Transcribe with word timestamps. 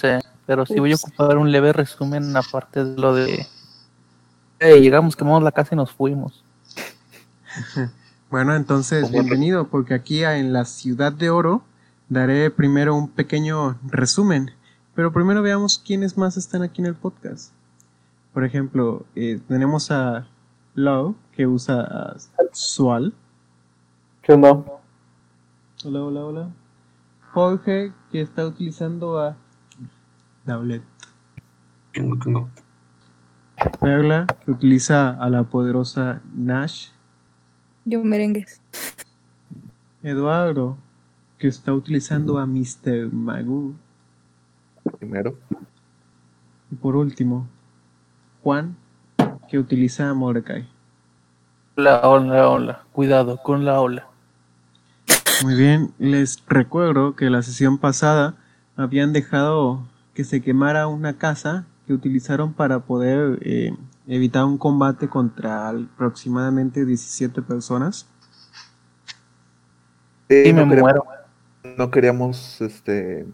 Sí, 0.00 0.06
pero 0.46 0.64
sí 0.64 0.78
voy 0.78 0.92
a 0.92 0.94
ocupar 0.94 1.36
un 1.38 1.50
leve 1.50 1.72
resumen 1.72 2.36
aparte 2.36 2.84
de 2.84 2.96
lo 2.96 3.14
de... 3.14 3.48
Hey, 4.60 4.80
llegamos, 4.80 5.16
quemamos 5.16 5.42
la 5.42 5.50
casa 5.50 5.74
y 5.74 5.76
nos 5.76 5.92
fuimos. 5.92 6.44
Bueno, 8.30 8.54
entonces, 8.54 9.10
bienvenido, 9.10 9.68
porque 9.68 9.94
aquí 9.94 10.22
en 10.22 10.52
la 10.52 10.66
Ciudad 10.66 11.10
de 11.10 11.30
Oro 11.30 11.62
daré 12.10 12.50
primero 12.50 12.94
un 12.94 13.08
pequeño 13.08 13.78
resumen, 13.82 14.50
pero 14.94 15.14
primero 15.14 15.40
veamos 15.40 15.78
quiénes 15.78 16.18
más 16.18 16.36
están 16.36 16.60
aquí 16.60 16.82
en 16.82 16.88
el 16.88 16.94
podcast. 16.94 17.52
Por 18.34 18.44
ejemplo, 18.44 19.06
eh, 19.16 19.40
tenemos 19.48 19.90
a 19.90 20.28
Lau, 20.74 21.16
que 21.32 21.46
usa 21.46 22.16
Sual. 22.52 23.14
¿Qué 24.20 24.34
onda? 24.34 24.62
Hola, 25.86 26.02
hola, 26.02 26.20
hola. 26.26 26.50
Jorge, 27.32 27.94
que 28.12 28.20
está 28.20 28.46
utilizando 28.46 29.18
a 29.18 29.38
Daulet. 30.48 30.82
Perla, 33.80 34.26
que 34.42 34.50
utiliza 34.50 35.10
a 35.10 35.28
la 35.28 35.42
poderosa 35.42 36.22
Nash. 36.34 36.88
Yo 37.84 38.02
merengues. 38.02 38.62
Eduardo, 40.02 40.78
que 41.36 41.48
está 41.48 41.74
utilizando 41.74 42.38
a 42.38 42.46
Mr. 42.46 43.12
Magoo. 43.12 43.74
Primero. 44.98 45.36
Y 46.70 46.76
por 46.76 46.96
último, 46.96 47.46
Juan, 48.42 48.74
que 49.50 49.58
utiliza 49.58 50.08
a 50.08 50.14
Mordecai. 50.14 50.66
La 51.76 52.08
ola, 52.08 52.48
ola. 52.48 52.84
Cuidado 52.92 53.36
con 53.42 53.66
la 53.66 53.82
ola. 53.82 54.06
Muy 55.42 55.56
bien, 55.56 55.92
les 55.98 56.42
recuerdo 56.46 57.16
que 57.16 57.28
la 57.28 57.42
sesión 57.42 57.76
pasada 57.76 58.34
habían 58.76 59.12
dejado 59.12 59.86
que 60.18 60.24
se 60.24 60.42
quemara 60.42 60.88
una 60.88 61.16
casa 61.16 61.64
que 61.86 61.92
utilizaron 61.92 62.52
para 62.52 62.80
poder 62.80 63.38
eh, 63.42 63.70
evitar 64.08 64.44
un 64.46 64.58
combate 64.58 65.06
contra 65.08 65.68
aproximadamente 65.68 66.84
17 66.84 67.40
personas. 67.40 68.08
Sí, 70.28 70.52
no 70.52 70.66
me 70.66 70.74
queríamos- 70.74 70.80
muero. 70.80 71.04
No 71.76 71.90
queríamos 71.92 72.60
este 72.60 73.28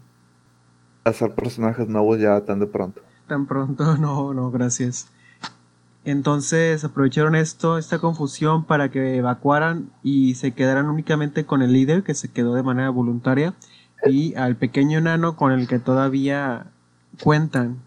hacer 1.03 1.33
personajes 1.33 1.87
nuevos 1.87 2.19
ya 2.19 2.39
tan 2.41 2.59
de 2.59 2.67
pronto. 2.67 3.01
Tan 3.25 3.47
pronto, 3.47 3.97
no, 3.97 4.35
no, 4.35 4.51
gracias. 4.51 5.07
Entonces 6.03 6.83
aprovecharon 6.83 7.33
esto, 7.33 7.79
esta 7.79 7.97
confusión 7.97 8.63
para 8.63 8.91
que 8.91 9.15
evacuaran 9.15 9.89
y 10.03 10.35
se 10.35 10.51
quedaran 10.51 10.85
únicamente 10.85 11.47
con 11.47 11.63
el 11.63 11.73
líder 11.73 12.03
que 12.03 12.13
se 12.13 12.27
quedó 12.31 12.53
de 12.53 12.61
manera 12.61 12.91
voluntaria 12.91 13.55
y 14.05 14.35
al 14.35 14.55
pequeño 14.55 14.99
enano 14.99 15.35
con 15.35 15.51
el 15.51 15.67
que 15.67 15.79
todavía 15.79 16.67
cuentan, 17.21 17.77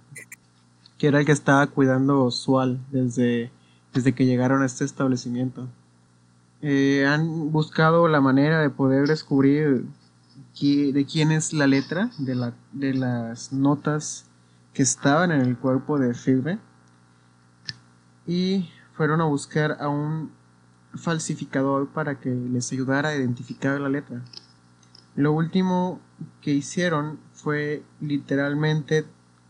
que 0.98 1.08
era 1.08 1.20
el 1.20 1.26
que 1.26 1.32
estaba 1.32 1.66
cuidando 1.68 2.30
Sual 2.30 2.80
desde, 2.90 3.50
desde 3.94 4.14
que 4.14 4.26
llegaron 4.26 4.62
a 4.62 4.66
este 4.66 4.84
establecimiento. 4.84 5.68
Eh, 6.60 7.06
han 7.06 7.52
buscado 7.52 8.08
la 8.08 8.20
manera 8.20 8.60
de 8.60 8.70
poder 8.70 9.06
descubrir 9.06 9.84
qui- 10.54 10.92
de 10.92 11.04
quién 11.06 11.30
es 11.30 11.52
la 11.52 11.66
letra 11.68 12.10
de, 12.18 12.34
la, 12.34 12.52
de 12.72 12.94
las 12.94 13.52
notas 13.52 14.24
que 14.74 14.82
estaban 14.82 15.30
en 15.30 15.40
el 15.40 15.56
cuerpo 15.56 15.98
de 15.98 16.14
Firme 16.14 16.58
y 18.26 18.68
fueron 18.94 19.20
a 19.20 19.24
buscar 19.24 19.78
a 19.80 19.88
un 19.88 20.32
falsificador 20.94 21.88
para 21.88 22.18
que 22.18 22.30
les 22.30 22.72
ayudara 22.72 23.10
a 23.10 23.14
identificar 23.16 23.80
la 23.80 23.88
letra. 23.88 24.22
Lo 25.14 25.32
último 25.32 26.00
que 26.42 26.52
hicieron 26.52 27.18
fue 27.34 27.82
literalmente 28.00 29.04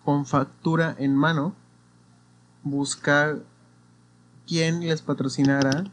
con 0.08 0.24
factura 0.24 0.96
en 0.98 1.14
mano 1.14 1.54
buscar 2.62 3.40
quién 4.46 4.80
les 4.80 5.02
patrocinara 5.02 5.84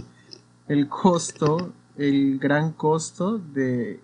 el 0.68 0.88
costo, 0.88 1.74
el 1.98 2.38
gran 2.38 2.72
costo 2.72 3.36
de 3.36 4.00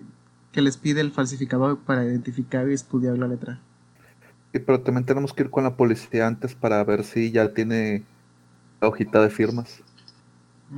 que 0.52 0.60
les 0.60 0.76
pide 0.76 1.00
el 1.00 1.12
falsificador 1.12 1.78
para 1.78 2.04
identificar 2.04 2.68
y 2.68 2.74
estudiar 2.74 3.16
la 3.16 3.26
letra. 3.26 3.58
Sí, 4.52 4.58
pero 4.58 4.82
también 4.82 5.06
tenemos 5.06 5.32
que 5.32 5.44
ir 5.44 5.50
con 5.50 5.64
la 5.64 5.74
policía 5.74 6.26
antes 6.26 6.54
para 6.54 6.84
ver 6.84 7.02
si 7.02 7.32
ya 7.32 7.54
tiene 7.54 8.04
la 8.82 8.88
hojita 8.88 9.22
de 9.22 9.30
firmas. 9.30 9.82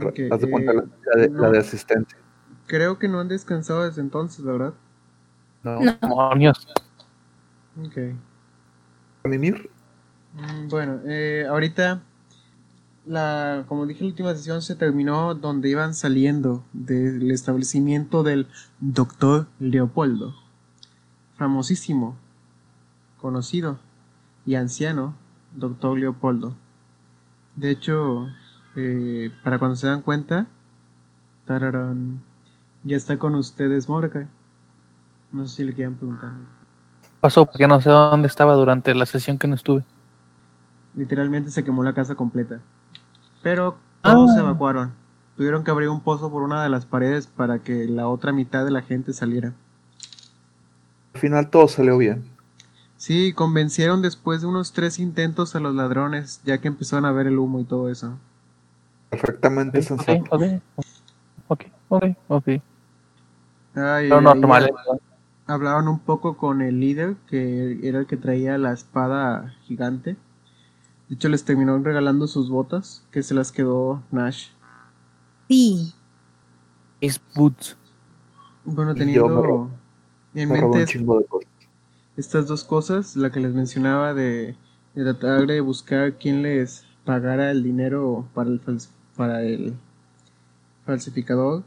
Ok, 0.01 0.21
Haz 0.31 0.43
de 0.43 0.49
cuenta 0.49 0.71
eh, 0.71 0.77
la, 0.77 0.85
la 1.13 1.23
de, 1.23 1.29
la 1.31 1.51
de 1.51 1.59
asistencia. 1.59 2.17
Creo 2.69 3.01
que 3.01 3.09
no 3.09 3.19
han 3.19 3.27
descansado 3.27 3.85
desde 3.85 4.01
entonces, 4.01 4.45
¿verdad? 4.45 4.75
¿No? 5.65 5.81
No. 5.81 5.99
Demonios. 6.01 6.69
Ok. 7.85 8.15
¿Mimir? 9.29 9.71
Mm, 10.35 10.69
Bueno, 10.69 11.01
eh, 11.07 11.47
ahorita, 11.49 12.03
la, 13.07 13.65
como 13.69 13.87
dije, 13.87 14.03
la 14.03 14.09
última 14.09 14.35
sesión 14.35 14.63
se 14.63 14.75
terminó 14.77 15.35
donde 15.35 15.69
iban 15.71 15.95
saliendo 15.95 16.65
del 16.73 17.31
establecimiento 17.31 18.23
del 18.23 18.47
doctor 18.81 19.47
Leopoldo, 19.59 20.35
famosísimo, 21.37 22.17
conocido 23.21 23.79
y 24.45 24.55
anciano 24.57 25.15
doctor 25.55 25.99
Leopoldo. 25.99 26.55
De 27.57 27.71
hecho, 27.71 28.29
eh, 28.77 29.31
para 29.43 29.59
cuando 29.59 29.77
se 29.77 29.87
dan 29.87 30.03
cuenta, 30.03 30.47
tararán, 31.47 32.23
ya 32.85 32.97
está 32.97 33.19
con 33.19 33.35
ustedes 33.35 33.89
Mordecai. 33.89 34.27
No 35.33 35.47
sé 35.47 35.57
si 35.57 35.65
le 35.65 35.73
quieran 35.75 35.95
preguntar. 35.95 36.33
Pasó 37.21 37.47
porque 37.47 37.67
no 37.67 37.81
sé 37.81 37.91
dónde 37.91 38.29
estaba 38.29 38.55
durante 38.55 38.95
la 38.95 39.07
sesión 39.07 39.39
que 39.39 39.49
no 39.49 39.55
estuve. 39.55 39.83
Literalmente 40.95 41.51
se 41.51 41.65
quemó 41.65 41.83
la 41.83 41.93
casa 41.95 42.15
completa. 42.15 42.61
Pero 43.43 43.77
todos 44.03 44.31
Ah. 44.31 44.35
se 44.35 44.41
evacuaron. 44.41 44.93
Tuvieron 45.37 45.65
que 45.65 45.71
abrir 45.71 45.89
un 45.89 46.01
pozo 46.01 46.31
por 46.31 46.43
una 46.43 46.63
de 46.63 46.69
las 46.71 46.87
paredes 46.87 47.27
para 47.27 47.59
que 47.59 47.87
la 47.87 48.09
otra 48.09 48.33
mitad 48.33 48.65
de 48.65 48.71
la 48.71 48.83
gente 48.83 49.13
saliera. 49.13 49.53
Al 51.15 51.21
final 51.21 51.51
todo 51.51 51.69
salió 51.69 51.99
bien. 51.99 52.25
Sí, 52.97 53.33
convencieron 53.35 54.01
después 54.01 54.41
de 54.41 54.47
unos 54.47 54.73
tres 54.73 54.99
intentos 54.99 55.55
a 55.55 55.61
los 55.61 55.75
ladrones, 55.75 56.41
ya 56.45 56.59
que 56.59 56.69
empezaron 56.69 57.05
a 57.05 57.13
ver 57.13 57.27
el 57.27 57.39
humo 57.39 57.61
y 57.61 57.65
todo 57.65 57.91
eso. 57.91 58.15
Perfectamente 59.11 59.79
Ok, 59.79 59.85
sensato. 59.85 60.25
ok, 60.31 60.43
ok, 61.49 61.63
ok, 61.91 62.05
ok. 62.29 62.49
Ay, 63.75 64.09
Lo 64.09 64.17
ahí 64.19 64.25
normal. 64.25 64.71
hab- 64.89 65.01
Hablaron 65.47 65.87
un 65.89 66.01
poco 66.01 66.37
con 66.37 66.61
el 66.61 66.81
líder, 66.81 67.17
que 67.29 67.79
era 67.87 68.01
el 68.01 68.07
que 68.07 68.17
traía 68.17 68.59
la 68.59 68.73
espada 68.73 69.55
gigante. 69.63 70.17
De 71.09 71.15
hecho, 71.15 71.29
les 71.29 71.45
terminó 71.45 71.79
regalando 71.79 72.27
sus 72.27 72.51
botas, 72.51 73.05
que 73.13 73.23
se 73.23 73.35
las 73.35 73.53
quedó 73.53 74.03
Nash. 74.11 74.49
Sí. 75.49 75.93
Boots. 77.37 77.77
Bueno, 78.65 78.93
me 78.93 78.99
teniendo 78.99 79.71
en 80.35 80.49
Me 80.49 80.61
mente 80.61 80.83
es- 80.83 80.97
estas 82.17 82.49
dos 82.49 82.65
cosas, 82.65 83.15
la 83.15 83.31
que 83.31 83.39
les 83.41 83.55
mencionaba 83.55 84.15
de, 84.15 84.57
de 84.95 85.05
tratar 85.05 85.47
de 85.47 85.61
buscar 85.61 86.15
quién 86.15 86.43
les 86.43 86.85
pagara 87.05 87.53
el 87.53 87.63
dinero 87.63 88.27
para 88.35 88.51
el, 88.51 88.61
fals- 88.65 88.89
para 89.17 89.43
el 89.43 89.75
falsificador. 90.85 91.63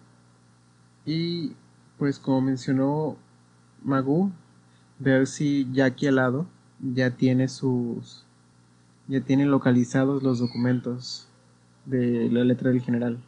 Y 1.06 1.54
pues 1.98 2.20
como 2.20 2.42
mencionó 2.42 3.16
Magu, 3.84 4.32
ver 5.00 5.28
si 5.28 5.68
Jackie 5.74 6.08
al 6.08 6.16
lado 6.16 6.46
ya 6.82 7.12
tiene 7.12 7.48
sus 7.48 8.26
ya 9.08 9.22
tiene 9.22 9.46
localizados 9.46 10.24
los 10.24 10.40
documentos 10.40 11.28
de 11.86 12.30
la 12.32 12.44
letra 12.44 12.70
del 12.72 12.82
general. 12.82 13.20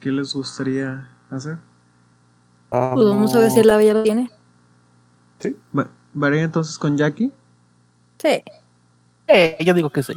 ¿Qué 0.00 0.10
les 0.12 0.34
gustaría 0.34 1.08
hacer? 1.30 1.58
Ah, 2.70 2.92
Pues 2.94 3.06
vamos 3.06 3.34
a 3.34 3.40
ver 3.40 3.50
si 3.50 3.62
la 3.62 3.82
ya 3.82 3.94
lo 3.94 4.02
tiene. 4.02 4.30
Sí, 5.38 5.56
Va- 5.76 5.88
¿Varé 6.12 6.42
entonces 6.42 6.78
con 6.78 6.96
Jackie? 6.96 7.32
Sí. 8.18 8.42
Eh, 9.26 9.56
yo 9.64 9.74
digo 9.74 9.90
que 9.90 10.02
sí. 10.02 10.12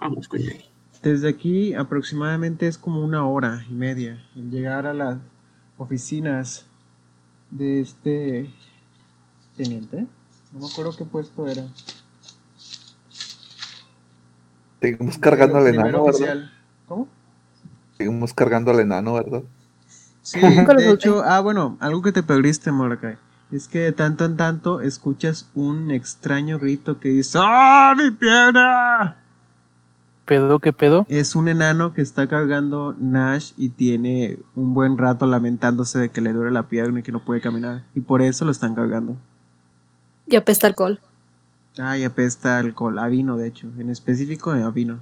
Vamos 0.00 0.28
con 0.28 0.40
Jackie. 0.40 0.70
Desde 1.02 1.28
aquí 1.28 1.74
aproximadamente 1.74 2.66
es 2.66 2.78
como 2.78 3.02
una 3.04 3.26
hora 3.26 3.64
y 3.68 3.74
media 3.74 4.22
en 4.34 4.50
llegar 4.50 4.86
a 4.86 4.94
las 4.94 5.18
oficinas 5.78 6.66
de 7.54 7.80
este 7.80 8.50
teniente. 9.56 10.06
No 10.52 10.60
me 10.60 10.66
acuerdo 10.66 10.94
qué 10.96 11.04
puesto 11.04 11.46
era. 11.46 11.64
seguimos 14.80 15.16
cargando 15.16 15.56
al 15.56 15.66
enano, 15.68 16.04
¿verdad? 16.04 16.50
¿Cómo? 16.86 17.08
Seguimos 17.96 18.34
cargando 18.34 18.70
al 18.70 18.80
enano, 18.80 19.14
¿verdad? 19.14 19.42
Sí, 20.20 20.40
Nunca 20.42 20.74
lo 20.74 20.80
de 20.80 20.90
hecho, 20.90 21.22
ah, 21.24 21.40
bueno, 21.40 21.78
algo 21.80 22.02
que 22.02 22.12
te 22.12 22.22
perdiste, 22.22 22.70
Mordecai. 22.70 23.16
Es 23.50 23.68
que 23.68 23.78
de 23.78 23.92
tanto 23.92 24.24
en 24.24 24.36
tanto 24.36 24.80
escuchas 24.80 25.48
un 25.54 25.90
extraño 25.90 26.58
grito 26.58 26.98
que 26.98 27.08
dice 27.08 27.38
¡Ah, 27.40 27.94
mi 27.96 28.10
pierna! 28.10 29.23
¿Pedo 30.24 30.58
qué 30.58 30.72
pedo? 30.72 31.04
Es 31.08 31.36
un 31.36 31.48
enano 31.48 31.92
que 31.92 32.00
está 32.00 32.26
cargando 32.28 32.96
Nash 32.98 33.52
y 33.58 33.68
tiene 33.68 34.38
un 34.54 34.72
buen 34.72 34.96
rato 34.96 35.26
lamentándose 35.26 35.98
de 35.98 36.08
que 36.10 36.22
le 36.22 36.32
duele 36.32 36.50
la 36.50 36.68
pierna 36.68 37.00
y 37.00 37.02
que 37.02 37.12
no 37.12 37.22
puede 37.22 37.42
caminar. 37.42 37.84
Y 37.94 38.00
por 38.00 38.22
eso 38.22 38.46
lo 38.46 38.50
están 38.50 38.74
cargando. 38.74 39.16
Y 40.26 40.36
apesta 40.36 40.66
alcohol. 40.66 41.00
Ay, 41.76 42.04
apesta 42.04 42.58
alcohol, 42.58 42.98
a 42.98 43.08
vino, 43.08 43.36
de 43.36 43.48
hecho. 43.48 43.68
En 43.78 43.90
específico, 43.90 44.50
a 44.52 44.70
vino. 44.70 45.00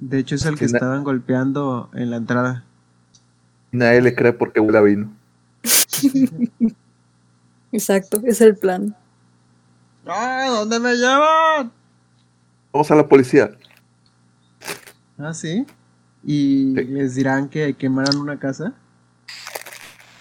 De 0.00 0.18
hecho, 0.18 0.34
es 0.34 0.44
el 0.44 0.58
que 0.58 0.64
estaban 0.64 1.04
golpeando 1.04 1.88
en 1.94 2.10
la 2.10 2.16
entrada. 2.16 2.64
Nadie 3.70 4.02
le 4.02 4.14
cree 4.14 4.32
porque 4.32 4.58
huele 4.58 4.78
a 4.78 4.82
vino. 4.82 5.12
Exacto, 7.72 8.20
es 8.24 8.40
el 8.40 8.56
plan. 8.56 8.96
¡Ah! 10.06 10.46
¿Dónde 10.48 10.80
me 10.80 10.94
llevan? 10.94 11.70
Vamos 12.72 12.90
a 12.90 12.94
la 12.94 13.06
policía. 13.06 13.50
Ah, 15.18 15.32
sí. 15.34 15.66
¿Y 16.24 16.74
Sí. 16.76 16.84
les 16.84 17.14
dirán 17.14 17.48
que 17.48 17.74
quemaran 17.74 18.16
una 18.18 18.38
casa? 18.38 18.72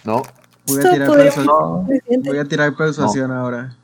No, 0.03 0.21
Voy 0.67 0.79
a 0.85 0.91
tirar, 0.91 1.07
podría- 1.07 1.31
persu- 1.31 1.45
No, 1.45 1.87
voy 2.23 2.37
a 2.37 2.45
tirar 2.45 2.75
persuasión 2.75 3.31
ahora. 3.31 3.75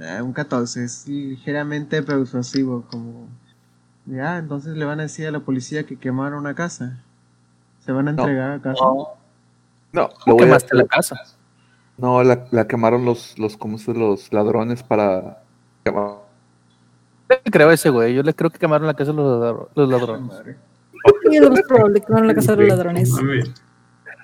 Ah, 0.00 0.22
un 0.22 0.32
14, 0.32 0.84
es 0.84 1.06
ligeramente 1.08 2.02
persuasivo, 2.02 2.84
como... 2.90 3.28
Ya, 4.04 4.38
entonces 4.38 4.76
le 4.76 4.84
van 4.84 5.00
a 5.00 5.04
decir 5.04 5.26
a 5.26 5.30
la 5.30 5.40
policía 5.40 5.84
que 5.86 5.98
quemaron 5.98 6.38
una 6.38 6.54
casa. 6.54 7.02
¿Se 7.84 7.92
van 7.92 8.08
a 8.08 8.12
No. 8.12 8.22
entregar 8.22 8.50
a 8.52 8.60
casa? 8.62 8.78
no. 8.84 9.08
no, 9.92 10.02
lo 10.02 10.08
¿Cómo 10.08 10.36
voy 10.36 10.42
a- 10.42 10.46
quemaste 10.46 10.76
la 10.76 10.84
casa? 10.86 11.16
No, 11.98 12.22
la, 12.22 12.46
la 12.50 12.66
quemaron 12.68 13.04
los, 13.04 13.38
los, 13.38 13.56
¿cómo 13.56 13.78
se 13.78 13.94
los 13.94 14.32
ladrones 14.32 14.82
para 14.82 15.42
quemar. 15.82 16.25
Yo 17.28 17.36
le 17.44 17.50
creo 17.50 17.68
a 17.70 17.74
ese 17.74 17.90
güey. 17.90 18.14
Yo 18.14 18.22
le 18.22 18.34
creo 18.34 18.50
que 18.50 18.58
quemaron 18.58 18.86
la 18.86 18.94
casa 18.94 19.12
los, 19.12 19.40
ladro- 19.42 19.68
los 19.74 19.88
ladrones. 19.88 20.32
Y 21.30 21.36
es 21.36 21.42
lo 21.42 21.50
más 21.50 21.62
probable 21.68 22.00
que 22.00 22.12
a 22.12 22.20
la 22.20 22.34
casa 22.34 22.54
de 22.56 22.66
los 22.66 22.68
ladrones. 22.76 23.12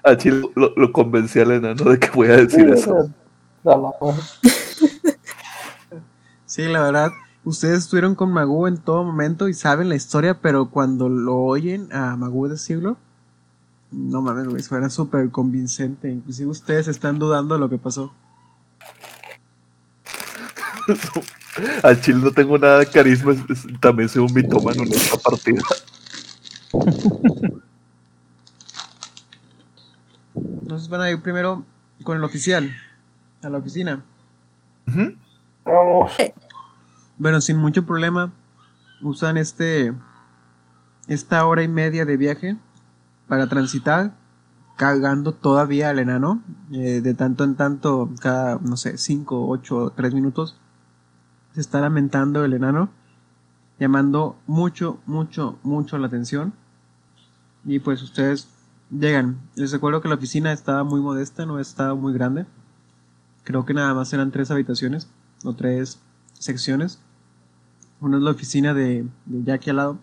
A 0.05 0.17
Chile 0.17 0.43
lo, 0.57 0.73
lo 0.77 0.93
convencí 0.93 1.39
al 1.41 1.53
enano 1.53 1.85
de 1.85 1.99
que 1.99 2.11
voy 2.11 2.29
a 2.29 2.37
decir 2.37 2.69
eso. 2.71 3.09
Sí, 6.47 6.63
la 6.65 6.83
verdad, 6.83 7.11
ustedes 7.45 7.79
estuvieron 7.79 8.15
con 8.15 8.31
Magoo 8.31 8.69
en 8.69 8.77
todo 8.77 9.05
momento 9.05 9.49
y 9.49 9.55
saben 9.55 9.89
la 9.89 9.95
historia, 9.95 10.39
pero 10.43 10.69
cuando 10.69 11.09
lo 11.09 11.37
oyen 11.39 11.89
a 11.91 12.15
Magoo 12.17 12.47
decirlo, 12.47 12.99
no 13.91 14.21
mames, 14.21 14.49
güey, 14.49 14.63
suena 14.63 14.91
súper 14.91 15.31
convincente. 15.31 16.11
Inclusive 16.11 16.51
ustedes 16.51 16.89
están 16.89 17.19
dudando 17.19 17.55
de 17.55 17.61
lo 17.61 17.71
que 17.71 17.79
pasó. 17.79 18.13
Al 21.83 22.01
Chile 22.01 22.19
no 22.23 22.31
tengo 22.33 22.57
nada 22.59 22.79
de 22.81 22.87
carisma, 22.87 23.33
es- 23.33 23.51
es- 23.67 23.81
también 23.81 24.09
soy 24.09 24.23
un 24.25 24.33
mitómano 24.33 24.83
en 24.85 24.93
esta 24.93 25.19
partida. 25.19 25.61
Entonces 30.35 30.89
van 30.89 31.01
a 31.03 31.11
ir 31.11 31.21
primero 31.21 31.65
con 32.05 32.17
el 32.17 32.25
oficial, 32.25 32.71
a 33.43 33.49
la 33.49 33.59
oficina. 33.59 34.03
Vamos. 35.65 36.13
Bueno, 37.19 37.41
sin 37.41 37.57
mucho 37.59 37.85
problema, 37.85 38.33
usan 39.03 39.37
este 39.37 39.93
esta 41.09 41.45
hora 41.47 41.63
y 41.63 41.69
media 41.69 42.05
de 42.05 42.17
viaje 42.17 42.57
para 43.29 43.49
transitar, 43.49 44.13
cargando 44.77 45.33
todavía 45.33 45.91
al 45.91 45.99
enano, 45.99 46.43
eh, 46.73 47.01
de 47.03 47.15
tanto 47.15 47.45
en 47.45 47.57
tanto, 47.57 48.11
cada, 48.21 48.59
no 48.63 48.77
sé, 48.77 48.97
5, 48.99 49.49
8, 49.49 49.93
3 49.95 50.15
minutos, 50.15 50.57
se 51.55 51.61
está 51.61 51.81
lamentando 51.81 52.45
el 52.45 52.55
enano, 52.55 52.91
llamando 53.79 54.37
mucho, 54.47 55.01
mucho, 55.07 55.59
mucho 55.63 55.99
la 55.99 56.07
atención. 56.07 56.53
Y 57.65 57.79
pues 57.79 58.03
ustedes 58.03 58.49
llegan. 58.91 59.39
Les 59.55 59.73
recuerdo 59.73 60.01
que 60.01 60.09
la 60.09 60.17
oficina 60.17 60.53
estaba 60.53 60.85
muy 60.85 61.01
modesta, 61.01 61.47
no 61.47 61.59
estaba 61.59 61.95
muy 61.95 62.13
grande. 62.13 62.47
Creo 63.45 63.65
que 63.65 63.75
nada 63.75 63.95
más 63.95 64.13
eran 64.13 64.31
tres 64.31 64.51
habitaciones 64.51 65.09
o 65.45 65.55
tres 65.55 66.01
secciones. 66.35 67.01
Una 68.01 68.17
es 68.17 68.23
la 68.23 68.31
oficina 68.31 68.75
de, 68.75 69.07
de 69.27 69.45
Jackie 69.45 69.71
al 69.71 69.77
lado. 69.77 69.99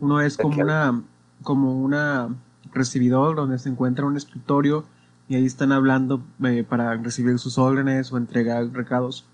Uno 0.00 0.20
es 0.20 0.36
como 0.36 0.60
una, 0.60 1.02
como 1.42 1.80
una 1.82 2.28
recibidor 2.72 3.36
donde 3.36 3.58
se 3.58 3.68
encuentra 3.68 4.06
un 4.06 4.16
escritorio 4.16 4.84
y 5.28 5.36
ahí 5.36 5.46
están 5.46 5.72
hablando 5.72 6.22
eh, 6.42 6.64
para 6.68 6.96
recibir 6.96 7.38
sus 7.38 7.58
órdenes 7.58 8.12
o 8.12 8.16
entregar 8.16 8.66
recados. 8.72 9.24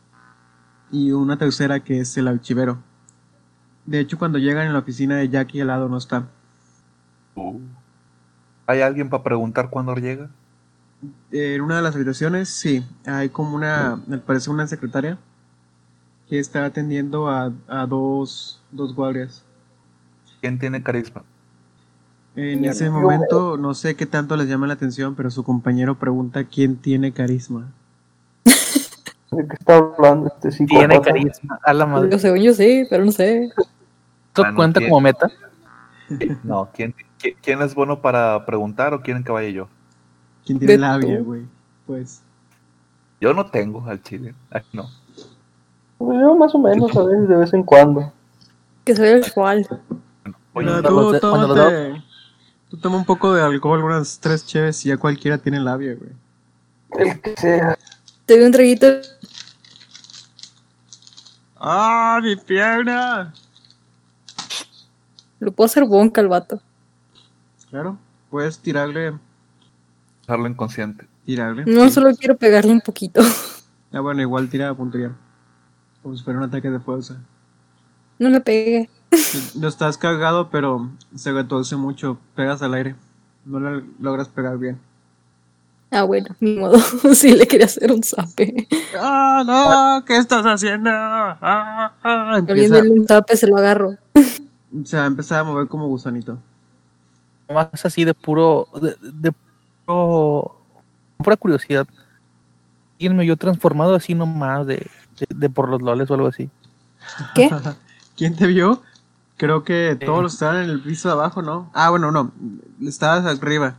Y 0.90 1.12
una 1.12 1.36
tercera 1.36 1.80
que 1.80 2.00
es 2.00 2.16
el 2.16 2.28
archivero. 2.28 2.78
De 3.86 4.00
hecho, 4.00 4.18
cuando 4.18 4.38
llegan 4.38 4.66
en 4.66 4.72
la 4.72 4.80
oficina 4.80 5.16
de 5.16 5.28
Jackie 5.28 5.60
al 5.60 5.68
lado 5.68 5.88
no 5.88 5.96
está. 5.96 6.28
Uh. 7.34 7.60
¿Hay 8.66 8.82
alguien 8.82 9.08
para 9.08 9.22
preguntar 9.22 9.70
cuándo 9.70 9.94
llega? 9.94 10.30
En 11.32 11.60
una 11.60 11.76
de 11.76 11.82
las 11.82 11.94
habitaciones, 11.94 12.48
sí, 12.48 12.84
hay 13.06 13.30
como 13.30 13.56
una, 13.56 14.00
me 14.06 14.18
parece 14.18 14.50
una 14.50 14.66
secretaria 14.66 15.18
que 16.28 16.38
está 16.38 16.64
atendiendo 16.64 17.28
a, 17.28 17.52
a 17.66 17.86
dos, 17.86 18.62
dos 18.70 18.94
guardias. 18.94 19.44
¿Quién 20.40 20.58
tiene 20.58 20.82
carisma? 20.82 21.24
En 22.36 22.64
ese 22.64 22.88
momento, 22.90 23.56
no 23.56 23.74
sé 23.74 23.96
qué 23.96 24.06
tanto 24.06 24.36
les 24.36 24.48
llama 24.48 24.66
la 24.66 24.74
atención, 24.74 25.14
pero 25.16 25.30
su 25.30 25.42
compañero 25.42 25.98
pregunta 25.98 26.44
quién 26.44 26.76
tiene 26.76 27.12
carisma. 27.12 27.72
¿De 29.30 29.46
qué 29.46 29.54
está 29.54 29.76
hablando 29.76 30.26
este 30.28 30.50
psicópata? 30.50 30.88
Tiene 30.88 31.00
carisma. 31.02 31.58
A 31.62 31.72
la 31.72 31.86
madre. 31.86 32.10
Yo 32.10 32.18
según 32.18 32.38
yo 32.40 32.52
sí, 32.54 32.84
pero 32.90 33.04
no 33.04 33.12
sé. 33.12 33.44
¿Esto 33.46 34.42
Ah, 34.44 34.50
no 34.50 34.56
cuenta 34.56 34.78
tiene. 34.80 34.90
como 34.90 35.00
meta? 35.00 35.30
No, 36.42 36.68
¿quién, 36.74 36.94
qui- 37.20 37.36
quién 37.40 37.62
es 37.62 37.74
bueno 37.74 38.00
para 38.00 38.44
preguntar 38.44 38.92
o 38.94 39.00
quieren 39.02 39.22
que 39.22 39.30
vaya 39.30 39.48
yo? 39.50 39.68
¿Quién 40.44 40.58
tiene 40.58 40.78
labia, 40.78 41.20
güey? 41.20 41.42
Pues, 41.86 42.22
Yo 43.20 43.32
no 43.34 43.46
tengo 43.46 43.84
al 43.86 44.02
Chile. 44.02 44.34
Ay, 44.50 44.62
no. 44.72 44.88
Pues 45.98 46.18
yo 46.18 46.34
más 46.34 46.54
o 46.54 46.58
menos, 46.58 46.96
a 46.96 47.02
veces, 47.04 47.28
de 47.28 47.36
vez 47.36 47.52
en 47.52 47.62
cuando. 47.62 48.12
Que 48.84 48.96
se 48.96 49.02
vea 49.02 49.16
el 49.16 49.32
cual. 49.32 49.66
Oye, 50.54 50.66
tú, 50.82 51.18
tómate- 51.20 52.02
tú 52.70 52.76
toma 52.78 52.96
un 52.96 53.04
poco 53.04 53.34
de 53.34 53.42
alcohol, 53.42 53.84
unas 53.84 54.18
tres 54.18 54.44
cheves 54.46 54.84
y 54.86 54.88
ya 54.88 54.96
cualquiera 54.96 55.36
tiene 55.38 55.60
labia, 55.60 55.94
güey. 55.94 56.10
El 56.98 57.20
que 57.20 57.36
sea. 57.36 57.78
Te 58.30 58.36
doy 58.36 58.46
un 58.46 58.52
traguito. 58.52 58.86
¡Ah, 61.58 62.20
mi 62.22 62.36
pierna! 62.36 63.34
Lo 65.40 65.50
puedo 65.50 65.66
hacer 65.66 65.84
bonca 65.84 66.20
al 66.20 66.28
vato. 66.28 66.62
Claro, 67.70 67.98
puedes 68.30 68.60
tirarle, 68.60 69.18
dejarlo 70.20 70.46
inconsciente. 70.46 71.08
tirarle. 71.26 71.64
No, 71.66 71.86
sí. 71.86 71.90
solo 71.90 72.14
quiero 72.14 72.36
pegarle 72.36 72.70
un 72.70 72.80
poquito. 72.80 73.20
Ah, 73.90 73.98
bueno, 73.98 74.22
igual 74.22 74.48
tira 74.48 74.68
a 74.68 74.74
puntería. 74.74 75.10
Como 76.00 76.16
si 76.16 76.22
fuera 76.22 76.38
un 76.38 76.44
ataque 76.44 76.70
de 76.70 76.78
fuerza. 76.78 77.16
No 78.20 78.28
le 78.28 78.40
pegué. 78.40 78.88
No 79.56 79.66
estás 79.66 79.98
cargado, 79.98 80.50
pero 80.50 80.88
se 81.16 81.32
retorce 81.32 81.74
mucho. 81.74 82.16
Pegas 82.36 82.62
al 82.62 82.74
aire. 82.74 82.94
No 83.44 83.58
le 83.58 83.84
logras 83.98 84.28
pegar 84.28 84.56
bien. 84.56 84.78
Ah, 85.90 86.04
bueno, 86.04 86.28
ni 86.40 86.56
modo. 86.56 86.78
sí 87.14 87.34
le 87.34 87.46
quería 87.46 87.66
hacer 87.66 87.90
un 87.90 88.02
zape. 88.02 88.68
¡Ah, 88.98 89.42
no! 89.44 90.04
¿Qué 90.04 90.16
estás 90.16 90.44
haciendo? 90.44 90.90
¡Ah, 90.92 91.92
ah! 92.02 92.34
Empieza, 92.38 92.78
un 92.78 93.06
zape, 93.06 93.36
se 93.36 93.46
lo 93.48 93.56
agarro. 93.56 93.96
se 94.84 94.96
va 94.96 95.04
a 95.04 95.06
empezar 95.06 95.40
a 95.40 95.44
mover 95.44 95.66
como 95.66 95.88
gusanito. 95.88 96.38
Más 97.48 97.84
así 97.84 98.04
de 98.04 98.14
puro. 98.14 98.68
De, 98.80 98.96
de 99.00 99.32
puro. 99.84 100.56
Pura 101.18 101.36
curiosidad. 101.36 101.86
¿Quién 102.98 103.16
me 103.16 103.24
vio 103.24 103.36
transformado 103.36 103.94
así 103.94 104.14
nomás 104.14 104.66
de, 104.66 104.86
de, 105.18 105.26
de 105.34 105.50
por 105.50 105.68
los 105.68 105.82
loles 105.82 106.10
o 106.10 106.14
algo 106.14 106.28
así? 106.28 106.50
¿Qué? 107.34 107.50
¿Quién 108.16 108.36
te 108.36 108.46
vio? 108.46 108.82
Creo 109.36 109.64
que 109.64 109.98
todos 110.04 110.34
estaban 110.34 110.64
en 110.64 110.70
el 110.70 110.82
piso 110.82 111.08
de 111.08 111.14
abajo, 111.14 111.40
¿no? 111.40 111.70
Ah, 111.72 111.88
bueno, 111.88 112.12
no. 112.12 112.30
Estabas 112.82 113.24
arriba. 113.24 113.76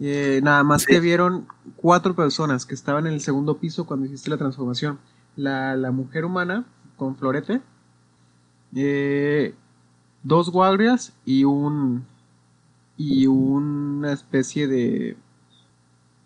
Eh, 0.00 0.40
nada 0.42 0.62
más 0.64 0.82
Sí. 0.82 0.88
te 0.92 1.00
vieron 1.00 1.46
cuatro 1.76 2.14
personas 2.16 2.66
que 2.66 2.74
estaban 2.74 3.06
en 3.06 3.12
el 3.14 3.20
segundo 3.20 3.58
piso 3.58 3.86
cuando 3.86 4.06
hiciste 4.06 4.30
la 4.30 4.38
transformación. 4.38 4.98
La, 5.36 5.76
la 5.76 5.90
mujer 5.92 6.24
humana 6.24 6.64
con 6.96 7.16
florete. 7.16 7.60
eh, 8.76 9.54
dos 10.22 10.50
guardias 10.50 11.12
y 11.24 11.44
un. 11.44 12.04
Y 12.96 13.26
una 13.26 14.12
especie 14.12 14.66
de. 14.68 15.16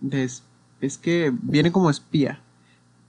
de 0.01 0.25
es- 0.25 0.43
es 0.81 0.97
que 0.99 1.33
viene 1.43 1.73
como 1.73 1.91
espía. 1.91 2.41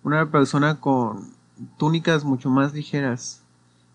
Una 0.04 0.30
persona 0.32 0.80
con 0.80 1.30
túnicas 1.78 2.24
mucho 2.24 2.50
más 2.50 2.74
ligeras 2.74 3.42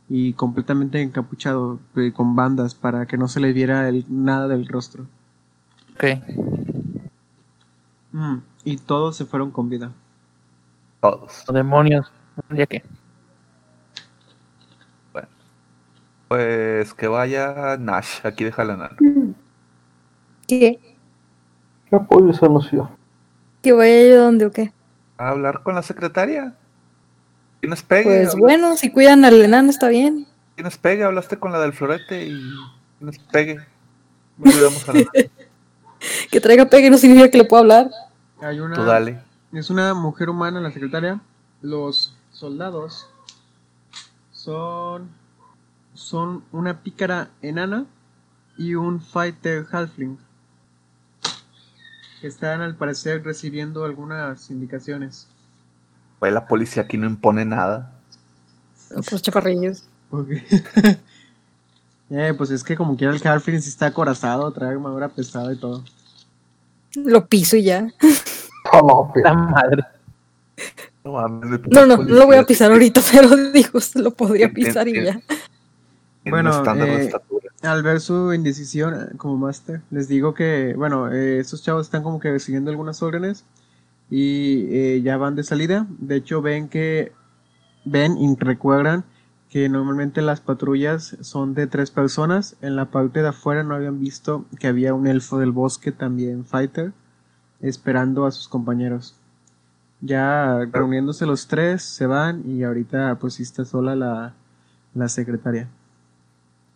y 0.08 0.34
completamente 0.34 1.00
encapuchado 1.02 1.78
eh, 1.96 2.12
con 2.12 2.36
bandas 2.36 2.74
para 2.74 3.06
que 3.06 3.16
no 3.18 3.26
se 3.28 3.40
le 3.40 3.52
viera 3.52 3.88
el- 3.88 4.04
nada 4.08 4.48
del 4.48 4.66
rostro. 4.68 5.06
Ok. 5.94 6.04
Mm, 8.12 8.38
y 8.64 8.76
todos 8.78 9.16
se 9.16 9.24
fueron 9.24 9.50
con 9.50 9.68
vida. 9.68 9.92
Todos. 11.00 11.44
Demonios. 11.52 12.10
¿Ya 12.50 12.66
qué? 12.66 12.82
Pues 16.28 16.94
que 16.94 17.06
vaya 17.06 17.76
Nash. 17.78 18.20
Aquí 18.24 18.44
deja 18.44 18.64
la 18.64 18.76
nana. 18.76 18.96
¿Qué? 20.48 20.78
¿Qué 21.90 21.96
apoyo 21.96 22.30
esa 22.30 22.48
noción? 22.48 22.88
¿Que 23.62 23.72
vaya 23.72 24.08
yo 24.08 24.24
donde 24.24 24.46
o 24.46 24.50
qué? 24.50 24.72
a 25.16 25.28
hablar 25.28 25.62
con 25.62 25.76
la 25.76 25.82
secretaria. 25.82 26.54
¿Tienes 27.60 27.82
pegue? 27.84 28.02
Pues 28.04 28.28
Habla- 28.34 28.40
bueno, 28.40 28.76
si 28.76 28.90
cuidan 28.90 29.24
al 29.24 29.40
enano 29.40 29.70
está 29.70 29.88
bien. 29.88 30.26
¿Tienes 30.56 30.76
pegue? 30.76 31.04
Hablaste 31.04 31.38
con 31.38 31.52
la 31.52 31.60
del 31.60 31.72
florete 31.72 32.26
y 32.26 32.42
tienes 32.98 33.18
pegue. 33.30 33.58
No 34.38 34.50
olvidamos 34.50 34.88
a 34.88 34.92
la- 34.94 35.04
Que 36.30 36.40
traiga 36.40 36.66
pegue 36.66 36.90
no 36.90 36.98
significa 36.98 37.30
que 37.30 37.38
le 37.38 37.44
pueda 37.44 37.62
hablar. 37.62 37.90
Hay 38.40 38.60
una, 38.60 38.74
Tú 38.74 38.84
dale. 38.84 39.20
Es 39.52 39.70
una 39.70 39.94
mujer 39.94 40.28
humana, 40.28 40.60
la 40.60 40.70
secretaria. 40.70 41.20
Los 41.62 42.14
soldados 42.32 43.08
son, 44.32 45.10
son 45.94 46.44
una 46.52 46.82
pícara 46.82 47.30
enana 47.40 47.86
y 48.58 48.74
un 48.74 49.00
fighter 49.00 49.66
halfling. 49.70 50.18
Que 52.20 52.26
están 52.26 52.60
al 52.60 52.74
parecer 52.74 53.22
recibiendo 53.24 53.84
algunas 53.84 54.50
indicaciones. 54.50 55.28
Güey, 56.20 56.32
la 56.32 56.46
policía 56.46 56.82
aquí 56.82 56.96
no 56.96 57.06
impone 57.06 57.44
nada. 57.44 57.92
Los 59.10 59.22
chaparrillos. 59.22 59.84
eh, 62.10 62.34
pues 62.36 62.50
es 62.50 62.62
que 62.62 62.76
como 62.76 62.96
quiera 62.96 63.14
el 63.14 63.26
halfling 63.26 63.62
sí 63.62 63.68
está 63.68 63.86
acorazado, 63.86 64.50
trae 64.52 64.70
armadura 64.70 65.08
pesada 65.08 65.52
y 65.52 65.56
todo. 65.56 65.84
Lo 66.96 67.26
piso 67.26 67.56
y 67.56 67.64
ya. 67.64 67.88
Oh, 68.72 69.12
La 69.22 69.34
madre. 69.34 69.84
No 71.04 71.12
mames, 71.12 71.50
de 71.50 71.58
No, 71.68 71.84
no, 71.84 71.98
no 71.98 72.02
lo 72.02 72.26
voy 72.26 72.36
a 72.36 72.44
pisar 72.44 72.72
ahorita, 72.72 73.02
pero 73.12 73.36
digo, 73.52 73.78
se 73.78 74.00
lo 74.00 74.10
podría 74.10 74.50
pisar 74.50 74.88
y 74.88 75.04
ya. 75.04 75.20
Bueno, 76.24 76.62
eh. 76.76 77.12
Al 77.62 77.82
ver 77.82 78.00
su 78.00 78.32
indecisión 78.32 78.94
eh, 78.94 79.16
como 79.16 79.36
máster, 79.36 79.82
les 79.90 80.08
digo 80.08 80.34
que, 80.34 80.74
bueno, 80.76 81.12
eh, 81.12 81.38
estos 81.38 81.62
chavos 81.62 81.86
están 81.86 82.02
como 82.02 82.20
que 82.20 82.30
recibiendo 82.30 82.70
algunas 82.70 83.02
órdenes 83.02 83.44
y 84.10 84.66
eh, 84.70 85.02
ya 85.02 85.16
van 85.16 85.34
de 85.34 85.44
salida. 85.44 85.86
De 85.98 86.16
hecho, 86.16 86.42
ven 86.42 86.68
que, 86.68 87.12
ven 87.84 88.16
y 88.18 88.34
recuerdan 88.36 89.04
que 89.54 89.68
normalmente 89.68 90.20
las 90.20 90.40
patrullas 90.40 91.16
son 91.20 91.54
de 91.54 91.68
tres 91.68 91.92
personas. 91.92 92.56
En 92.60 92.74
la 92.74 92.86
parte 92.86 93.22
de 93.22 93.28
afuera 93.28 93.62
no 93.62 93.76
habían 93.76 94.00
visto 94.00 94.46
que 94.58 94.66
había 94.66 94.94
un 94.94 95.06
elfo 95.06 95.38
del 95.38 95.52
bosque 95.52 95.92
también 95.92 96.44
fighter 96.44 96.92
esperando 97.60 98.26
a 98.26 98.32
sus 98.32 98.48
compañeros. 98.48 99.14
Ya 100.00 100.58
reuniéndose 100.72 101.24
los 101.24 101.46
tres, 101.46 101.84
se 101.84 102.06
van 102.06 102.42
y 102.50 102.64
ahorita 102.64 103.16
pues 103.20 103.34
sí 103.34 103.44
está 103.44 103.64
sola 103.64 103.94
la, 103.94 104.34
la 104.92 105.08
secretaria. 105.08 105.68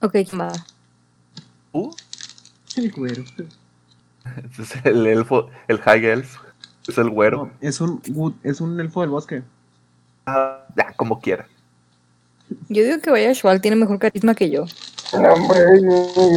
Ok, 0.01 0.15
va. 0.41 0.53
¿Tú? 1.73 1.91
El 2.77 2.93
güero. 2.93 3.25
Es 4.57 4.87
el 4.87 5.05
elfo, 5.05 5.51
el 5.67 5.81
high 5.81 6.07
elf. 6.07 6.37
Es 6.87 6.97
el 6.97 7.11
güero. 7.11 7.47
No, 7.47 7.51
es 7.61 7.81
un 7.81 8.01
es 8.45 8.61
un 8.61 8.79
elfo 8.79 9.01
del 9.01 9.11
bosque. 9.11 9.43
Ah, 10.27 10.65
ya, 10.77 10.93
como 10.93 11.19
quiera. 11.19 11.49
Yo 12.69 12.85
digo 12.85 13.01
que 13.01 13.11
vaya 13.11 13.33
Shual, 13.33 13.61
tiene 13.61 13.77
mejor 13.77 13.99
carisma 13.99 14.35
que 14.35 14.51
yo. 14.51 14.65
No, 15.13 15.33
hombre, 15.33 15.59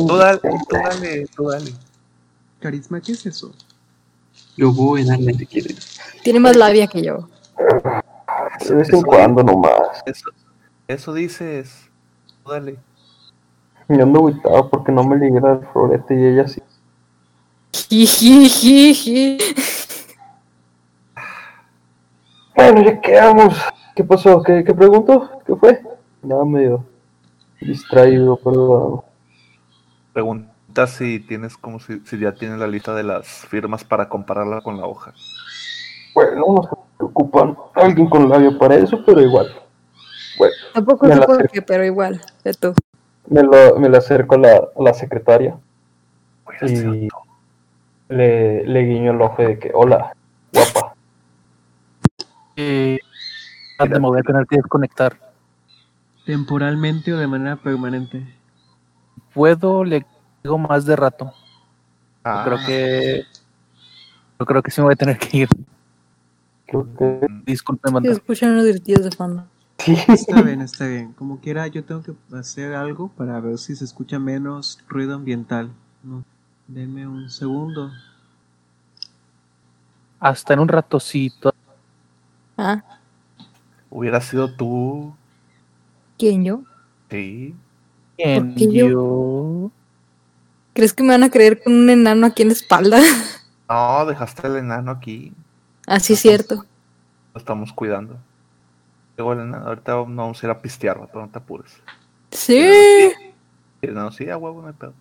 Tú 0.08 0.16
dale, 0.16 0.40
tú 0.40 0.76
dale, 0.76 1.26
tú 1.36 1.48
dale. 1.50 1.74
Carisma, 2.60 3.02
¿qué 3.02 3.14
es 3.14 3.26
eso? 3.26 3.54
Yo 4.56 4.72
voy 4.72 5.02
a 5.02 5.06
darle 5.12 5.34
si 5.34 5.46
quieres. 5.46 6.00
Tiene 6.24 6.40
más 6.40 6.56
labia 6.56 6.88
que 6.88 7.02
yo. 7.02 7.28
de 8.68 8.76
vez 8.76 8.90
en 8.94 9.02
cuando 9.02 9.44
nomás. 9.44 10.02
Eso, 10.06 10.30
eso 10.88 11.14
dices. 11.14 11.90
Tú 12.44 12.52
dale. 12.52 12.78
Yo 13.90 14.04
ando 14.04 14.20
agüitado 14.20 14.70
porque 14.70 14.92
no 14.92 15.04
me 15.04 15.18
ligué 15.18 15.40
al 15.46 15.68
florete 15.74 16.16
y 16.16 16.26
ella 16.26 16.48
sí. 16.48 16.62
Jijijiji. 17.74 19.38
Bueno, 22.56 22.84
ya 22.84 23.02
quedamos. 23.02 23.56
¿Qué 23.96 24.04
pasó? 24.04 24.42
¿Qué, 24.44 24.64
qué 24.64 24.74
preguntó? 24.74 25.30
¿Qué 25.46 25.56
fue? 25.56 25.82
Nada 26.24 26.46
medio 26.46 26.86
distraído, 27.60 28.38
perdón. 28.38 29.02
Pregunta 30.14 30.88
si 30.88 31.20
tienes 31.20 31.58
como 31.58 31.80
si, 31.80 32.00
si 32.02 32.20
ya 32.20 32.34
tienes 32.34 32.60
la 32.60 32.68
lista 32.68 32.94
de 32.96 33.04
las 33.04 33.28
firmas 33.28 33.84
para 33.84 34.10
compararla 34.10 34.62
con 34.62 34.78
la 34.78 34.86
hoja. 34.86 35.14
Bueno, 36.14 36.46
no 36.56 36.64
se 36.64 36.70
preocupan. 36.98 37.58
Alguien 37.74 38.10
con 38.10 38.30
labio 38.30 38.58
para 38.58 38.76
eso, 38.76 39.04
pero 39.06 39.22
igual. 39.22 39.48
Bueno, 40.38 40.54
Tampoco 40.74 41.08
Me 41.08 41.14
sé 41.14 41.20
la 41.20 41.26
por 41.26 41.50
qué, 41.50 41.62
pero 41.62 41.86
igual. 41.86 42.22
De 42.44 42.54
tú. 42.54 42.74
me, 43.28 43.44
lo, 43.44 43.78
me 43.80 43.90
le 43.90 43.98
acerco 43.98 44.36
a 44.36 44.38
la, 44.40 44.56
a 44.56 44.82
la 44.82 44.94
secretaria 44.94 45.58
y 46.62 47.08
le, 48.10 48.66
le 48.66 48.82
guiño 48.84 49.12
el 49.12 49.22
ojo 49.22 49.42
de 49.42 49.58
que, 49.58 49.72
hola, 49.74 50.14
guapa. 50.54 50.94
Eh, 52.56 53.00
me 53.80 54.00
voy 54.00 54.20
a 54.20 54.24
tener 54.24 54.46
que 54.48 54.58
desconectar. 54.58 55.31
¿Temporalmente 56.32 57.14
o 57.14 57.18
de 57.18 57.28
manera 57.28 57.58
permanente? 57.58 58.26
¿Puedo? 59.34 59.84
Le 59.84 60.06
digo 60.42 60.58
más 60.58 60.86
de 60.86 60.96
rato. 60.96 61.26
Yo 61.26 61.34
Ah, 62.24 62.44
creo 62.46 62.58
que. 62.66 63.24
Yo 64.40 64.46
creo 64.46 64.64
que 64.64 64.72
sí 64.72 64.80
me 64.80 64.86
voy 64.86 64.94
a 64.94 64.96
tener 64.96 65.18
que 65.20 65.40
ir. 65.40 65.50
Creo 66.68 66.88
que 66.98 67.28
Disculpe, 67.46 67.90
Se 67.90 67.94
manda. 67.94 68.12
escuchan 68.14 68.52
unos 68.52 68.64
gritidos 68.66 69.04
de 69.04 69.12
fondo. 69.12 69.44
sí. 69.80 69.98
Está 70.08 70.42
bien, 70.42 70.62
está 70.62 70.88
bien. 70.88 71.12
Como 71.12 71.42
quiera, 71.42 71.68
yo 71.68 71.84
tengo 71.84 72.02
que 72.02 72.14
hacer 72.34 72.76
algo 72.76 73.10
para 73.10 73.38
ver 73.42 73.58
si 73.58 73.76
se 73.76 73.84
escucha 73.84 74.18
menos 74.18 74.80
ruido 74.88 75.16
ambiental. 75.16 75.70
No. 76.02 76.24
Denme 76.66 77.06
un 77.08 77.30
segundo. 77.30 77.92
Hasta 80.22 80.54
en 80.54 80.62
un 80.62 80.70
ratocito. 80.70 81.54
Ah, 82.58 82.82
hubiera 83.90 84.22
sido 84.22 84.50
tú. 84.56 85.14
¿Quién 86.22 86.46
yo? 86.46 86.62
Sí. 87.10 87.56
¿Quién? 88.16 88.54
qué 88.54 88.72
yo? 88.72 88.90
yo? 88.90 89.72
¿Crees 90.74 90.94
que 90.94 91.02
me 91.02 91.10
van 91.10 91.24
a 91.24 91.32
creer 91.32 91.64
con 91.64 91.74
un 91.74 91.90
enano 91.90 92.28
aquí 92.28 92.44
en 92.44 92.50
la 92.50 92.54
espalda? 92.54 93.02
No, 93.68 94.06
dejaste 94.06 94.48
el 94.48 94.58
enano 94.58 94.92
aquí. 94.92 95.32
Así 95.88 96.12
es 96.12 96.20
cierto. 96.20 96.66
Lo 97.34 97.40
estamos 97.40 97.72
cuidando. 97.72 98.18
Luego 99.16 99.32
el 99.32 99.40
enano, 99.40 99.66
ahorita 99.66 99.94
no 99.94 100.04
vamos 100.08 100.44
a 100.44 100.46
ir 100.46 100.52
a 100.52 100.62
pistear, 100.62 101.00
vato, 101.00 101.22
no 101.22 101.30
te 101.30 101.38
apures. 101.38 101.72
Sí. 102.32 102.58
El 103.82 103.90
enano, 103.92 104.12
sí, 104.12 104.30
a 104.30 104.36
huevo, 104.36 104.62
no 104.62 104.68
hay 104.68 104.74
pedo. 104.74 104.94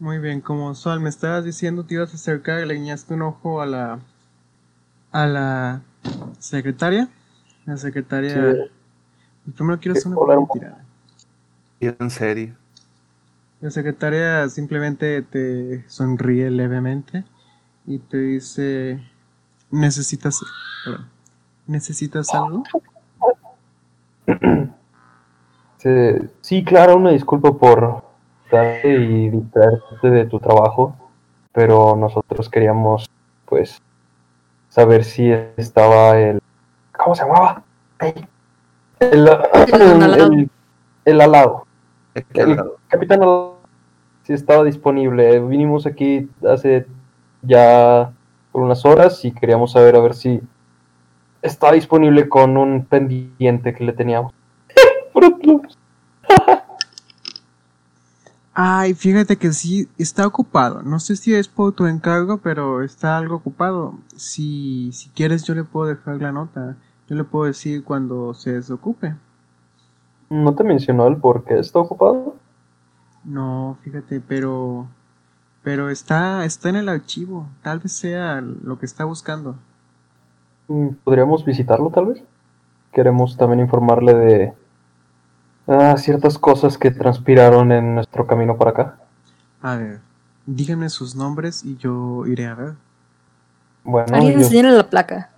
Muy 0.00 0.18
bien, 0.18 0.40
como 0.40 0.74
Sol 0.74 0.98
me 0.98 1.08
estabas 1.08 1.44
diciendo, 1.44 1.84
te 1.84 1.94
ibas 1.94 2.10
a 2.10 2.16
acercar, 2.16 2.66
le 2.66 2.74
guiñaste 2.74 3.14
un 3.14 3.22
ojo 3.22 3.62
a 3.62 3.66
la 3.66 4.00
a 5.12 5.26
la 5.26 5.82
secretaria. 6.38 7.08
La 7.66 7.76
secretaria. 7.76 8.52
Sí. 8.52 9.52
Primero 9.56 9.78
quiero 9.80 9.98
hacer 9.98 10.12
una 10.12 10.46
tirada. 10.52 10.84
En 11.80 12.10
serio. 12.10 12.54
La 13.60 13.70
secretaria 13.70 14.48
simplemente 14.48 15.22
te 15.22 15.88
sonríe 15.88 16.50
levemente 16.50 17.24
y 17.86 17.98
te 17.98 18.18
dice, 18.18 19.02
necesitas, 19.70 20.40
perdón, 20.84 21.08
necesitas 21.66 22.34
algo. 22.34 22.62
Sí, 25.78 25.90
sí, 26.40 26.64
claro, 26.64 26.96
una 26.96 27.10
disculpa 27.10 27.52
por 27.56 28.04
darte 28.50 28.94
y 28.94 29.30
distraerte 29.30 30.10
de 30.10 30.26
tu 30.26 30.40
trabajo, 30.40 30.96
pero 31.52 31.96
nosotros 31.96 32.48
queríamos, 32.48 33.10
pues, 33.44 33.80
saber 34.74 35.04
si 35.04 35.30
estaba 35.56 36.18
el... 36.18 36.40
¿Cómo 36.98 37.14
se 37.14 37.22
llamaba? 37.24 37.62
El, 38.00 38.26
El 38.98 39.28
alado. 39.28 40.32
el- 40.32 40.50
el 41.04 41.20
alado. 41.20 41.66
El 42.14 42.60
capitán 42.88 43.22
alado, 43.22 43.58
si 44.24 44.32
estaba 44.32 44.64
disponible. 44.64 45.38
Vinimos 45.38 45.86
aquí 45.86 46.28
hace 46.48 46.86
ya 47.42 48.10
por 48.50 48.62
unas 48.62 48.84
horas 48.84 49.24
y 49.24 49.30
queríamos 49.30 49.70
saber 49.72 49.94
a 49.94 50.00
ver 50.00 50.14
si 50.14 50.40
está 51.40 51.70
disponible 51.70 52.28
con 52.28 52.56
un 52.56 52.84
pendiente 52.84 53.74
que 53.74 53.84
le 53.84 53.92
teníamos. 53.92 54.32
Ay, 58.56 58.94
fíjate 58.94 59.36
que 59.36 59.52
sí, 59.52 59.88
está 59.98 60.24
ocupado. 60.28 60.82
No 60.82 61.00
sé 61.00 61.16
si 61.16 61.34
es 61.34 61.48
por 61.48 61.72
tu 61.72 61.86
encargo, 61.86 62.38
pero 62.38 62.84
está 62.84 63.18
algo 63.18 63.34
ocupado. 63.34 63.94
Si, 64.14 64.92
si 64.92 65.08
quieres, 65.10 65.42
yo 65.42 65.56
le 65.56 65.64
puedo 65.64 65.88
dejar 65.88 66.22
la 66.22 66.30
nota. 66.30 66.76
Yo 67.08 67.16
le 67.16 67.24
puedo 67.24 67.46
decir 67.46 67.82
cuando 67.82 68.32
se 68.32 68.52
desocupe. 68.52 69.16
¿No 70.30 70.54
te 70.54 70.62
mencionó 70.62 71.08
el 71.08 71.16
por 71.16 71.42
qué 71.42 71.58
está 71.58 71.80
ocupado? 71.80 72.36
No, 73.24 73.76
fíjate, 73.82 74.20
pero... 74.20 74.86
Pero 75.64 75.88
está, 75.90 76.44
está 76.44 76.68
en 76.68 76.76
el 76.76 76.88
archivo. 76.88 77.48
Tal 77.62 77.80
vez 77.80 77.92
sea 77.92 78.40
lo 78.40 78.78
que 78.78 78.86
está 78.86 79.04
buscando. 79.04 79.56
Mm, 80.68 80.90
¿Podríamos 81.02 81.44
visitarlo 81.44 81.90
tal 81.90 82.06
vez? 82.06 82.22
Queremos 82.92 83.36
también 83.36 83.60
informarle 83.60 84.14
de 84.14 84.54
ah, 85.66 85.96
ciertas 85.96 86.38
cosas 86.38 86.78
que 86.78 86.90
transpiraron 86.90 87.72
en 87.72 87.94
nuestro 87.94 88.26
camino 88.26 88.56
para 88.56 88.70
acá. 88.70 88.98
A 89.62 89.76
ver, 89.76 90.00
díganme 90.46 90.88
sus 90.88 91.14
nombres 91.14 91.64
y 91.64 91.76
yo 91.76 92.26
iré 92.26 92.46
a 92.46 92.54
ver. 92.54 92.74
Bueno, 93.84 94.16
Alguien 94.16 94.76
la 94.76 94.88
placa. 94.88 95.30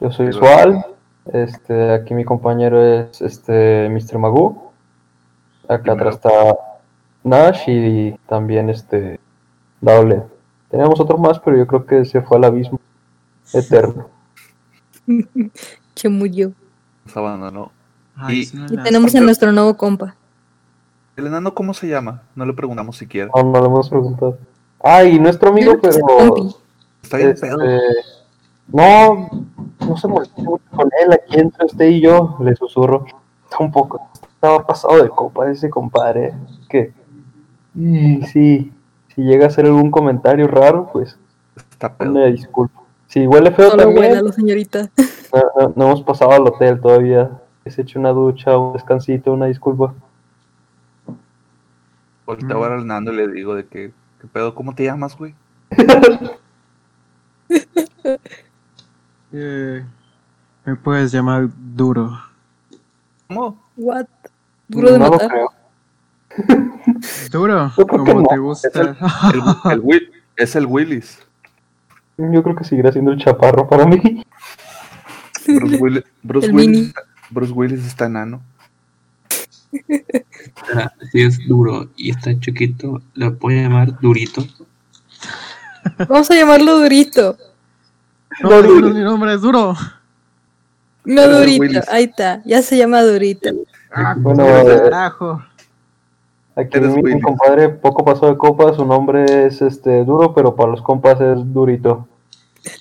yo 0.00 0.10
soy 0.10 0.32
Sual. 0.32 0.84
Este, 1.32 1.92
aquí 1.92 2.14
mi 2.14 2.24
compañero 2.24 2.84
es 2.84 3.20
este 3.20 3.88
Mr. 3.90 4.18
Magoo. 4.18 4.72
Acá 5.68 5.92
atrás 5.92 6.16
está 6.16 6.30
Nash 7.24 7.64
y 7.66 8.12
también 8.28 8.70
este 8.70 9.18
Dable. 9.80 10.22
Tenemos 10.70 10.98
otro 11.00 11.18
más, 11.18 11.38
pero 11.40 11.56
yo 11.56 11.66
creo 11.66 11.86
que 11.86 12.04
se 12.04 12.22
fue 12.22 12.38
al 12.38 12.44
abismo 12.44 12.80
eterno. 13.52 14.08
Que 15.94 16.08
murió. 16.08 16.52
Nos 17.04 17.16
abandonó. 17.16 17.70
Ay, 18.16 18.42
Y- 18.70 18.76
tenemos 18.82 19.14
a 19.14 19.20
nuestro 19.20 19.52
nuevo 19.52 19.76
compa. 19.76 20.14
¿El 21.16 21.26
enano 21.26 21.54
cómo 21.54 21.72
se 21.74 21.88
llama? 21.88 22.22
No 22.34 22.44
le 22.44 22.52
preguntamos 22.52 22.96
siquiera. 22.96 23.30
No, 23.34 23.42
no 23.42 23.60
lo 23.60 23.66
hemos 23.66 23.88
preguntado. 23.88 24.38
Ay, 24.82 25.18
nuestro 25.18 25.50
amigo, 25.50 25.74
pero. 25.80 25.96
Está 27.02 27.16
bien 27.18 27.30
Este, 27.30 27.46
pedo. 27.46 27.58
no, 28.68 29.28
no 29.80 29.96
se 29.96 30.08
moleste 30.08 30.42
mucho 30.42 30.64
con 30.74 30.90
él, 31.02 31.12
aquí 31.12 31.38
entre 31.38 31.66
usted 31.66 31.86
y 31.86 32.00
yo, 32.00 32.36
le 32.40 32.54
susurro. 32.56 33.06
Está 33.44 33.58
un 33.62 33.70
poco, 33.70 34.00
estaba 34.34 34.66
pasado 34.66 35.02
de 35.02 35.08
copa 35.08 35.50
ese 35.50 35.70
compadre, 35.70 36.34
que 36.68 36.92
y 37.74 38.22
sí, 38.26 38.72
si 39.14 39.22
llega 39.22 39.44
a 39.44 39.48
hacer 39.48 39.66
algún 39.66 39.90
comentario 39.90 40.48
raro, 40.48 40.90
pues 40.92 41.16
Está 41.70 41.92
pedo. 41.94 42.10
una 42.10 42.26
disculpa. 42.26 42.80
Si 43.06 43.26
huele 43.26 43.52
feo 43.52 43.70
Solo 43.70 43.84
también, 43.84 44.08
buena 44.08 44.22
la 44.22 44.32
señorita. 44.32 44.90
no, 45.32 45.42
no- 45.60 45.72
no 45.76 45.84
hemos 45.86 46.02
pasado 46.02 46.32
al 46.32 46.42
hotel 46.42 46.80
todavía. 46.80 47.30
Que 47.66 47.72
se 47.72 47.82
eche 47.82 47.98
una 47.98 48.10
ducha, 48.10 48.56
un 48.56 48.74
descansito, 48.74 49.32
una 49.32 49.46
disculpa. 49.46 49.92
Ahorita 52.24 52.54
voy 52.54 52.70
al 52.70 52.82
enano 52.82 53.12
y 53.12 53.16
le 53.16 53.26
digo 53.26 53.56
de 53.56 53.66
que, 53.66 53.92
¿qué 54.20 54.26
pedo? 54.28 54.54
¿Cómo 54.54 54.72
te 54.72 54.84
llamas, 54.84 55.18
güey? 55.18 55.34
Eh, 59.32 59.84
me 60.64 60.76
puedes 60.76 61.10
llamar 61.10 61.48
duro. 61.74 62.16
¿Cómo? 63.26 63.60
What? 63.76 64.06
Duro 64.68 64.92
de 64.92 64.98
no 65.00 65.04
lo 65.06 65.10
matar. 65.10 65.28
creo. 65.28 65.48
Duro, 67.32 67.72
como 67.88 68.20
no. 68.22 68.28
te 68.28 68.38
gusta. 68.38 68.68
El, 68.80 68.92
el 69.72 69.80
Will- 69.80 70.12
es 70.36 70.54
el 70.54 70.66
Willis. 70.66 71.18
Yo 72.16 72.42
creo 72.44 72.54
que 72.54 72.62
seguirá 72.64 72.92
siendo 72.92 73.10
el 73.10 73.18
chaparro 73.18 73.68
para 73.68 73.84
mí. 73.86 74.24
Bruce 75.48 75.76
Willis, 75.82 76.04
Bruce 76.22 76.46
El 76.46 76.54
Willis, 76.54 76.70
mini. 76.80 76.92
Bruce 77.30 77.52
Willis 77.52 77.84
está 77.86 78.06
enano. 78.06 78.42
Si 81.12 81.22
es 81.22 81.46
duro 81.46 81.88
y 81.96 82.10
está 82.10 82.38
chiquito, 82.40 83.02
le 83.14 83.30
puedo 83.30 83.60
llamar 83.60 84.00
Durito. 84.00 84.44
Vamos 86.08 86.30
a 86.30 86.34
llamarlo 86.34 86.78
Durito. 86.78 87.36
No, 88.42 88.62
duro, 88.62 88.90
mi 88.90 89.00
nombre 89.00 89.34
es 89.34 89.40
duro. 89.40 89.74
No 91.04 91.22
Pero 91.22 91.38
Durito. 91.38 91.62
Willis. 91.62 91.88
Ahí 91.88 92.04
está. 92.04 92.42
Ya 92.44 92.62
se 92.62 92.76
llama 92.78 93.02
Durito. 93.02 93.50
Ah, 93.92 94.14
Bueno, 94.16 94.44
pues, 94.44 94.66
eh, 94.66 94.82
carajo. 94.84 95.42
Aquí 96.56 96.80
mi, 96.80 97.20
compadre 97.20 97.68
poco 97.68 98.02
pasó 98.02 98.28
de 98.28 98.38
copa, 98.38 98.72
su 98.72 98.86
nombre 98.86 99.46
es 99.46 99.60
este 99.60 100.04
duro, 100.04 100.34
pero 100.34 100.56
para 100.56 100.70
los 100.70 100.80
compas 100.80 101.20
es 101.20 101.52
durito. 101.52 102.08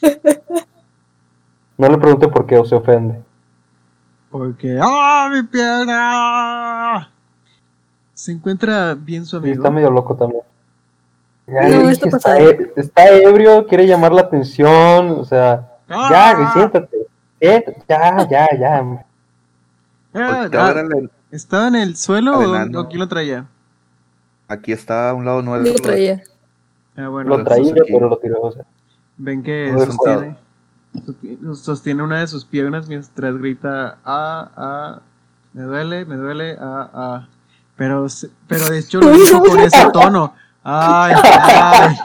No 1.77 1.89
le 1.89 1.97
pregunte 1.97 2.29
por 2.29 2.45
qué 2.45 2.57
o 2.57 2.63
se 2.63 2.73
ofende. 2.73 3.19
Porque. 4.37 4.77
¡Ah, 4.81 5.29
mi 5.31 5.43
pierna! 5.43 7.09
Se 8.13 8.33
encuenra 8.33 8.93
bien 8.93 9.25
su 9.25 9.37
Y 9.37 9.39
amigo. 9.39 9.53
está 9.55 9.69
medio 9.71 9.89
loco 9.89 10.13
también. 10.15 10.41
Ya 11.47 11.61
No, 11.69 11.89
está 11.89 12.37
e- 12.41 12.73
está 12.75 13.07
ebrio, 13.09 13.65
quiere 13.65 13.87
llamar 13.87 14.11
la 14.11 14.21
atención, 14.21 15.11
o 15.11 15.23
sea, 15.23 15.71
¡Ah! 15.87 16.09
ya, 16.37 16.51
siéntate. 16.53 16.97
Eh, 17.39 17.63
ya, 17.87 18.27
ya, 18.29 18.47
ya. 18.59 18.83
Ah, 20.17 20.49
ah, 20.53 20.73
¿Estaba 21.31 21.67
en 21.69 21.75
el 21.75 21.95
suelo 21.97 22.31
o, 22.37 22.41
Adelante. 22.41 22.77
o 22.77 22.87
quién 22.87 22.99
lo 22.99 23.07
traía? 23.07 23.45
aquí 24.49 24.71
está 24.73 25.09
a 25.09 25.13
un 25.13 25.23
lado 25.25 25.41
Lo 25.41 25.57
nuestro. 25.59 25.81
traía. 25.81 26.23
Ah, 26.97 27.07
bueno, 27.09 27.29
Lo 27.29 27.37
Lo 27.37 27.43
traía, 27.45 27.73
pero 27.87 28.09
lo 28.09 28.17
tiró. 28.17 28.41
O 28.41 28.51
sea. 28.51 28.63
ven 29.17 29.43
que 29.43 29.71
No 29.73 29.79
sostiene, 29.79 30.35
sostiene 31.55 32.03
una 32.03 32.19
de 32.19 32.27
sus 32.27 32.45
piernas 32.45 32.87
mientras 32.87 33.37
grita 33.37 33.97
ah, 34.05 34.51
ah, 34.55 35.01
me 35.53 35.63
duele, 35.63 36.05
me 36.05 36.15
duele, 36.15 36.57
ah, 36.59 36.89
ah. 36.93 37.27
Pero, 37.77 38.07
pero 38.47 38.69
de 38.69 38.79
hecho 38.79 38.99
lo 38.99 39.11
dijo 39.11 39.41
con 39.43 39.59
ese 39.59 39.89
tono. 39.91 40.33
Ay, 40.63 41.13
ay, 41.23 41.95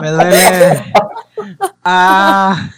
me 0.00 0.10
duele. 0.10 0.92
Ah, 1.84 2.70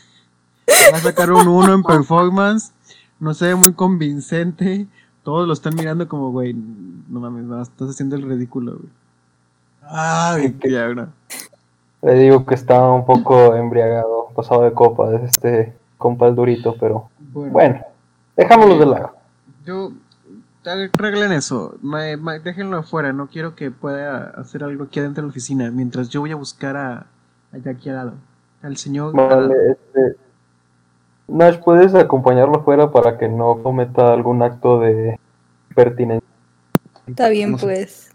va 0.92 0.98
a 0.98 1.00
sacar 1.00 1.30
un 1.30 1.48
1 1.48 1.74
en 1.74 1.82
performance. 1.82 2.72
No 3.20 3.32
se 3.34 3.46
ve 3.46 3.54
muy 3.54 3.72
convincente. 3.72 4.86
Todos 5.22 5.46
lo 5.46 5.52
están 5.52 5.74
mirando 5.74 6.08
como, 6.08 6.30
güey, 6.30 6.54
no 6.54 7.20
mames, 7.20 7.44
no, 7.44 7.62
estás 7.62 7.90
haciendo 7.90 8.16
el 8.16 8.22
ridículo, 8.22 8.76
güey. 8.76 8.90
Ay, 9.82 10.50
pierna. 10.50 11.08
Le 12.02 12.14
digo 12.14 12.46
que 12.46 12.54
está 12.54 12.80
un 12.92 13.04
poco 13.04 13.54
embriagado, 13.56 14.28
pasado 14.34 14.62
de 14.62 14.72
copa, 14.72 15.14
es 15.16 15.22
este 15.36 15.74
compa 15.96 16.28
el 16.28 16.36
durito, 16.36 16.76
pero 16.78 17.08
bueno, 17.32 17.80
dejámoslo 18.36 18.78
de 18.78 18.86
lado. 18.86 19.12
Yo. 19.64 19.90
Arreglen 20.66 21.32
eso. 21.32 21.76
Ma- 21.80 22.16
ma- 22.18 22.38
déjenlo 22.40 22.76
afuera. 22.76 23.12
No 23.12 23.28
quiero 23.28 23.54
que 23.54 23.70
pueda 23.70 24.30
hacer 24.36 24.62
algo 24.62 24.84
aquí 24.84 25.00
adentro 25.00 25.22
de 25.22 25.28
la 25.28 25.30
oficina. 25.30 25.70
Mientras 25.70 26.10
yo 26.10 26.20
voy 26.20 26.30
a 26.32 26.36
buscar 26.36 26.76
a. 26.76 27.06
Allá 27.52 27.70
aquí 27.70 27.88
al 27.88 27.96
lado. 27.96 28.12
Al 28.62 28.76
señor. 28.76 29.14
Vale, 29.16 29.54
este. 29.70 30.16
Nash, 31.26 31.58
¿puedes 31.58 31.94
acompañarlo 31.94 32.56
afuera 32.56 32.90
para 32.90 33.16
que 33.16 33.28
no 33.28 33.62
cometa 33.62 34.12
algún 34.12 34.42
acto 34.42 34.78
de 34.80 35.18
pertinencia? 35.74 36.28
Está 37.06 37.28
bien, 37.30 37.52
No 37.52 37.58
sé, 37.58 37.64
pues. 37.66 38.07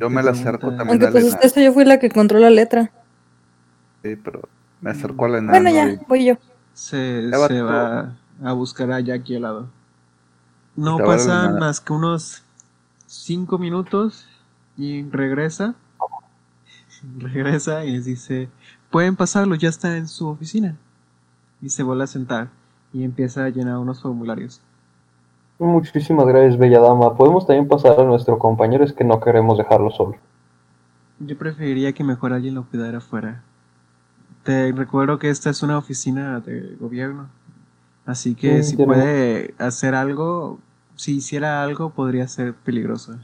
Yo 0.00 0.10
me 0.10 0.22
la 0.22 0.30
acerco 0.32 0.68
también. 0.68 0.88
Aunque 0.88 1.06
pues 1.08 1.24
Elena. 1.24 1.34
hasta 1.36 1.46
eso 1.46 1.60
yo 1.60 1.72
fui 1.72 1.84
la 1.84 1.98
que 1.98 2.06
encontró 2.06 2.38
la 2.38 2.50
letra. 2.50 2.90
Sí, 4.02 4.16
pero 4.16 4.42
me 4.80 4.90
acerco 4.90 5.24
al 5.26 5.36
enano. 5.36 5.50
Bueno, 5.50 5.70
ya, 5.70 5.90
y- 5.90 6.00
voy 6.08 6.24
yo. 6.26 6.34
Se, 6.72 7.22
se 7.22 7.30
todo. 7.30 7.64
va 7.64 8.12
a 8.44 8.52
buscar 8.52 8.90
a 8.92 9.00
Jackie 9.00 9.36
al 9.36 9.42
lado. 9.42 9.68
No 10.76 10.96
a 10.98 11.04
pasan 11.04 11.58
más 11.58 11.80
que 11.80 11.92
unos 11.92 12.42
5 13.06 13.58
minutos 13.58 14.26
y 14.76 15.02
regresa. 15.10 15.74
Regresa 17.18 17.84
y 17.84 17.92
les 17.92 18.04
dice: 18.04 18.48
Pueden 18.90 19.16
pasarlo, 19.16 19.54
ya 19.54 19.68
está 19.68 19.96
en 19.96 20.08
su 20.08 20.28
oficina. 20.28 20.76
Y 21.62 21.70
se 21.70 21.82
vuelve 21.82 22.04
a 22.04 22.08
sentar 22.08 22.48
y 22.92 23.04
empieza 23.04 23.44
a 23.44 23.48
llenar 23.50 23.78
unos 23.78 24.00
formularios. 24.02 24.60
Muchísimas 25.58 26.26
gracias, 26.26 26.58
bella 26.58 26.80
dama. 26.80 27.14
Podemos 27.16 27.46
también 27.46 27.66
pasar 27.68 27.98
a 28.00 28.04
nuestro 28.04 28.38
compañero, 28.38 28.84
es 28.84 28.92
que 28.92 29.04
no 29.04 29.20
queremos 29.20 29.56
dejarlo 29.56 29.90
solo. 29.90 30.16
Yo 31.18 31.36
preferiría 31.38 31.92
que 31.92 32.04
mejor 32.04 32.32
alguien 32.34 32.54
lo 32.54 32.64
cuidara 32.64 32.98
afuera. 32.98 33.42
Te 34.42 34.70
recuerdo 34.72 35.18
que 35.18 35.30
esta 35.30 35.50
es 35.50 35.62
una 35.62 35.78
oficina 35.78 36.40
de 36.40 36.76
gobierno. 36.78 37.28
Así 38.04 38.34
que 38.34 38.62
Sí, 38.62 38.70
si 38.70 38.76
tiene- 38.76 38.92
puede 38.94 39.54
hacer 39.58 39.94
algo, 39.94 40.58
si 40.94 41.16
hiciera 41.16 41.62
algo, 41.62 41.90
podría 41.90 42.28
ser 42.28 42.52
peligroso. 42.54 43.16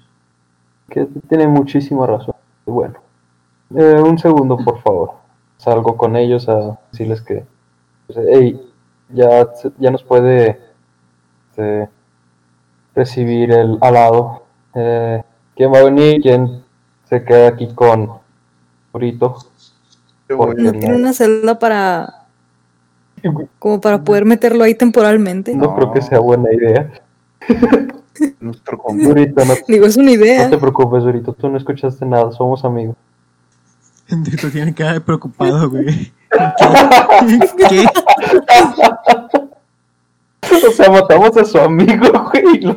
Que 0.89 1.07
tiene 1.29 1.47
muchísima 1.47 2.07
razón. 2.07 2.35
Bueno, 2.67 2.95
eh, 3.77 4.01
un 4.05 4.19
segundo, 4.19 4.57
por 4.57 4.81
favor. 4.81 5.11
Salgo 5.59 5.97
con 5.97 6.17
ellos 6.17 6.49
a 6.49 6.79
decirles 6.91 7.21
que, 7.21 7.45
pues, 8.07 8.19
hey, 8.33 8.61
ya, 9.11 9.47
ya 9.79 9.91
nos 9.91 10.03
puede 10.03 10.59
este, 11.51 11.89
recibir 12.95 13.53
el 13.53 13.79
alado. 13.81 14.45
Eh, 14.75 15.23
¿Quién 15.57 15.73
va 15.73 15.79
a 15.79 15.85
venir? 15.85 16.21
¿Quién 16.23 16.63
se 17.09 17.25
queda 17.25 17.49
aquí 17.49 17.69
con 17.75 18.23
voy. 18.93 19.29
Porque 20.29 20.63
¿No 20.63 20.73
tiene 20.73 20.95
una 20.95 21.13
celda 21.13 21.59
para. 21.59 22.27
como 23.59 23.81
para 23.81 24.03
poder 24.03 24.25
meterlo 24.25 24.65
ahí 24.65 24.75
temporalmente? 24.75 25.55
no 25.55 25.75
creo 25.75 25.93
que 25.93 26.03
sea 26.03 26.19
buena 26.19 26.53
idea. 26.53 26.91
Nuestro. 28.41 28.79
Burito, 28.79 29.45
no, 29.45 29.55
Digo, 29.69 29.87
es 29.87 29.97
una 29.97 30.11
idea. 30.11 30.45
no 30.45 30.51
te 30.51 30.59
preocupes, 30.59 31.03
Burito. 31.05 31.33
Tú 31.33 31.49
no 31.49 31.57
escuchaste 31.57 32.05
nada. 32.05 32.31
Somos 32.33 32.65
amigos. 32.65 32.97
Tú 34.41 34.51
tiene 34.51 34.75
cara 34.75 34.95
de 34.95 35.01
preocupado, 35.01 35.71
güey. 35.71 35.87
¿Qué? 37.69 37.69
¿Qué? 37.69 37.87
O 40.69 40.71
sea, 40.73 40.91
matamos 40.91 41.37
a 41.37 41.45
su 41.45 41.59
amigo, 41.59 42.07
güey. 42.33 42.61
Lo, 42.61 42.75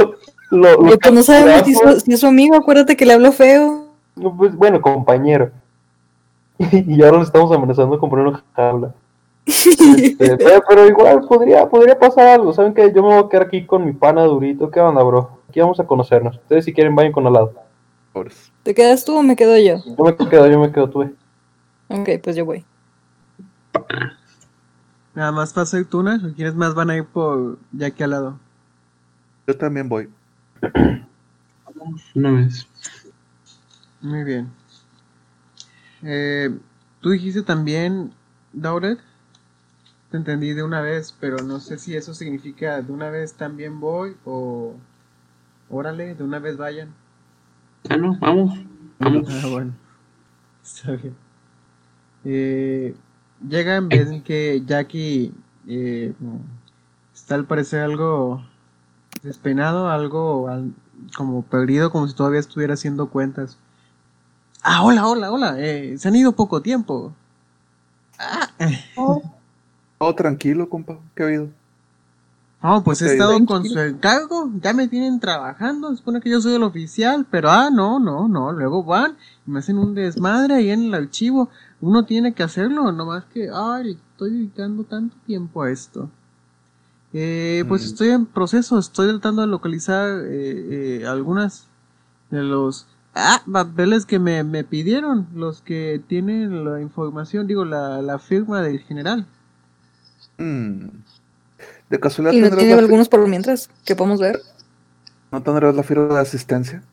lo, 0.51 0.71
lo 0.71 0.83
Pero 0.83 0.97
pues 0.99 1.13
no 1.13 1.23
sabemos 1.23 1.63
si 1.63 1.71
es, 1.71 1.79
su, 1.79 1.99
si 2.01 2.13
es 2.13 2.19
su 2.19 2.27
amigo, 2.27 2.55
acuérdate 2.55 2.95
que 2.95 3.05
le 3.05 3.13
habló 3.13 3.31
feo. 3.31 3.85
No, 4.15 4.35
pues, 4.35 4.55
bueno, 4.55 4.81
compañero. 4.81 5.51
Y 6.71 7.03
ahora 7.03 7.17
le 7.17 7.23
estamos 7.23 7.51
amenazando 7.51 7.99
con 7.99 8.09
poner 8.09 8.27
una 8.27 8.43
jaula. 8.55 8.93
Este, 9.45 10.15
pero, 10.37 10.63
pero 10.67 10.87
igual 10.87 11.21
podría, 11.27 11.67
podría 11.67 11.97
pasar 11.97 12.27
algo. 12.27 12.53
¿Saben 12.53 12.73
qué? 12.73 12.91
Yo 12.93 13.03
me 13.03 13.09
voy 13.09 13.25
a 13.25 13.29
quedar 13.29 13.47
aquí 13.47 13.65
con 13.65 13.85
mi 13.85 13.93
pana 13.93 14.23
durito. 14.23 14.71
¿Qué 14.71 14.79
onda, 14.79 15.03
bro? 15.03 15.39
Aquí 15.49 15.59
vamos 15.59 15.79
a 15.79 15.85
conocernos. 15.85 16.37
Ustedes 16.37 16.65
si 16.65 16.73
quieren 16.73 16.95
vayan 16.95 17.11
con 17.11 17.27
al 17.27 17.33
lado. 17.33 17.53
¿Te 18.63 18.73
quedas 18.73 19.03
tú 19.03 19.17
o 19.17 19.23
me 19.23 19.35
quedo 19.35 19.57
yo? 19.57 19.77
Yo 19.85 20.03
me 20.03 20.15
quedo, 20.15 20.47
yo 20.47 20.59
me 20.59 20.71
quedo, 20.71 20.89
tú. 20.89 21.01
Ok, 21.89 22.09
pues 22.23 22.35
yo 22.35 22.45
voy. 22.45 22.63
Nada 25.15 25.31
más 25.31 25.53
paso 25.53 25.79
y 25.79 25.85
tú, 25.85 26.03
Nash, 26.03 26.25
o 26.25 26.33
quieres 26.33 26.55
más 26.55 26.75
van 26.75 26.89
a 26.89 26.97
ir 26.97 27.05
por 27.05 27.57
ya 27.71 27.87
aquí 27.87 28.03
al 28.03 28.09
lado. 28.11 28.39
Yo 29.47 29.55
también 29.57 29.87
voy. 29.87 30.09
Vamos 31.73 32.01
una 32.13 32.31
vez. 32.31 32.67
Muy 34.01 34.25
bien. 34.25 34.49
Eh, 36.03 36.49
tú 36.99 37.11
dijiste 37.11 37.43
también, 37.43 38.11
Dauret. 38.51 38.99
Te 40.11 40.17
entendí 40.17 40.53
de 40.53 40.63
una 40.63 40.81
vez, 40.81 41.15
pero 41.19 41.37
no 41.37 41.59
sé 41.59 41.77
si 41.77 41.95
eso 41.95 42.13
significa 42.13 42.81
de 42.81 42.91
una 42.91 43.09
vez 43.09 43.33
también 43.35 43.79
voy 43.79 44.15
o 44.25 44.75
órale, 45.69 46.13
de 46.15 46.23
una 46.23 46.39
vez 46.39 46.57
vayan. 46.57 46.89
Ah, 47.89 47.97
no, 47.97 48.17
vamos. 48.19 48.59
Vamos. 48.99 49.27
Ah, 49.29 49.47
bueno. 49.47 49.73
Está 50.63 50.91
bien. 50.91 51.15
Eh, 52.25 52.95
llegan, 53.47 53.89
ven 53.89 54.21
que 54.23 54.61
Jackie 54.65 55.33
eh, 55.67 56.13
está 57.13 57.35
al 57.35 57.45
parecer 57.45 57.81
algo 57.81 58.43
despeinado, 59.23 59.89
algo 59.89 60.47
al- 60.49 60.73
como 61.17 61.41
perdido, 61.43 61.91
como 61.91 62.07
si 62.07 62.15
todavía 62.15 62.39
estuviera 62.39 62.73
haciendo 62.75 63.09
cuentas. 63.09 63.57
Ah, 64.61 64.83
hola, 64.83 65.07
hola, 65.07 65.31
hola. 65.31 65.55
eh, 65.59 65.97
se 65.97 66.07
han 66.07 66.15
ido 66.15 66.31
poco 66.33 66.61
tiempo. 66.61 67.13
Ah, 68.19 68.49
eh. 68.59 68.85
Oh, 69.97 70.13
tranquilo, 70.13 70.67
compa. 70.67 70.97
¿Qué 71.15 71.23
ha 71.23 71.25
habido? 71.27 71.49
No, 72.63 72.83
pues 72.83 73.01
he 73.03 73.11
estado 73.11 73.45
con 73.45 73.63
su 73.63 73.77
encargo, 73.79 74.49
ya 74.59 74.73
me 74.73 74.87
tienen 74.87 75.19
trabajando, 75.19 75.91
se 75.91 75.97
supone 75.97 76.19
que 76.19 76.31
yo 76.31 76.41
soy 76.41 76.55
el 76.55 76.63
oficial, 76.63 77.25
pero 77.29 77.51
ah, 77.51 77.69
no, 77.69 77.99
no, 77.99 78.27
no, 78.27 78.51
luego 78.51 78.83
van 78.83 79.15
y 79.45 79.51
me 79.51 79.59
hacen 79.59 79.77
un 79.77 79.93
desmadre 79.93 80.55
ahí 80.55 80.69
en 80.71 80.85
el 80.85 80.93
archivo, 80.95 81.49
uno 81.79 82.05
tiene 82.05 82.33
que 82.33 82.41
hacerlo, 82.41 82.91
nomás 82.91 83.25
que, 83.25 83.49
ay, 83.53 83.91
estoy 84.11 84.31
dedicando 84.31 84.83
tanto 84.83 85.15
tiempo 85.27 85.61
a 85.61 85.69
esto. 85.69 86.09
Eh, 87.13 87.63
pues 87.67 87.83
Mm. 87.83 87.85
estoy 87.85 88.09
en 88.09 88.25
proceso, 88.25 88.79
estoy 88.79 89.09
tratando 89.09 89.41
de 89.43 89.47
localizar 89.47 90.21
eh, 90.25 91.01
eh, 91.01 91.07
algunas 91.07 91.67
de 92.31 92.41
los 92.41 92.87
ah, 93.13 93.41
papeles 93.49 94.05
que 94.07 94.17
me, 94.17 94.43
me 94.43 94.63
pidieron, 94.63 95.27
los 95.35 95.61
que 95.61 96.01
tienen 96.07 96.65
la 96.65 96.81
información, 96.81 97.45
digo, 97.47 97.63
la, 97.63 98.01
la 98.01 98.17
firma 98.17 98.61
del 98.61 98.79
general. 98.79 99.27
Mm. 100.39 100.87
De 101.89 101.99
casualidad 101.99 102.33
Y 102.33 102.41
no 102.49 102.55
tiene 102.57 102.73
algunos 102.73 103.09
por 103.09 103.27
mientras 103.27 103.69
que 103.85 103.95
podemos 103.95 104.19
ver. 104.19 104.39
¿No 105.31 105.41
tendrás 105.43 105.75
la 105.75 105.83
firma 105.83 106.13
de 106.15 106.19
asistencia? 106.21 106.83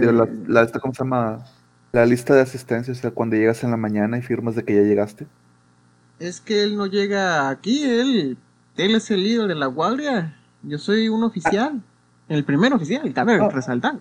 La, 0.00 0.26
la- 0.46 0.62
esta, 0.62 0.78
¿Cómo 0.80 0.94
se 0.94 1.02
llama? 1.04 1.44
La 1.92 2.04
lista 2.06 2.34
de 2.34 2.42
asistencia, 2.42 2.92
o 2.92 2.96
sea, 2.96 3.10
cuando 3.10 3.36
llegas 3.36 3.64
en 3.64 3.70
la 3.70 3.76
mañana 3.76 4.18
y 4.18 4.22
firmas 4.22 4.54
de 4.54 4.64
que 4.64 4.74
ya 4.74 4.82
llegaste. 4.82 5.26
Es 6.18 6.40
que 6.40 6.62
él 6.62 6.76
no 6.76 6.86
llega 6.86 7.48
aquí, 7.48 7.82
él, 7.84 8.36
él 8.76 8.94
es 8.94 9.10
el 9.10 9.22
líder 9.22 9.48
de 9.48 9.54
la 9.54 9.66
guardia. 9.66 10.36
Yo 10.62 10.78
soy 10.78 11.08
un 11.08 11.22
oficial, 11.24 11.80
el 12.28 12.44
primer 12.44 12.72
oficial, 12.74 13.10
cabe 13.14 13.38
Ah. 13.40 13.48
resaltar. 13.48 13.98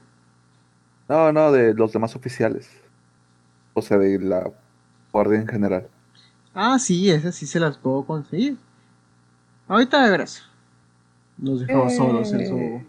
No, 1.07 1.31
no, 1.31 1.51
de 1.53 1.73
los 1.73 1.93
demás 1.93 2.15
oficiales. 2.15 2.69
O 3.73 3.81
sea, 3.81 3.97
de 3.97 4.19
la 4.19 4.49
guardia 5.13 5.39
en 5.39 5.47
general. 5.47 5.87
Ah, 6.53 6.77
sí, 6.79 7.09
esas 7.09 7.35
sí 7.35 7.45
se 7.45 7.59
las 7.59 7.77
puedo 7.77 8.03
conseguir. 8.03 8.57
Ahorita 9.67 10.03
de 10.03 10.09
veras. 10.11 10.43
Nos 11.37 11.65
dejó 11.65 11.87
Eh. 11.87 11.95
solos 11.97 12.31
en 12.33 12.47
su 12.47 12.81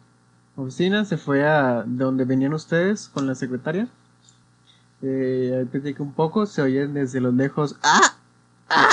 oficina, 0.63 1.05
se 1.05 1.17
fue 1.17 1.47
a 1.47 1.83
de 1.83 2.05
donde 2.05 2.25
venían 2.25 2.55
ustedes 2.55 3.09
con 3.09 3.27
la 3.27 3.35
secretaria. 3.35 3.89
Eh, 5.03 5.55
ahí 5.59 5.65
platiqué 5.67 6.03
un 6.03 6.13
poco, 6.13 6.47
se 6.47 6.63
oyen 6.63 6.95
desde 6.95 7.21
los 7.21 7.35
lejos. 7.35 7.77
¡Ah! 7.83 8.17
¡Ah! 8.69 8.89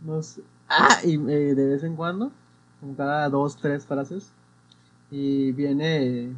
No 0.00 0.22
sé, 0.22 0.42
¡Ah! 0.68 0.98
Y 1.04 1.14
eh, 1.14 1.54
de 1.54 1.66
vez 1.68 1.82
en 1.84 1.96
cuando, 1.96 2.30
como 2.80 2.96
cada 2.96 3.28
dos, 3.28 3.56
tres 3.56 3.86
frases. 3.86 4.30
Y 5.10 5.52
viene 5.52 6.32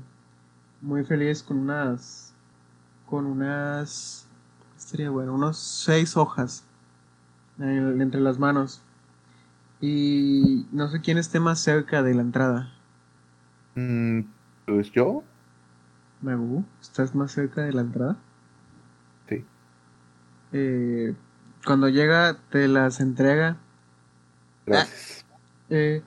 muy 0.81 1.05
feliz 1.05 1.43
con 1.43 1.59
unas. 1.59 2.33
Con 3.09 3.27
unas. 3.27 4.27
Estaría 4.77 5.11
bueno, 5.11 5.35
unos 5.35 5.57
seis 5.59 6.17
hojas 6.17 6.65
en- 7.59 8.01
entre 8.01 8.21
las 8.21 8.39
manos. 8.39 8.81
Y 9.87 10.67
no 10.73 10.89
sé 10.89 11.03
quién 11.03 11.19
esté 11.19 11.41
más 11.41 11.61
cerca 11.61 12.03
de 12.03 12.15
la 12.15 12.23
entrada. 12.23 12.73
Mm, 13.75 14.21
pues 14.65 14.91
yo, 14.93 15.23
Magu, 16.23 16.65
¿estás 16.81 17.15
más 17.15 17.33
cerca 17.33 17.61
de 17.61 17.73
la 17.75 17.83
entrada? 17.83 18.17
sí. 19.29 19.45
Eh, 20.53 21.15
cuando 21.67 21.91
llega, 21.91 22.39
te 22.51 22.67
las 22.67 22.99
entrega. 23.01 23.59
Gracias. 24.65 25.27
Eh, 25.69 26.03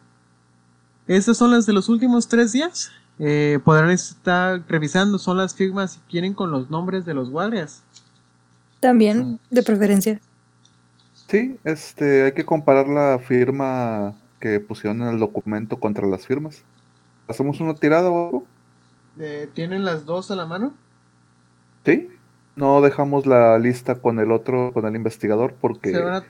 estas 1.05 1.37
son 1.37 1.51
las 1.51 1.67
de 1.67 1.73
los 1.73 1.87
últimos 1.87 2.27
tres 2.27 2.53
días. 2.53 2.91
Eh, 3.19 3.59
podrán 3.63 3.91
estar 3.91 4.63
revisando, 4.67 5.19
son 5.19 5.37
las 5.37 5.53
firmas 5.53 5.91
si 5.91 5.99
quieren 6.09 6.33
con 6.33 6.49
los 6.49 6.71
nombres 6.71 7.05
de 7.05 7.13
los 7.13 7.29
guardias. 7.29 7.83
También, 8.79 9.39
de 9.51 9.61
preferencia. 9.61 10.19
Sí, 11.27 11.59
este, 11.63 12.23
hay 12.23 12.31
que 12.33 12.45
comparar 12.45 12.87
la 12.87 13.19
firma 13.19 14.15
que 14.39 14.59
pusieron 14.59 15.01
en 15.01 15.09
el 15.09 15.19
documento 15.19 15.79
contra 15.79 16.07
las 16.07 16.25
firmas. 16.25 16.63
¿Hacemos 17.27 17.59
una 17.59 17.75
tirada 17.75 18.09
o 18.09 18.25
algo? 18.25 18.47
Eh, 19.19 19.49
¿Tienen 19.53 19.83
las 19.83 20.05
dos 20.05 20.31
a 20.31 20.35
la 20.35 20.45
mano? 20.45 20.73
Sí. 21.85 22.09
No 22.55 22.81
dejamos 22.81 23.25
la 23.25 23.57
lista 23.59 23.95
con 24.01 24.19
el 24.19 24.31
otro, 24.31 24.71
con 24.73 24.85
el 24.85 24.95
investigador, 24.95 25.55
porque 25.55 25.91
Se 25.91 26.01
van 26.01 26.15
a 26.15 26.25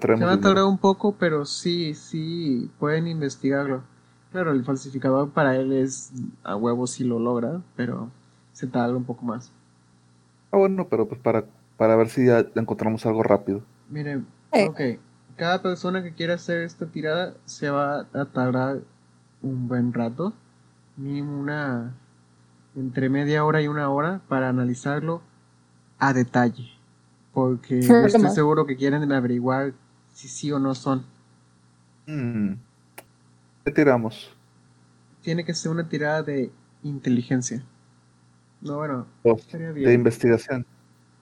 Se 0.00 0.24
a 0.24 0.40
tardar 0.40 0.64
un 0.64 0.78
poco, 0.78 1.16
pero 1.16 1.44
sí, 1.44 1.94
sí, 1.94 2.70
pueden 2.78 3.06
investigarlo. 3.06 3.82
Claro, 4.32 4.52
el 4.52 4.64
falsificador 4.64 5.30
para 5.30 5.56
él 5.56 5.72
es 5.72 6.12
a 6.42 6.56
huevo 6.56 6.86
si 6.86 7.04
lo 7.04 7.18
logra, 7.18 7.62
pero 7.76 8.10
se 8.52 8.66
tarda 8.66 8.96
un 8.96 9.04
poco 9.04 9.24
más. 9.24 9.52
Ah, 10.52 10.56
bueno, 10.58 10.86
pero 10.88 11.08
pues 11.08 11.20
para, 11.20 11.44
para 11.76 11.96
ver 11.96 12.08
si 12.08 12.26
ya 12.26 12.46
encontramos 12.54 13.06
algo 13.06 13.22
rápido. 13.22 13.62
Miren, 13.92 14.26
Eh. 14.52 14.66
ok, 14.68 14.80
cada 15.36 15.60
persona 15.60 16.02
que 16.02 16.12
quiera 16.14 16.34
hacer 16.34 16.62
esta 16.62 16.86
tirada 16.86 17.34
se 17.44 17.68
va 17.68 18.06
a 18.14 18.24
tardar 18.24 18.80
un 19.42 19.68
buen 19.68 19.92
rato, 19.92 20.32
mínimo 20.96 21.38
una 21.38 21.94
entre 22.74 23.10
media 23.10 23.44
hora 23.44 23.60
y 23.60 23.68
una 23.68 23.90
hora 23.90 24.22
para 24.28 24.48
analizarlo 24.48 25.20
a 25.98 26.14
detalle, 26.14 26.70
porque 27.34 27.80
estoy 27.80 28.22
más. 28.22 28.34
seguro 28.34 28.64
que 28.66 28.76
quieren 28.76 29.12
averiguar 29.12 29.74
si 30.14 30.28
sí 30.28 30.50
o 30.52 30.58
no 30.58 30.74
son. 30.74 31.04
Mm. 32.06 32.54
¿Qué 33.64 33.70
tiramos? 33.72 34.30
Tiene 35.20 35.44
que 35.44 35.52
ser 35.52 35.70
una 35.70 35.86
tirada 35.86 36.22
de 36.22 36.50
inteligencia. 36.82 37.62
No, 38.62 38.76
bueno, 38.76 39.06
estaría 39.24 39.72
De 39.72 39.92
investigación. 39.92 40.64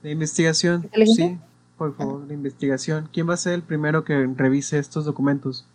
De 0.03 0.13
investigación, 0.13 0.89
sí, 1.17 1.39
por 1.81 1.97
favor, 1.97 2.27
de 2.27 2.35
investigación. 2.35 3.09
¿Quién 3.11 3.27
va 3.27 3.33
a 3.35 3.39
ser 3.39 3.55
el 3.55 3.63
primero 3.63 4.05
que 4.05 4.27
revise 4.37 4.79
estos 4.79 5.07
documentos? 5.07 5.67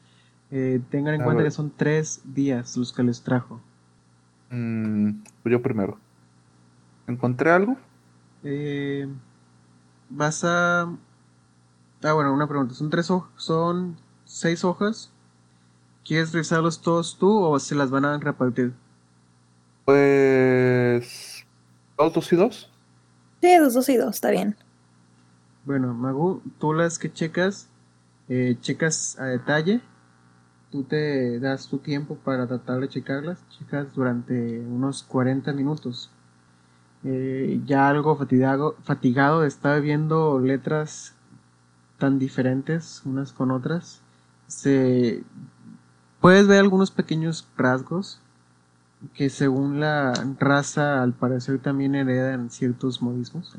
Eh, 0.51 0.79
tengan 0.91 1.15
en 1.15 1.21
A 1.21 1.23
cuenta 1.23 1.41
ver. 1.41 1.51
que 1.51 1.55
son 1.55 1.71
tres 1.75 2.21
días 2.23 2.77
los 2.77 2.93
que 2.93 3.01
les 3.01 3.23
trajo. 3.23 3.59
Mm, 4.51 5.23
pues 5.41 5.51
yo 5.51 5.61
primero. 5.63 5.97
¿Encontré 7.07 7.49
algo? 7.51 7.75
Eh, 8.43 9.07
vas 10.09 10.43
a... 10.43 10.83
Ah, 12.03 12.13
bueno, 12.13 12.31
una 12.33 12.47
pregunta. 12.47 12.75
Son 12.75 12.91
tres 12.91 13.09
hojas, 13.09 13.31
son 13.35 13.97
seis 14.25 14.63
hojas. 14.63 15.11
¿Quieres 16.05 16.31
revisarlos 16.33 16.81
todos 16.83 17.17
tú 17.17 17.43
o 17.43 17.59
se 17.59 17.73
las 17.73 17.89
van 17.89 18.05
a 18.05 18.19
repartir? 18.19 18.73
Pues. 19.85 21.45
¿Dos, 21.97 22.13
dos 22.13 22.33
y 22.33 22.35
dos? 22.35 22.71
Sí, 23.41 23.57
dos, 23.57 23.73
dos 23.73 23.89
y 23.89 23.97
dos, 23.97 24.15
está 24.15 24.29
bien. 24.31 24.55
Bueno, 25.65 25.95
Magu, 25.95 26.43
tú 26.59 26.73
las 26.73 26.99
que 26.99 27.11
checas, 27.11 27.67
eh, 28.29 28.55
checas 28.61 29.19
a 29.19 29.25
detalle. 29.25 29.81
Tú 30.71 30.83
te 30.83 31.39
das 31.39 31.67
tu 31.67 31.79
tiempo 31.79 32.15
para 32.23 32.45
tratar 32.45 32.81
de 32.81 32.89
checarlas. 32.89 33.39
Checas 33.49 33.93
durante 33.95 34.59
unos 34.59 35.01
40 35.03 35.53
minutos. 35.53 36.11
Eh, 37.03 37.61
ya 37.65 37.89
algo 37.89 38.15
fatigado, 38.15 38.75
fatigado 38.83 39.41
de 39.41 39.47
estar 39.47 39.81
viendo 39.81 40.39
letras 40.39 41.15
tan 41.97 42.19
diferentes 42.19 43.01
unas 43.05 43.31
con 43.31 43.49
otras. 43.49 44.01
Se, 44.47 45.23
puedes 46.21 46.47
ver 46.47 46.59
algunos 46.59 46.91
pequeños 46.91 47.47
rasgos 47.57 48.19
que 49.13 49.29
según 49.29 49.79
la 49.79 50.13
raza 50.39 51.01
al 51.01 51.13
parecer 51.13 51.59
también 51.59 51.95
heredan 51.95 52.49
ciertos 52.51 53.01
modismos. 53.01 53.55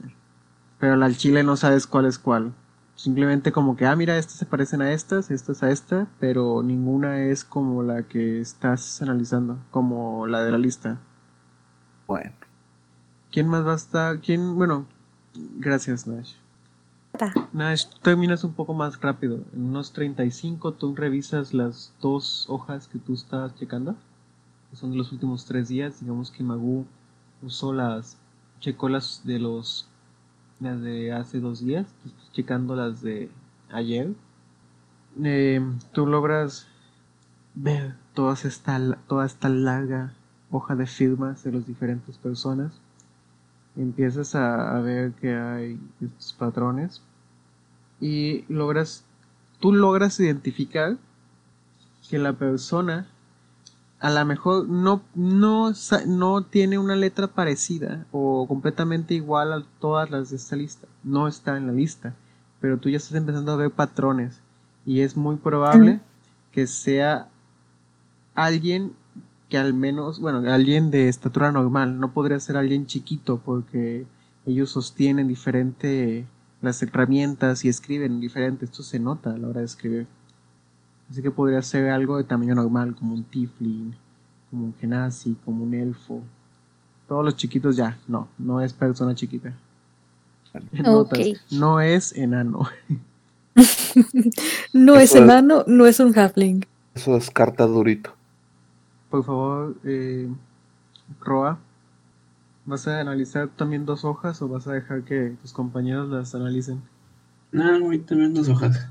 Pero 0.78 1.02
al 1.02 1.16
chile 1.16 1.42
no 1.42 1.56
sabes 1.56 1.86
cuál 1.86 2.06
es 2.06 2.18
cuál. 2.18 2.52
Simplemente 2.94 3.52
como 3.52 3.76
que, 3.76 3.86
ah, 3.86 3.94
mira, 3.96 4.16
estas 4.16 4.36
se 4.38 4.46
parecen 4.46 4.80
a 4.82 4.92
estas, 4.92 5.30
estas 5.30 5.62
a 5.62 5.70
esta, 5.70 6.06
pero 6.18 6.62
ninguna 6.62 7.20
es 7.24 7.44
como 7.44 7.82
la 7.82 8.02
que 8.04 8.40
estás 8.40 9.02
analizando, 9.02 9.58
como 9.70 10.26
la 10.26 10.42
de 10.42 10.52
la 10.52 10.58
lista. 10.58 10.98
Bueno. 12.06 12.32
¿Quién 13.32 13.48
más 13.48 13.66
va 13.66 13.72
a 13.72 13.76
estar? 13.76 14.20
¿Quién? 14.20 14.56
Bueno, 14.56 14.86
gracias, 15.58 16.06
Nash. 16.06 16.34
Es- 17.72 17.90
terminas 18.02 18.44
un 18.44 18.52
poco 18.54 18.72
más 18.74 19.00
rápido. 19.00 19.40
En 19.54 19.64
unos 19.64 19.92
35 19.92 20.72
tú 20.72 20.94
revisas 20.94 21.52
las 21.52 21.92
dos 22.00 22.46
hojas 22.48 22.88
que 22.88 22.98
tú 22.98 23.14
estás 23.14 23.54
checando. 23.56 23.94
Que 24.70 24.76
son 24.76 24.90
de 24.90 24.96
los 24.96 25.12
últimos 25.12 25.44
tres 25.44 25.68
días. 25.68 26.00
Digamos 26.00 26.30
que 26.30 26.42
Magu 26.42 26.86
usó 27.42 27.72
las... 27.72 28.16
Checó 28.60 28.88
las 28.88 29.22
de 29.24 29.38
los... 29.38 29.88
Las 30.60 30.80
de 30.80 31.12
hace 31.12 31.40
dos 31.40 31.64
días. 31.64 31.86
tú 32.02 32.08
estás 32.08 32.32
checando 32.32 32.76
las 32.76 33.02
de 33.02 33.30
ayer. 33.70 34.12
Eh, 35.22 35.60
tú 35.92 36.06
logras 36.06 36.66
ver 37.54 37.94
todas 38.14 38.44
esta, 38.44 38.78
toda 39.06 39.26
esta 39.26 39.48
larga 39.48 40.12
hoja 40.50 40.74
de 40.74 40.86
firmas 40.86 41.44
de 41.44 41.52
las 41.52 41.66
diferentes 41.66 42.16
personas. 42.18 42.72
Empiezas 43.76 44.34
a, 44.34 44.76
a 44.76 44.80
ver 44.80 45.12
que 45.12 45.34
hay 45.34 45.78
estos 46.00 46.32
patrones 46.32 47.02
y 48.00 48.44
logras, 48.48 49.04
tú 49.60 49.72
logras 49.72 50.18
identificar 50.20 50.96
que 52.08 52.18
la 52.18 52.32
persona 52.32 53.06
a 54.00 54.10
lo 54.10 54.24
mejor 54.24 54.68
no, 54.68 55.02
no, 55.14 55.72
no 56.06 56.42
tiene 56.42 56.78
una 56.78 56.96
letra 56.96 57.28
parecida 57.28 58.06
o 58.12 58.46
completamente 58.46 59.14
igual 59.14 59.52
a 59.52 59.62
todas 59.80 60.10
las 60.10 60.30
de 60.30 60.36
esta 60.36 60.56
lista. 60.56 60.86
No 61.02 61.28
está 61.28 61.56
en 61.56 61.66
la 61.66 61.72
lista, 61.72 62.14
pero 62.60 62.78
tú 62.78 62.90
ya 62.90 62.98
estás 62.98 63.14
empezando 63.14 63.52
a 63.52 63.56
ver 63.56 63.70
patrones 63.70 64.40
y 64.84 65.00
es 65.00 65.16
muy 65.16 65.36
probable 65.36 66.00
que 66.52 66.66
sea 66.66 67.28
alguien 68.34 68.92
que 69.48 69.58
al 69.58 69.74
menos, 69.74 70.20
bueno, 70.20 70.38
alguien 70.52 70.90
de 70.90 71.08
estatura 71.08 71.52
normal, 71.52 72.00
no 72.00 72.12
podría 72.12 72.40
ser 72.40 72.56
alguien 72.56 72.86
chiquito 72.86 73.40
porque 73.44 74.06
ellos 74.44 74.70
sostienen 74.70 75.28
diferente 75.28 76.26
las 76.62 76.82
herramientas 76.82 77.64
y 77.64 77.68
escriben 77.68 78.20
diferente, 78.20 78.64
esto 78.64 78.82
se 78.82 78.98
nota 78.98 79.30
a 79.30 79.38
la 79.38 79.48
hora 79.48 79.60
de 79.60 79.66
escribir. 79.66 80.06
Así 81.10 81.22
que 81.22 81.30
podría 81.30 81.62
ser 81.62 81.90
algo 81.90 82.16
de 82.16 82.24
tamaño 82.24 82.54
normal, 82.54 82.94
como 82.94 83.14
un 83.14 83.24
tiefling, 83.24 83.94
como 84.50 84.66
un 84.66 84.74
genasi, 84.74 85.36
como 85.44 85.64
un 85.64 85.74
elfo. 85.74 86.20
Todos 87.08 87.24
los 87.24 87.36
chiquitos 87.36 87.76
ya, 87.76 87.96
no, 88.08 88.28
no 88.38 88.60
es 88.60 88.72
persona 88.72 89.14
chiquita. 89.14 89.52
No 91.50 91.80
es 91.80 92.12
enano. 92.16 92.68
No 94.74 94.96
es 94.96 95.14
enano, 95.14 95.64
no 95.66 95.86
es 95.86 95.98
un 96.00 96.16
halfling. 96.16 96.66
Eso 96.94 97.14
descarta 97.14 97.66
durito. 97.66 98.10
Por 99.10 99.24
favor, 99.24 99.74
eh, 99.84 100.28
Roa, 101.20 101.58
¿vas 102.66 102.86
a 102.86 103.00
analizar 103.00 103.48
también 103.48 103.86
dos 103.86 104.04
hojas 104.04 104.42
o 104.42 104.48
vas 104.48 104.66
a 104.66 104.72
dejar 104.72 105.02
que 105.04 105.36
tus 105.40 105.52
compañeros 105.52 106.10
las 106.10 106.34
analicen? 106.34 106.82
No, 107.52 107.86
ahorita 107.86 108.14
ven 108.14 108.34
dos 108.34 108.48
hojas. 108.48 108.90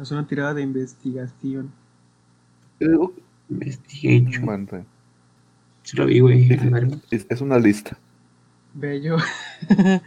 Es 0.00 0.10
una 0.10 0.26
tirada 0.26 0.54
de 0.54 0.62
investigación. 0.62 1.72
Investigation. 3.50 4.66
sí. 4.70 4.76
Se 5.82 5.96
lo 5.96 6.06
vi, 6.06 6.20
güey. 6.20 6.48
es 7.10 7.40
una 7.40 7.58
lista. 7.58 7.98
Bello. 8.74 9.16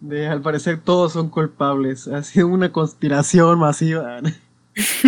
De, 0.00 0.26
al 0.26 0.42
parecer 0.42 0.80
todos 0.80 1.14
son 1.14 1.30
culpables. 1.30 2.08
Ha 2.08 2.22
sido 2.22 2.48
una 2.48 2.72
conspiración 2.72 3.58
masiva. 3.58 4.20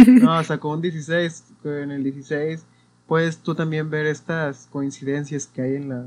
No, 0.06 0.44
sacó 0.44 0.70
un 0.70 0.80
16. 0.80 1.44
En 1.64 1.90
el 1.90 2.04
16 2.04 2.64
puedes 3.08 3.38
tú 3.38 3.56
también 3.56 3.90
ver 3.90 4.06
estas 4.06 4.68
coincidencias 4.70 5.48
que 5.48 5.60
hay 5.60 5.74
en, 5.74 5.88
la, 5.88 6.04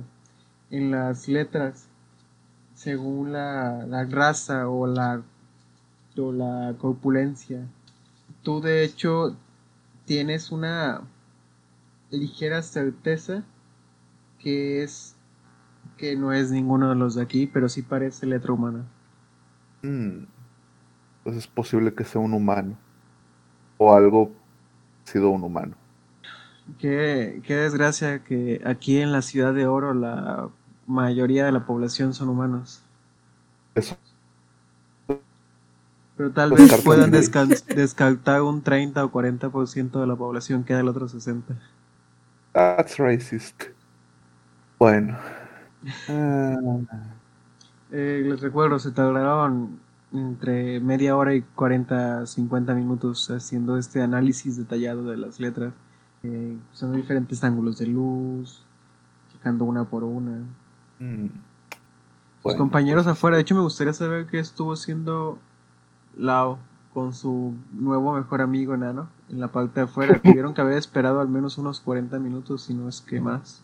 en 0.72 0.92
las 0.92 1.28
letras. 1.28 1.88
Según 2.74 3.34
la, 3.34 3.86
la 3.86 4.06
raza 4.06 4.70
o 4.70 4.88
la, 4.88 5.22
la 6.32 6.76
corpulencia. 6.78 7.68
Tú 8.44 8.62
de 8.62 8.84
hecho 8.84 9.36
tienes 10.06 10.52
una 10.52 11.02
ligera 12.12 12.62
certeza 12.62 13.44
que 14.40 14.84
es 14.84 15.16
que 15.98 16.16
no 16.16 16.32
es 16.32 16.52
ninguno 16.52 16.90
de 16.90 16.96
los 16.96 17.16
de 17.16 17.24
aquí, 17.24 17.46
pero 17.48 17.70
sí 17.70 17.82
parece 17.82 18.26
letra 18.26 18.54
humana. 18.54 18.86
Mm. 19.82 20.24
Pues 21.24 21.36
es 21.36 21.48
posible 21.48 21.94
que 21.94 22.06
sea 22.06 22.22
un 22.22 22.34
humano. 22.34 22.78
O 23.78 23.94
algo 23.94 24.32
sido 25.04 25.30
un 25.30 25.44
humano. 25.44 25.76
Qué, 26.78 27.42
qué 27.46 27.56
desgracia 27.56 28.24
que 28.24 28.62
aquí 28.66 28.98
en 28.98 29.12
la 29.12 29.22
ciudad 29.22 29.54
de 29.54 29.68
Oro 29.68 29.94
la 29.94 30.50
mayoría 30.88 31.46
de 31.46 31.52
la 31.52 31.66
población 31.66 32.14
son 32.14 32.30
humanos. 32.30 32.84
Eso. 33.76 33.98
Pero 36.20 36.32
tal 36.32 36.50
Pues 36.50 36.70
vez 36.70 36.82
puedan 36.84 37.12
descartar 37.12 38.42
un 38.42 38.62
30 38.62 39.06
o 39.06 39.10
40% 39.10 40.02
de 40.02 40.06
la 40.06 40.18
población, 40.18 40.66
queda 40.66 40.82
el 40.82 40.90
otro 40.90 41.08
60. 41.08 41.56
That's 42.52 42.98
racist. 42.98 43.64
Bueno. 44.78 45.18
Eh, 47.92 48.22
les 48.24 48.40
recuerdo, 48.40 48.78
se 48.78 48.92
tardaron 48.92 49.80
entre 50.14 50.80
media 50.80 51.16
hora 51.16 51.34
y 51.34 51.42
40, 51.42 52.28
50 52.28 52.76
minutos 52.76 53.32
haciendo 53.32 53.80
este 53.80 54.04
análisis 54.04 54.58
detallado 54.58 55.10
de 55.10 55.18
las 55.18 55.40
letras. 55.40 55.74
Eh, 56.22 56.56
usando 56.72 56.98
diferentes 56.98 57.44
ángulos 57.44 57.80
de 57.80 57.88
luz, 57.88 58.62
checando 59.32 59.66
una 59.66 59.86
por 59.86 60.04
una. 60.04 60.44
mm. 61.00 61.30
Bueno, 62.44 62.60
compañeros 62.60 63.08
afuera, 63.08 63.38
de 63.38 63.42
hecho 63.42 63.56
me 63.56 63.62
gustaría 63.62 63.94
saber 63.94 64.28
qué 64.28 64.38
estuvo 64.38 64.74
haciendo 64.74 65.40
Lao 66.18 66.58
con 66.94 67.14
su 67.14 67.54
nuevo 67.72 68.14
mejor 68.14 68.42
amigo 68.42 68.74
enano 68.74 69.08
en 69.30 69.40
la 69.40 69.48
parte 69.50 69.80
de 69.80 69.86
afuera. 69.86 70.20
Tuvieron 70.24 70.54
que 70.54 70.62
haber 70.62 70.78
esperado 70.78 71.20
al 71.22 71.30
menos 71.30 71.58
unos 71.58 71.80
40 71.82 72.18
minutos, 72.20 72.64
si 72.64 72.74
no 72.74 72.90
es 72.90 73.02
que 73.02 73.22
más. 73.22 73.62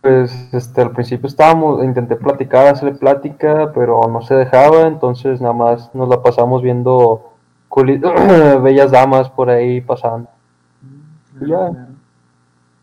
Pues 0.00 0.48
este, 0.54 0.80
al 0.80 0.92
principio 0.92 1.26
estábamos, 1.26 1.82
intenté 1.82 2.14
platicar, 2.14 2.68
hacerle 2.68 2.94
plática, 2.94 3.72
pero 3.74 4.00
no 4.08 4.22
se 4.22 4.34
dejaba, 4.36 4.82
entonces 4.86 5.40
nada 5.40 5.54
más 5.54 5.92
nos 5.94 6.08
la 6.08 6.22
pasamos 6.22 6.62
viendo 6.62 7.32
bellas 8.62 8.90
damas 8.92 9.28
por 9.30 9.50
ahí 9.50 9.80
pasando, 9.80 10.28
Mm, 10.82 11.40
Ya. 11.40 11.46
claro. 11.46 11.74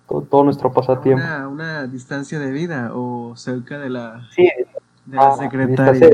todo, 0.10 0.22
todo 0.24 0.44
nuestro 0.44 0.72
pasatiempo. 0.74 1.24
Una, 1.24 1.48
una 1.48 1.88
distancia 1.88 2.38
de 2.38 2.52
vida 2.52 2.92
o 2.94 3.34
cerca 3.38 3.80
de 3.80 3.90
la, 3.90 4.22
Sí, 4.32 4.50
de 5.06 5.16
la 5.16 5.30
ah, 5.30 5.38
secretaria. 5.38 6.10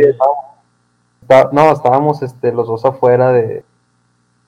Está- 1.21 1.49
no, 1.51 1.71
estábamos 1.71 2.21
este, 2.21 2.51
los 2.51 2.67
dos 2.67 2.85
afuera 2.85 3.31
de, 3.31 3.63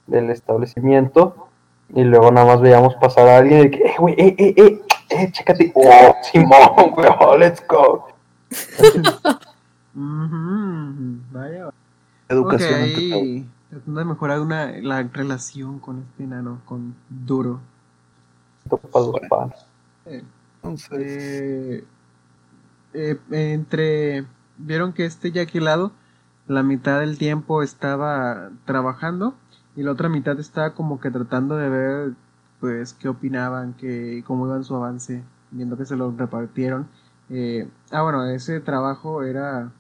del 0.08 0.30
establecimiento 0.30 1.48
y 1.94 2.04
luego 2.04 2.32
nada 2.32 2.48
más 2.48 2.62
veíamos 2.62 2.96
pasar 2.96 3.28
a 3.28 3.38
alguien 3.38 3.66
y 3.68 3.72
que, 3.72 3.78
eh, 3.86 3.96
güey, 4.00 4.16
eh, 4.18 4.36
eh, 4.38 4.54
eh, 4.58 4.82
eh, 5.10 5.32
chécate, 5.32 5.72
oh, 5.76 6.16
Simón, 6.32 6.92
güey, 6.96 7.10
oh, 7.20 7.38
let's 7.38 7.64
go. 7.68 8.08
Ujú, 9.96 11.20
Vaya, 11.32 11.70
educación 12.30 12.74
Ok, 12.74 12.80
ante 12.84 13.10
todo. 13.10 13.20
ahí 13.22 13.50
tratando 13.70 14.00
de 14.00 14.06
mejorar 14.06 14.40
una, 14.42 14.72
la 14.82 15.04
relación 15.04 15.80
con 15.80 16.00
este 16.00 16.24
enano, 16.24 16.62
con 16.66 16.96
Duro. 17.10 17.60
Panas. 19.30 19.68
Entonces, 20.06 21.84
Eh, 22.96 23.18
eh, 23.32 23.54
entre 23.54 24.26
vieron 24.58 24.94
que 24.94 25.06
este 25.06 25.32
yaquilado 25.32 25.92
la 26.48 26.64
mitad 26.64 27.00
del 27.00 27.18
tiempo 27.18 27.64
estaba 27.64 28.50
trabajando 28.66 29.36
y 29.76 29.84
la 29.84 29.92
otra 29.92 30.10
mitad 30.10 30.40
estaba 30.40 30.74
como 30.74 31.00
que 31.00 31.12
tratando 31.12 31.56
de 31.58 31.70
ver 31.70 32.14
pues 32.60 32.94
qué 32.94 33.10
opinaban 33.10 33.74
que 33.74 34.24
cómo 34.28 34.48
iban 34.48 34.64
su 34.64 34.76
avance 34.76 35.24
viendo 35.52 35.78
que 35.78 35.86
se 35.86 35.96
lo 35.96 36.12
repartieron 36.12 36.88
Eh, 37.30 37.68
ah 37.92 38.02
bueno 38.04 38.26
ese 38.26 38.60
trabajo 38.60 39.24
era 39.24 39.72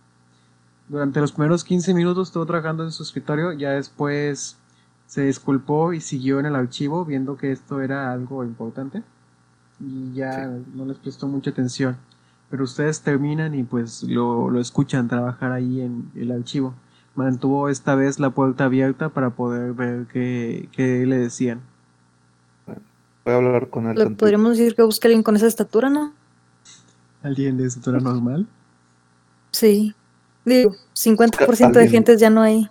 durante 0.87 1.19
los 1.19 1.33
primeros 1.33 1.63
15 1.63 1.93
minutos 1.93 2.29
estuvo 2.29 2.45
trabajando 2.45 2.83
en 2.83 2.91
su 2.91 3.03
escritorio 3.03 3.51
ya 3.53 3.71
después 3.71 4.57
se 5.07 5.23
disculpó 5.25 5.93
y 5.93 6.01
siguió 6.01 6.39
en 6.39 6.45
el 6.45 6.55
archivo 6.55 7.05
viendo 7.05 7.37
que 7.37 7.51
esto 7.51 7.81
era 7.81 8.11
algo 8.13 8.43
importante 8.43 9.03
y 9.79 10.13
ya 10.13 10.47
no 10.73 10.85
les 10.85 10.97
prestó 10.97 11.27
mucha 11.27 11.49
atención. 11.51 11.97
Pero 12.53 12.65
ustedes 12.65 13.01
terminan 13.01 13.55
y 13.55 13.63
pues 13.63 14.03
lo, 14.03 14.51
lo 14.51 14.61
escuchan 14.61 15.07
trabajar 15.07 15.51
ahí 15.51 15.81
en 15.81 16.11
el 16.15 16.31
archivo. 16.31 16.75
Mantuvo 17.15 17.67
esta 17.67 17.95
vez 17.95 18.19
la 18.19 18.29
puerta 18.29 18.65
abierta 18.65 19.09
para 19.09 19.31
poder 19.31 19.73
ver 19.73 20.05
qué, 20.05 20.69
qué 20.71 21.03
le 21.07 21.17
decían. 21.17 21.61
voy 23.25 23.33
a 23.33 23.37
hablar 23.37 23.71
con 23.71 23.87
él 23.87 23.97
Le 23.97 24.07
podríamos 24.11 24.55
decir 24.55 24.75
que 24.75 24.83
busque 24.83 25.07
a 25.07 25.09
alguien 25.09 25.23
con 25.23 25.35
esa 25.35 25.47
estatura, 25.47 25.89
¿no? 25.89 26.13
¿Alguien 27.23 27.57
de 27.57 27.65
estatura 27.65 27.99
normal? 27.99 28.45
Sí. 29.49 29.95
Digo, 30.45 30.75
50% 30.93 31.71
de 31.71 31.89
gentes 31.89 32.21
ya 32.21 32.29
no 32.29 32.43
hay. 32.43 32.69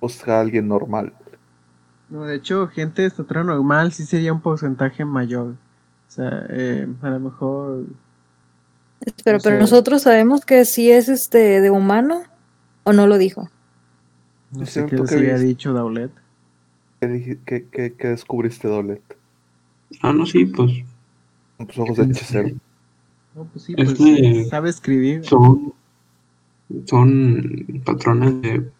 Busca 0.00 0.38
a 0.38 0.40
alguien 0.40 0.66
normal. 0.66 1.12
No, 2.08 2.24
de 2.24 2.36
hecho, 2.36 2.68
gente 2.68 3.02
de 3.02 3.08
estatura 3.08 3.44
normal 3.44 3.92
sí 3.92 4.06
sería 4.06 4.32
un 4.32 4.40
porcentaje 4.40 5.04
mayor. 5.04 5.48
O 5.48 6.10
sea, 6.10 6.46
eh, 6.48 6.88
a 7.02 7.10
lo 7.10 7.20
mejor... 7.20 7.84
Pero, 9.24 9.36
O 9.38 9.40
sea- 9.40 9.50
pero 9.50 9.60
nosotros 9.60 10.02
sabemos 10.02 10.44
que 10.44 10.64
sí 10.64 10.90
es 10.90 11.08
este 11.08 11.60
de 11.60 11.70
humano. 11.70 12.22
¿O 12.84 12.92
no 12.92 13.06
lo 13.06 13.16
dijo? 13.18 13.48
No 14.50 14.64
Es 14.64 14.70
sé 14.70 14.86
qué 14.86 14.96
les 14.96 15.08
que 15.08 15.14
había 15.16 15.38
dicho 15.38 15.72
Daulet. 15.72 16.10
¿Qué, 17.00 17.38
qué- 17.46 17.66
qué- 17.70 17.94
qué 17.94 18.08
descubriste, 18.08 18.68
Dolet? 18.68 19.02
Ah, 20.02 20.12
no, 20.12 20.26
sí, 20.26 20.46
pues 20.46 20.72
Con 21.56 21.66
tus 21.66 21.78
ojos 21.78 21.96
de 21.96 22.04
hechicero. 22.04 22.50
No, 23.34 23.44
pues 23.44 23.64
sí, 23.64 23.74
Es 23.76 23.94
pues 23.94 24.48
sabe 24.48 24.70
escribir. 24.70 25.24
son, 25.24 25.72
son 26.86 27.82
patrones 27.84 28.42
de, 28.42 28.70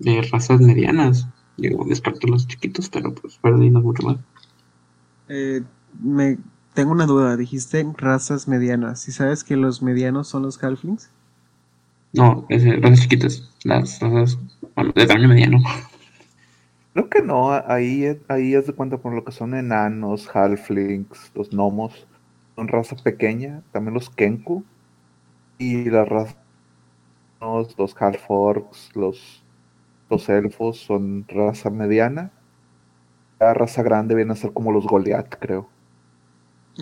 de 0.00 0.22
razas 0.30 0.60
medianas. 0.60 1.26
Digo, 1.56 1.84
descarto 1.88 2.26
los 2.26 2.46
chiquitos, 2.46 2.88
pero 2.88 3.14
pues 3.14 3.38
Verdi 3.42 3.70
no 3.70 3.78
es 3.80 3.84
mucho 3.84 4.02
más. 4.04 4.16
Eh, 5.28 5.62
me 6.02 6.38
tengo 6.74 6.92
una 6.92 7.06
duda. 7.06 7.36
Dijiste 7.36 7.86
razas 7.96 8.48
medianas. 8.48 9.00
¿Si 9.00 9.12
sabes 9.12 9.44
que 9.44 9.56
los 9.56 9.82
medianos 9.82 10.28
son 10.28 10.42
los 10.42 10.62
halflings? 10.62 11.10
No, 12.12 12.46
es, 12.48 12.64
eh, 12.64 12.76
razas 12.80 13.00
chiquitas. 13.00 13.50
Las 13.64 14.00
razas 14.00 14.38
bueno, 14.74 14.92
de 14.94 15.06
tamaño 15.06 15.28
mediano. 15.28 15.58
Creo 16.92 17.08
que 17.08 17.22
no, 17.22 17.52
ahí, 17.52 18.18
ahí 18.26 18.54
es 18.54 18.66
de 18.66 18.72
cuenta 18.72 18.98
por 18.98 19.14
lo 19.14 19.24
que 19.24 19.30
son 19.30 19.54
enanos, 19.54 20.28
halflings, 20.34 21.30
los 21.36 21.50
gnomos, 21.50 22.06
son 22.56 22.66
raza 22.66 22.96
pequeña, 22.96 23.62
también 23.70 23.94
los 23.94 24.10
kenku 24.10 24.64
y 25.56 25.88
las 25.88 26.08
razas, 26.08 26.36
los 27.40 27.94
half-orcs, 27.96 28.90
los, 28.96 29.44
los 30.08 30.28
elfos 30.28 30.78
son 30.78 31.24
raza 31.28 31.70
mediana. 31.70 32.32
La 33.38 33.54
raza 33.54 33.82
grande 33.82 34.16
viene 34.16 34.32
a 34.32 34.36
ser 34.36 34.52
como 34.52 34.72
los 34.72 34.86
Goliath, 34.86 35.36
creo. 35.38 35.68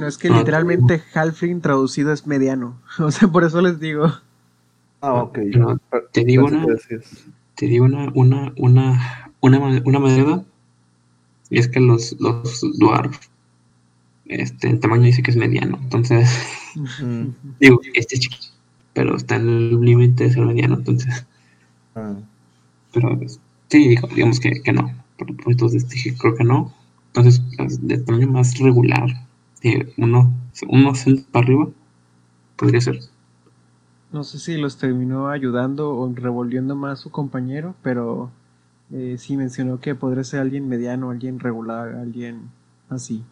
No, 0.00 0.06
es 0.06 0.18
que 0.18 0.28
Ah. 0.28 0.38
literalmente 0.38 1.02
halfling 1.14 1.60
traducido 1.60 2.12
es 2.12 2.26
mediano. 2.26 2.80
O 2.98 3.10
sea, 3.10 3.28
por 3.28 3.44
eso 3.44 3.60
les 3.60 3.80
digo. 3.80 4.06
Ah, 5.00 5.14
ok. 5.14 5.38
Te 6.12 6.24
digo 6.24 6.46
una- 6.46 6.66
Te 7.54 7.66
digo 7.66 7.84
una, 7.84 8.10
una, 8.14 8.52
una, 8.56 9.30
una, 9.40 9.58
una 9.84 9.98
madera. 9.98 10.42
Y 11.50 11.58
es 11.58 11.68
que 11.68 11.80
los, 11.80 12.14
los 12.20 12.60
dwarf, 12.78 13.18
este, 14.26 14.68
el 14.70 14.80
tamaño 14.80 15.04
dice 15.04 15.22
que 15.22 15.30
es 15.30 15.36
mediano. 15.36 15.78
Entonces, 15.82 16.28
digo, 17.60 17.80
este 17.94 18.14
es 18.16 18.20
chiquito, 18.20 18.46
pero 18.92 19.16
está 19.16 19.36
en 19.36 19.48
el 19.48 19.80
límite 19.80 20.24
de 20.24 20.32
ser 20.32 20.44
mediano. 20.44 20.74
Entonces, 20.76 21.24
ah. 21.94 22.14
pero 22.92 23.18
sí, 23.68 23.88
digo, 23.88 24.08
digamos 24.14 24.40
que, 24.40 24.60
que 24.62 24.72
no. 24.72 24.92
Por 25.16 25.28
entonces 25.46 25.88
dije, 25.88 26.14
creo 26.16 26.34
que 26.36 26.44
no. 26.44 26.72
Entonces, 27.14 27.40
de 27.80 27.98
tamaño 27.98 28.28
más 28.28 28.58
regular, 28.58 29.08
de 29.62 29.92
uno, 29.96 30.32
uno 30.68 30.92
para 31.30 31.44
arriba, 31.44 31.68
podría 32.56 32.80
ser. 32.80 33.00
No 34.12 34.24
sé 34.24 34.38
si 34.38 34.56
los 34.56 34.78
terminó 34.78 35.28
ayudando 35.28 35.94
o 35.94 36.12
revolviendo 36.14 36.74
más 36.74 37.00
su 37.00 37.10
compañero, 37.10 37.74
pero 37.82 38.30
eh, 38.92 39.16
sí 39.18 39.36
mencionó 39.36 39.80
que 39.80 39.94
podría 39.94 40.24
ser 40.24 40.40
alguien 40.40 40.68
mediano, 40.68 41.10
alguien 41.10 41.38
regular, 41.40 41.94
alguien 41.94 42.50
así. 42.88 43.22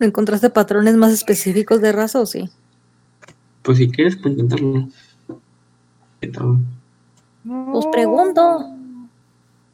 ¿Encontraste 0.00 0.50
patrones 0.50 0.96
más 0.96 1.12
específicos 1.12 1.80
de 1.80 1.92
raza 1.92 2.20
o 2.20 2.26
sí? 2.26 2.48
Pues 3.62 3.78
si 3.78 3.90
quieres, 3.90 4.16
puedes 4.16 4.38
intentarlo. 4.38 4.88
Os 7.72 7.86
pregunto. 7.86 8.81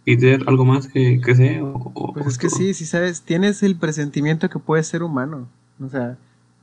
Peter, 0.09 0.43
¿algo 0.47 0.65
más 0.65 0.89
que, 0.89 1.21
que 1.21 1.35
sé? 1.35 1.61
O, 1.61 1.93
o- 1.95 2.13
Pues 2.15 2.27
o 2.27 2.29
es 2.31 2.39
que 2.39 2.49
sí, 2.49 2.73
sí 2.73 2.87
sabes, 2.87 3.21
tienes 3.21 3.63
el 3.63 3.77
presentimiento 3.77 4.49
que 4.49 4.59
puede 4.59 4.83
ser 4.83 5.03
humano. 5.03 5.49
O 5.85 5.89
sea, 5.91 6.17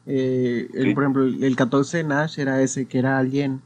eh, 0.08 0.68
el- 0.74 0.96
por 0.96 1.04
ejemplo, 1.04 1.24
el 1.26 1.44
el 1.44 1.56
14 1.56 1.98
de 1.98 2.04
Nash 2.06 2.40
era 2.40 2.60
ese, 2.62 2.88
que 2.88 2.98
era 2.98 3.20
alguien 3.20 3.62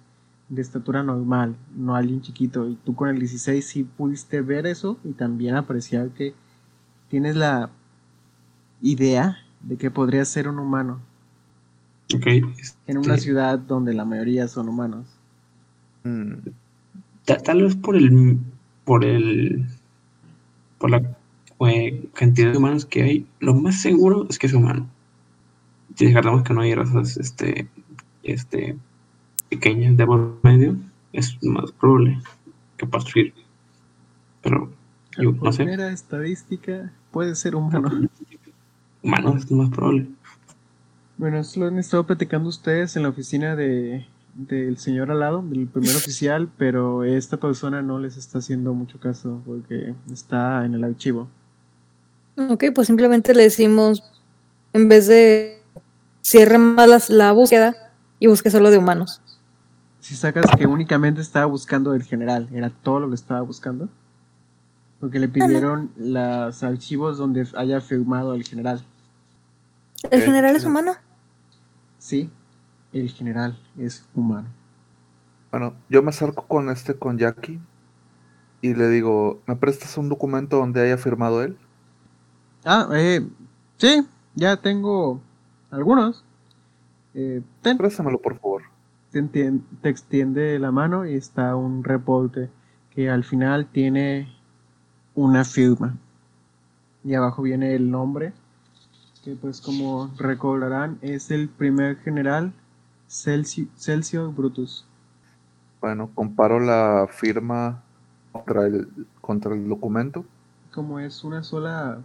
de 0.49 0.61
estatura 0.61 1.01
normal, 1.01 1.55
no 1.77 1.95
alguien 1.95 2.21
chiquito. 2.21 2.67
Y 2.67 2.75
tú 2.83 2.93
con 2.93 3.07
el 3.07 3.19
16 3.19 3.65
sí 3.65 3.83
pudiste 3.85 4.41
ver 4.41 4.65
eso 4.65 4.97
y 5.05 5.13
también 5.13 5.55
apreciar 5.55 6.09
que 6.09 6.33
tienes 7.09 7.37
la 7.37 7.69
idea 8.81 9.37
de 9.61 9.77
que 9.77 9.91
podría 9.91 10.25
ser 10.25 10.49
un 10.49 10.59
humano 10.59 10.99
Ok. 12.13 12.25
en 12.87 12.97
una 12.97 13.13
este, 13.15 13.21
ciudad 13.21 13.57
donde 13.59 13.93
la 13.93 14.03
mayoría 14.03 14.47
son 14.49 14.67
humanos. 14.67 15.05
Mm, 16.03 16.33
ta- 17.25 17.37
tal 17.41 17.61
vez 17.63 17.75
por 17.77 17.95
el. 17.95 18.39
Por 18.89 19.06
el. 19.06 19.67
Por 20.80 20.89
la 20.89 21.15
eh, 21.67 22.10
cantidad 22.15 22.52
de 22.52 22.58
humanos 22.58 22.88
que 22.88 23.04
hay, 23.04 23.28
lo 23.39 23.54
más 23.54 23.80
seguro 23.80 24.25
es 24.28 24.39
que 24.39 24.47
es 24.47 24.54
humano. 24.54 24.89
Si 25.93 26.06
descartamos 26.06 26.41
que 26.41 26.56
no 26.56 26.62
hay 26.62 26.73
razas 26.73 27.15
este, 27.17 27.69
este, 28.23 28.75
pequeñas 29.47 29.95
de 29.95 30.08
por 30.08 30.39
medio, 30.41 30.75
es 31.13 31.38
más 31.43 31.71
probable 31.73 32.19
que 32.78 32.88
pastruir. 32.88 33.36
Pero, 34.41 34.71
yo 35.19 35.34
no 35.34 35.52
sé, 35.52 35.65
mera 35.65 35.91
estadística, 35.91 36.91
puede 37.12 37.36
ser 37.36 37.56
humano. 37.56 37.91
humano 39.04 39.36
es 39.38 39.52
lo 39.52 39.58
más 39.58 39.69
probable. 39.69 40.08
Bueno, 41.19 41.38
esto 41.38 41.60
lo 41.60 41.67
han 41.67 41.78
estado 41.78 42.08
platicando 42.08 42.49
ustedes 42.49 42.95
en 42.95 43.04
la 43.04 43.10
oficina 43.10 43.56
de 43.56 44.08
del 44.47 44.78
señor 44.78 45.12
al 45.12 45.19
lado, 45.19 45.41
del 45.43 45.67
primer 45.67 45.95
oficial, 45.95 46.49
pero 46.58 47.04
esta 47.04 47.38
persona 47.38 47.82
no 47.82 47.99
les 47.99 48.17
está 48.17 48.39
haciendo 48.39 48.73
mucho 48.73 48.99
caso 48.99 49.41
porque 49.45 49.93
está 50.12 50.65
en 50.65 50.73
el 50.75 50.84
archivo. 50.84 51.28
Ok, 52.38 52.65
pues 52.73 52.88
simplemente 52.88 53.34
le 53.36 53.43
decimos, 53.43 54.02
en 54.73 54.88
vez 54.88 55.08
de 55.08 55.62
cierre 56.21 56.58
más 56.58 56.88
las- 56.88 57.10
la 57.10 57.32
búsqueda 57.34 57.75
y 58.19 58.28
busque 58.28 58.49
solo 58.49 58.71
de 58.71 58.78
humanos. 58.78 59.21
Si 59.99 60.15
sacas 60.15 60.45
que 60.58 60.65
únicamente 60.65 61.19
estaba 61.21 61.45
buscando 61.45 61.93
el 61.93 62.04
general, 62.04 62.47
era 62.54 62.69
todo 62.69 63.02
lo 63.02 63.10
que 63.10 63.15
estaba 63.15 63.41
buscando. 63.41 63.89
Porque 65.02 65.19
le 65.19 65.28
pidieron 65.30 65.91
los 65.97 66.63
archivos 66.63 67.17
donde 67.17 67.45
haya 67.56 67.80
firmado 67.82 68.34
el 68.34 68.43
general. 68.43 68.82
¿El 70.10 70.21
general 70.21 70.56
es 70.56 70.65
humano? 70.65 70.93
Sí, 71.97 72.30
el 72.93 73.10
general 73.10 73.60
es 73.78 74.08
humano. 74.15 74.47
Bueno, 75.52 75.73
yo 75.89 76.04
me 76.04 76.10
acerco 76.10 76.45
con 76.45 76.69
este, 76.69 76.95
con 76.95 77.17
Jackie, 77.17 77.60
y 78.62 78.73
le 78.73 78.89
digo, 78.89 79.39
¿me 79.47 79.56
prestas 79.56 79.97
un 79.97 80.10
documento 80.10 80.58
donde 80.58 80.82
haya 80.82 80.97
firmado 80.97 81.41
él? 81.43 81.58
Ah, 82.65 82.89
eh, 82.93 83.25
sí, 83.78 84.06
ya 84.36 84.58
tengo 84.58 85.21
algunos. 85.71 86.25
Eh, 87.13 87.41
ten. 87.62 87.78
Préstamelo, 87.78 88.19
por 88.19 88.38
favor. 88.39 88.63
te, 89.12 89.21
te 89.82 89.89
extiende 89.89 90.60
la 90.60 90.71
mano 90.71 91.06
y 91.06 91.15
está 91.15 91.56
un 91.56 91.84
reporte 91.84 92.49
que 92.93 93.10
al 93.10 93.23
final 93.23 93.67
tiene 93.67 94.28
una 95.15 95.45
firma. 95.45 95.95
Y 97.04 97.13
abajo 97.13 97.43
viene 97.43 97.75
el 97.75 97.89
nombre, 97.89 98.34
que 99.23 99.36
pues 99.36 99.62
como 99.62 100.12
recordarán 100.17 100.97
es 101.02 101.32
el 101.32 101.47
primer 101.47 101.97
general 101.99 102.52
Celsi- 103.10 103.67
Celsius 103.76 104.34
Brutus. 104.36 104.86
Bueno, 105.82 106.10
comparo 106.13 106.60
la 106.60 107.08
firma 107.10 107.82
contra 108.32 108.67
el, 108.67 108.88
contra 109.22 109.54
el 109.56 109.67
documento. 109.67 110.26
Como 110.74 111.00
es 111.00 111.24
una 111.24 111.43
sola, 111.43 112.00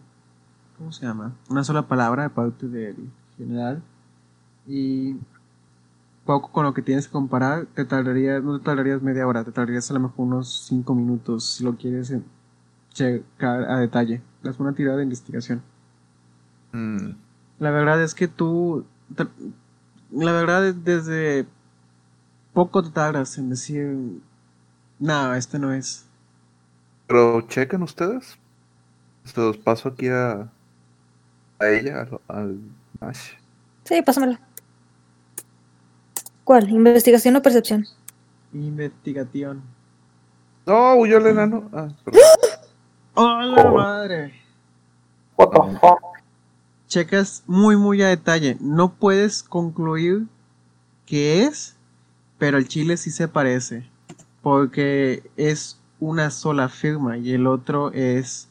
¿cómo 0.78 0.92
se 0.92 1.06
llama? 1.06 1.32
Una 1.50 1.64
sola 1.64 1.82
palabra 1.86 2.24
de 2.24 2.30
parte 2.30 2.66
del 2.68 2.96
general. 3.36 3.82
Y 4.66 5.16
poco 6.24 6.50
con 6.52 6.64
lo 6.64 6.72
que 6.74 6.82
tienes 6.82 7.06
que 7.06 7.12
comparar, 7.12 7.66
te 7.74 7.84
tardaría, 7.84 8.40
no 8.40 8.58
te 8.58 8.64
tardarías 8.64 9.02
media 9.02 9.26
hora, 9.26 9.44
te 9.44 9.52
tardarías 9.52 9.90
a 9.90 9.94
lo 9.94 10.00
mejor 10.00 10.26
unos 10.26 10.66
5 10.66 10.94
minutos 10.94 11.44
si 11.44 11.64
lo 11.64 11.76
quieres 11.76 12.12
checar 12.92 13.64
a 13.70 13.78
detalle. 13.78 14.22
Es 14.44 14.58
una 14.60 14.74
tirada 14.74 14.98
de 14.98 15.04
investigación. 15.04 15.62
Mm, 16.72 17.14
La 17.58 17.70
verdad 17.70 18.02
es 18.02 18.14
que 18.14 18.28
tú, 18.28 18.84
la 20.14 20.32
verdad 20.32 20.66
es 20.66 20.84
desde 20.84 21.46
poco 22.52 22.82
te 22.82 22.90
tardas 22.90 23.36
en 23.38 23.50
decir, 23.50 24.20
no, 24.98 25.34
este 25.34 25.58
no 25.58 25.72
es. 25.72 26.06
Pero 27.06 27.42
chequen 27.42 27.82
ustedes. 27.82 28.38
Se 29.24 29.40
los 29.40 29.56
paso 29.56 29.88
aquí 29.88 30.08
a, 30.08 30.48
a 31.58 31.66
ella, 31.68 32.02
al, 32.02 32.20
al 32.28 32.58
Nash. 33.00 33.32
Sí, 33.84 34.00
pásamelo. 34.02 34.38
¿Cuál? 36.44 36.68
¿Investigación 36.68 37.36
o 37.36 37.42
percepción? 37.42 37.86
Investigación. 38.52 39.62
No, 40.66 40.94
huyó 40.96 41.18
el 41.18 41.26
enano. 41.26 41.68
Ah. 41.72 41.88
¡Oh, 43.14 43.42
la 43.42 43.62
Oh. 43.62 43.74
madre! 43.74 44.34
What 45.36 45.50
the 45.50 45.78
fuck? 45.78 46.00
Checas 46.88 47.42
muy 47.46 47.76
muy 47.76 48.02
a 48.02 48.08
detalle. 48.08 48.56
No 48.60 48.94
puedes 48.94 49.42
concluir 49.42 50.26
qué 51.06 51.44
es, 51.44 51.76
pero 52.38 52.58
el 52.58 52.68
chile 52.68 52.96
sí 52.96 53.10
se 53.10 53.28
parece. 53.28 53.88
Porque 54.42 55.22
es 55.36 55.78
una 56.00 56.30
sola 56.30 56.68
firma 56.68 57.16
y 57.16 57.32
el 57.32 57.46
otro 57.46 57.92
es... 57.92 58.48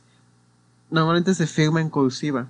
Normalmente 0.90 1.34
se 1.34 1.48
firma 1.48 1.82
en 1.82 1.90
cursiva. 1.90 2.48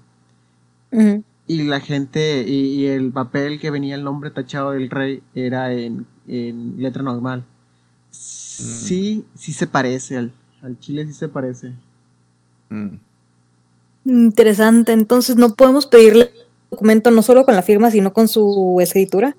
Y 1.48 1.64
la 1.64 1.80
gente 1.80 2.46
y, 2.48 2.76
y 2.76 2.86
el 2.88 3.12
papel 3.12 3.60
que 3.60 3.72
venía 3.72 3.96
el 3.96 4.04
nombre 4.04 4.32
tachado 4.32 4.72
del 4.72 4.90
rey 4.90 5.24
era 5.34 5.74
en, 5.74 6.06
en 6.28 6.82
letra 6.82 7.04
normal. 7.04 7.46
Sí, 8.12 9.26
sí 9.36 9.54
se 9.54 9.66
parece 9.66 10.18
al, 10.18 10.32
al 10.62 10.80
chile, 10.80 11.06
sí 11.08 11.14
se 11.14 11.28
parece. 11.28 11.74
Mm. 12.70 12.96
Interesante. 14.06 14.92
Entonces, 14.92 15.36
¿no 15.36 15.56
podemos 15.56 15.86
pedirle 15.86 16.24
el 16.24 16.32
documento 16.72 17.12
no 17.12 17.22
solo 17.22 17.46
con 17.46 17.56
la 17.56 17.62
firma, 17.62 17.92
sino 17.92 18.14
con 18.14 18.28
su 18.28 18.78
escritura? 18.82 19.36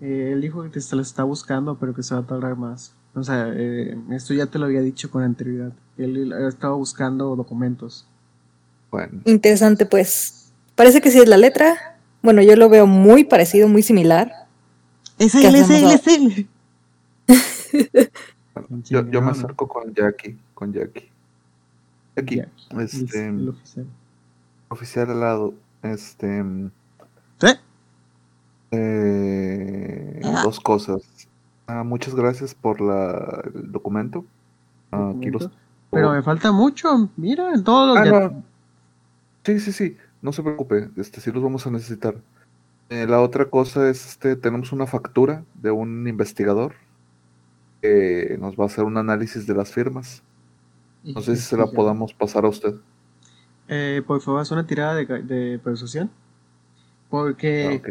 Eh, 0.00 0.30
él 0.32 0.40
dijo 0.40 0.68
que 0.70 0.80
se 0.80 0.96
lo 0.96 1.02
está 1.02 1.24
buscando, 1.24 1.76
pero 1.78 1.94
que 1.94 2.02
se 2.02 2.14
va 2.14 2.20
a 2.20 2.26
tardar 2.26 2.56
más. 2.56 2.94
O 3.14 3.22
sea, 3.22 3.52
eh, 3.54 3.98
esto 4.12 4.34
ya 4.34 4.46
te 4.46 4.58
lo 4.58 4.66
había 4.66 4.80
dicho 4.80 5.10
con 5.10 5.22
anterioridad. 5.22 5.72
Él 5.98 6.32
ha 6.32 6.48
estado 6.48 6.76
buscando 6.76 7.36
documentos. 7.36 8.06
Bueno, 8.90 9.20
Interesante, 9.24 9.86
pues. 9.86 10.52
Parece 10.74 11.00
que 11.00 11.10
sí 11.10 11.18
es 11.18 11.28
la 11.28 11.36
letra. 11.36 11.98
Bueno, 12.22 12.42
yo 12.42 12.56
lo 12.56 12.68
veo 12.68 12.86
muy 12.86 13.24
parecido, 13.24 13.68
muy 13.68 13.82
similar. 13.82 14.32
Es 15.18 15.34
él, 15.34 15.54
es 15.54 15.68
él, 15.68 15.84
es 15.90 16.06
él. 16.06 16.48
yo, 18.88 19.06
yo 19.10 19.20
me 19.20 19.30
acerco 19.30 19.68
con 19.68 19.92
Jackie, 19.94 20.38
con 20.54 20.72
Jackie. 20.72 21.10
Jackie, 22.20 22.44
este, 22.78 23.26
El 23.28 23.48
oficial. 23.48 23.86
oficial 24.68 25.10
al 25.10 25.20
lado, 25.20 25.54
este, 25.82 26.44
¿Sí? 27.40 27.48
eh, 28.72 30.20
dos 30.42 30.60
cosas. 30.60 31.02
Ah, 31.66 31.84
muchas 31.84 32.14
gracias 32.14 32.54
por 32.54 32.80
la, 32.80 33.42
el 33.54 33.70
documento. 33.72 34.24
Ah, 34.90 35.12
aquí 35.16 35.30
los- 35.30 35.50
Pero 35.90 36.12
me 36.12 36.22
falta 36.22 36.52
mucho. 36.52 37.10
Mira, 37.16 37.52
en 37.52 37.64
todo 37.64 37.86
lo 37.94 38.00
Ah, 38.00 38.04
que. 38.04 38.10
no. 38.10 38.42
Sí, 39.44 39.60
sí, 39.60 39.72
sí, 39.72 39.96
no 40.22 40.32
se 40.32 40.42
preocupe, 40.42 40.90
este 40.96 41.20
sí 41.20 41.32
los 41.32 41.42
vamos 41.42 41.66
a 41.66 41.70
necesitar. 41.70 42.14
Eh, 42.90 43.06
la 43.08 43.20
otra 43.20 43.46
cosa 43.46 43.88
es, 43.88 44.04
este, 44.06 44.36
tenemos 44.36 44.72
una 44.72 44.86
factura 44.86 45.44
de 45.54 45.70
un 45.70 46.06
investigador 46.08 46.74
que 47.80 48.36
nos 48.40 48.56
va 48.56 48.64
a 48.64 48.66
hacer 48.66 48.84
un 48.84 48.96
análisis 48.98 49.46
de 49.46 49.54
las 49.54 49.72
firmas. 49.72 50.22
No 51.04 51.20
sé 51.22 51.36
si 51.36 51.42
se 51.42 51.56
la 51.56 51.66
podamos 51.66 52.12
pasar 52.12 52.44
a 52.44 52.48
usted. 52.48 52.74
Eh, 53.68 54.02
por 54.06 54.20
favor, 54.20 54.40
haz 54.40 54.50
una 54.50 54.66
tirada 54.66 54.94
de, 54.94 55.06
de 55.06 55.58
persuasión. 55.58 56.10
Porque 57.08 57.80
Ah, 57.84 57.88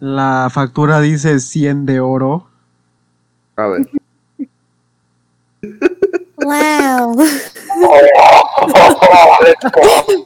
la 0.00 0.48
factura 0.52 1.00
dice 1.00 1.38
100 1.40 1.86
de 1.86 2.00
oro. 2.00 2.48
A 3.56 3.66
ver, 3.66 3.88
¡Wow! 6.36 7.16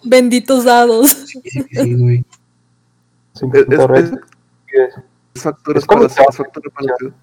Benditos 0.04 0.64
dados. 0.64 1.10
Sí, 1.10 1.40
sí, 1.44 1.62
sí, 1.70 1.94
güey. 1.94 2.24
Sin 3.32 3.50
es, 3.56 3.64
factura, 5.42 5.78
Es 5.78 5.86
para, 5.86 6.00
como- 6.00 6.06
es 6.06 6.14
factura 6.36 6.70
para- 6.70 7.14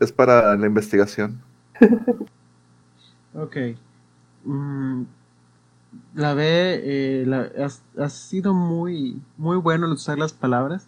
es 0.00 0.12
para 0.12 0.56
la 0.56 0.66
investigación. 0.66 1.40
Ok. 3.34 3.56
Mm, 4.46 5.04
la 6.14 6.34
ve, 6.34 6.80
eh, 7.22 7.26
la- 7.26 7.50
has 7.98 8.12
sido 8.12 8.54
muy, 8.54 9.20
muy 9.36 9.56
bueno 9.56 9.86
al 9.86 9.92
usar 9.92 10.18
las 10.18 10.32
palabras. 10.32 10.86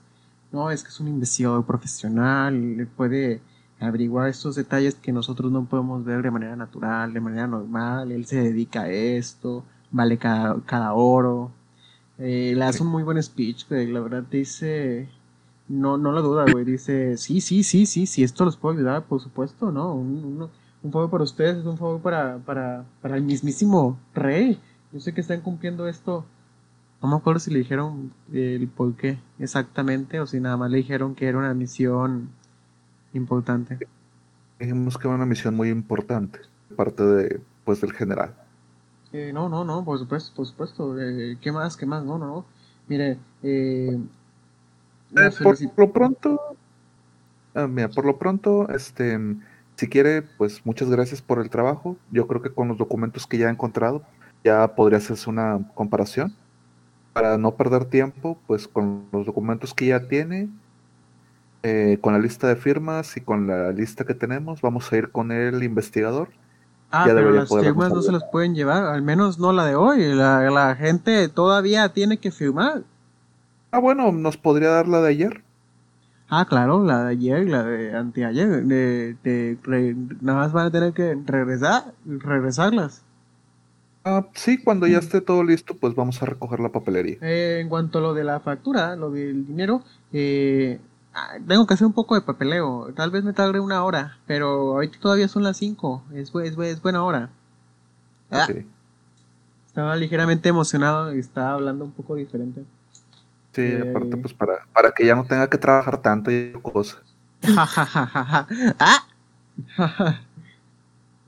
No, 0.53 0.71
es 0.71 0.83
que 0.83 0.89
es 0.89 1.01
un 1.01 1.09
investigador 1.09 1.65
profesional, 1.67 2.89
puede 2.97 3.41
averiguar 3.81 4.29
estos 4.29 4.57
detalles 4.57 4.95
que 4.95 5.13
nosotros 5.13 5.53
no 5.53 5.65
podemos 5.67 6.05
ver 6.05 6.23
de 6.23 6.31
manera 6.31 6.57
natural, 6.57 7.13
de 7.13 7.21
manera 7.21 7.47
normal. 7.47 8.11
Él 8.13 8.27
se 8.27 8.43
dedica 8.43 8.83
a 8.83 8.89
esto, 8.91 9.65
vale 9.91 10.17
cada, 10.19 10.61
cada 10.65 10.95
oro. 10.95 11.51
Eh, 12.19 12.55
le 12.57 12.65
hace 12.65 12.83
un 12.83 12.89
muy 12.91 13.03
buen 13.03 13.23
speech, 13.23 13.69
güey. 13.69 13.87
La 13.93 14.01
verdad 14.01 14.25
dice, 14.31 15.09
no, 15.69 15.99
no 15.99 16.13
lo 16.13 16.23
duda, 16.23 16.47
güey. 16.47 16.65
Dice, 16.65 17.17
sí, 17.19 17.41
sí, 17.41 17.63
sí, 17.63 17.87
sí, 17.87 18.07
sí, 18.07 18.23
esto 18.25 18.45
los 18.45 18.57
puedo 18.57 18.75
ayudar, 18.77 19.05
por 19.05 19.21
supuesto, 19.21 19.71
¿no? 19.73 19.95
Un, 19.95 20.25
un- 20.43 20.51
un 20.83 20.93
favor 20.93 21.11
para 21.11 21.25
ustedes, 21.25 21.59
es 21.59 21.65
un 21.67 21.79
favor 21.79 22.01
para, 22.03 22.39
para, 22.39 22.85
para 23.01 23.17
el 23.17 23.23
mismísimo 23.23 23.99
rey. 24.15 24.61
Yo 24.93 25.01
sé 25.01 25.13
que 25.15 25.21
están 25.21 25.41
cumpliendo 25.43 25.89
esto. 25.89 26.25
No 27.03 27.09
me 27.09 27.17
acuerdo 27.17 27.41
si 27.41 27.51
le 27.53 27.61
dijeron 27.61 28.13
el 28.33 28.69
por 28.69 28.97
qué 28.97 29.19
exactamente 29.39 30.21
o 30.21 30.27
si 30.27 30.41
nada 30.41 30.57
más 30.57 30.71
le 30.71 30.79
dijeron 30.79 31.15
que 31.15 31.27
era 31.29 31.39
una 31.39 31.55
misión 31.55 32.31
importante. 33.13 33.81
Dijimos 34.61 34.97
que 34.99 35.09
era 35.09 35.17
una 35.17 35.27
misión 35.27 35.55
muy 35.57 35.69
importante, 35.69 36.41
parte 36.77 37.03
de, 37.03 37.41
pues, 37.65 37.81
del 37.81 37.93
general. 37.93 38.37
Eh, 39.13 39.33
no, 39.33 39.49
no, 39.49 39.65
no, 39.65 39.85
por 39.85 39.99
supuesto, 39.99 40.35
por 40.35 40.47
supuesto. 40.47 40.99
Eh, 41.01 41.39
¿Qué 41.41 41.53
más? 41.53 41.77
¿Qué 41.77 41.87
más? 41.87 42.05
No, 42.05 42.19
no, 42.19 42.27
no. 42.27 42.47
Mire, 42.87 43.19
eh, 43.43 43.99
Eh, 45.17 45.31
por 45.43 45.57
lo 45.77 45.93
pronto, 45.93 46.39
ah, 47.55 47.67
mira, 47.67 47.89
por 47.89 48.05
lo 48.05 48.19
pronto, 48.19 48.69
este, 48.69 49.19
si 49.79 49.89
quiere, 49.89 50.23
pues 50.23 50.67
muchas 50.67 50.91
gracias 50.91 51.23
por 51.23 51.39
el 51.39 51.51
trabajo. 51.51 51.97
Yo 52.11 52.27
creo 52.27 52.43
que 52.43 52.51
con 52.51 52.67
los 52.67 52.79
documentos 52.79 53.29
que 53.29 53.39
ya 53.39 53.47
he 53.47 53.51
encontrado, 53.51 54.03
ya 54.43 54.75
podría 54.75 54.99
hacerse 54.99 55.31
una 55.31 55.71
comparación. 55.75 56.35
Para 57.13 57.39
no 57.39 57.55
perder 57.55 57.85
tiempo, 57.85 58.37
pues 58.49 58.67
con 58.67 59.05
los 59.13 59.25
documentos 59.25 59.75
que 59.75 59.87
ya 59.87 60.09
tiene, 60.09 60.49
eh, 61.63 61.99
con 62.01 62.13
la 62.13 62.19
lista 62.19 62.49
de 62.49 62.57
firmas 62.57 63.17
y 63.17 63.21
con 63.21 63.47
la 63.47 63.71
lista 63.71 64.05
que 64.05 64.15
tenemos, 64.15 64.63
vamos 64.63 64.93
a 64.93 64.97
ir 64.97 65.13
con 65.13 65.31
el 65.31 65.63
investigador. 65.63 66.29
Ah, 66.91 67.07
ya 67.07 67.15
pero 67.15 67.31
las 67.31 67.49
firmas 67.49 67.93
no 67.93 68.03
se 68.03 68.11
las 68.11 68.25
pueden 68.33 68.57
llevar, 68.57 68.83
al 68.83 69.03
menos 69.03 69.39
no 69.39 69.53
la 69.53 69.65
de 69.65 69.77
hoy. 69.77 70.13
La, 70.13 70.51
la 70.51 70.75
gente 70.75 71.29
todavía 71.29 71.89
tiene 71.91 72.19
que 72.19 72.33
firmar. 72.33 72.83
Ah, 73.71 73.79
bueno, 73.79 74.11
nos 74.11 74.37
podría 74.37 74.71
dar 74.71 74.89
la 74.89 75.01
de 75.03 75.11
ayer. 75.11 75.45
Ah, 76.31 76.45
claro, 76.47 76.85
la 76.85 77.05
de 77.05 77.11
ayer, 77.13 77.49
la 77.49 77.63
de 77.65 77.97
anteayer. 77.97 78.65
De, 78.65 79.17
de- 79.25 79.59
re- 79.63 79.97
nada 80.21 80.41
más 80.41 80.53
van 80.53 80.67
a 80.67 80.71
tener 80.71 80.93
que 80.93 81.17
regresar, 81.25 81.95
regresarlas. 82.05 83.03
Ah, 84.05 84.27
sí, 84.35 84.59
cuando 84.63 84.87
ya 84.87 84.99
esté 84.99 85.21
todo 85.21 85.43
listo, 85.43 85.75
pues 85.77 85.95
vamos 85.95 86.23
a 86.23 86.27
recoger 86.27 86.61
la 86.61 86.71
papelería. 86.71 87.17
Eh, 87.21 87.61
en 87.61 87.69
cuanto 87.69 87.99
a 87.99 88.03
lo 88.03 88.15
de 88.15 88.25
la 88.25 88.41
factura, 88.41 88.95
lo 88.97 89.11
del 89.11 89.47
dinero, 89.47 89.83
eh, 90.13 90.81
ah, 91.15 91.37
tengo 91.47 91.67
que 91.67 91.75
hacer 91.75 91.87
un 91.87 91.93
poco 91.95 92.15
de 92.15 92.21
papeleo. 92.23 92.93
Tal 92.95 93.11
vez 93.11 93.25
me 93.25 93.33
tarde 93.33 93.61
una 93.61 93.83
hora, 93.85 94.19
pero 94.27 94.49
ahorita 94.75 94.99
todavía 95.01 95.29
son 95.29 95.43
las 95.45 95.57
5. 95.57 96.05
Es, 96.15 96.33
es, 96.35 96.57
es 96.59 96.83
buena 96.83 97.03
hora. 97.05 97.31
Ah, 98.31 98.47
Ok. 98.51 98.65
Estaba 99.67 99.97
ligeramente 99.97 100.49
emocionado 100.49 101.15
y 101.15 101.21
estaba 101.21 101.53
hablando 101.53 101.85
un 101.85 101.93
poco 101.93 102.17
diferente. 102.17 102.65
Sí, 103.59 103.75
Eh, 103.75 103.81
aparte, 103.81 104.17
pues 104.17 104.33
para, 104.35 104.67
para 104.73 104.93
que 104.93 105.05
ya 105.07 105.15
no 105.17 105.27
tenga 105.27 105.49
que 105.51 105.59
trabajar 105.59 106.01
tanto 106.01 106.31
y 106.31 106.53
cosas. 106.63 107.17
¡Ah! 108.79 109.05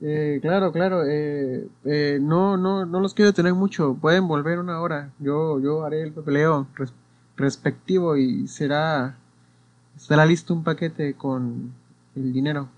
Eh, 0.01 0.39
claro, 0.41 0.71
claro. 0.71 1.03
Eh, 1.07 1.67
eh, 1.85 2.17
no, 2.21 2.57
no, 2.57 2.85
no 2.85 2.99
los 2.99 3.13
quiero 3.13 3.33
tener 3.33 3.53
mucho. 3.53 3.95
Pueden 3.95 4.27
volver 4.27 4.59
una 4.59 4.79
hora. 4.81 5.11
Yo, 5.19 5.59
yo 5.59 5.85
haré 5.85 6.01
el 6.03 6.11
papeleo 6.13 6.67
res- 6.75 6.93
respectivo 7.37 8.17
y 8.17 8.47
será, 8.47 9.15
estará 9.97 10.25
listo 10.25 10.53
un 10.53 10.63
paquete 10.63 11.15
con 11.15 11.73
el 12.15 12.33
dinero. 12.33 12.69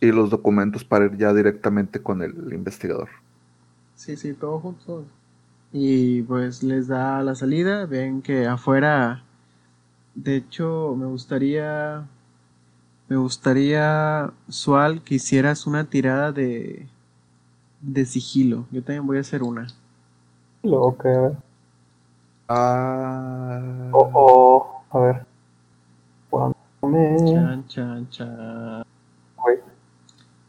Y 0.00 0.12
los 0.12 0.30
documentos 0.30 0.84
para 0.84 1.06
ir 1.06 1.16
ya 1.16 1.32
directamente 1.34 2.00
con 2.00 2.22
el 2.22 2.52
investigador. 2.52 3.08
Sí, 3.96 4.16
sí, 4.16 4.34
todo 4.34 4.60
junto. 4.60 5.04
Y 5.76 6.22
pues 6.22 6.62
les 6.62 6.86
da 6.86 7.20
la 7.24 7.34
salida. 7.34 7.84
Ven 7.86 8.22
que 8.22 8.46
afuera, 8.46 9.24
de 10.14 10.36
hecho, 10.36 10.94
me 10.96 11.06
gustaría, 11.06 12.06
me 13.08 13.16
gustaría, 13.16 14.30
Sual, 14.48 15.02
que 15.02 15.16
hicieras 15.16 15.66
una 15.66 15.82
tirada 15.82 16.30
de, 16.30 16.86
de 17.80 18.04
sigilo. 18.04 18.66
Yo 18.70 18.84
también 18.84 19.04
voy 19.04 19.18
a 19.18 19.22
hacer 19.22 19.42
una. 19.42 19.66
Ok, 20.62 21.06
a 21.06 21.20
ver. 21.20 21.36
Ah. 22.48 23.88
Oh, 23.90 24.10
oh, 24.14 24.82
a 24.90 24.98
ver. 25.00 25.26
Chan, 26.80 27.66
chan, 27.66 28.08
chan. 28.10 28.84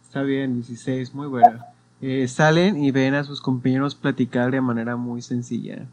Está 0.03 0.21
bien, 0.21 0.53
16, 0.53 1.15
muy 1.15 1.25
buena. 1.25 1.65
Eh, 2.01 2.27
salen 2.27 2.83
y 2.83 2.91
ven 2.91 3.15
a 3.15 3.23
sus 3.23 3.41
compañeros 3.41 3.95
platicar 3.95 4.51
de 4.51 4.61
manera 4.61 4.95
muy 4.95 5.21
sencilla. 5.21 5.85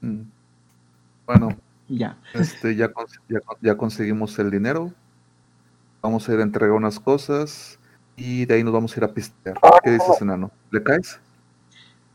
mm. 0.00 0.22
Bueno, 1.26 1.54
ya. 1.88 2.16
este, 2.32 2.74
ya, 2.74 2.90
ya, 3.28 3.38
ya 3.60 3.76
conseguimos 3.76 4.38
el 4.38 4.50
dinero. 4.50 4.92
Vamos 6.00 6.26
a 6.28 6.32
ir 6.32 6.40
a 6.40 6.42
entregar 6.42 6.74
unas 6.74 6.98
cosas. 6.98 7.78
Y 8.16 8.46
de 8.46 8.54
ahí 8.54 8.64
nos 8.64 8.72
vamos 8.72 8.94
a 8.94 9.00
ir 9.00 9.04
a 9.04 9.12
pistear. 9.12 9.56
¿Qué 9.84 9.90
dices, 9.90 10.20
enano? 10.20 10.50
¿Le 10.70 10.82
caes? 10.82 11.20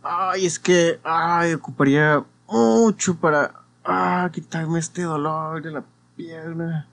Ay, 0.01 0.45
es 0.45 0.59
que, 0.59 0.99
ay, 1.03 1.53
ocuparía 1.53 2.23
mucho 2.47 3.15
para, 3.15 3.53
ah, 3.85 4.29
quitarme 4.33 4.79
este 4.79 5.03
dolor 5.03 5.61
de 5.61 5.71
la 5.71 5.83
pierna. 6.17 6.87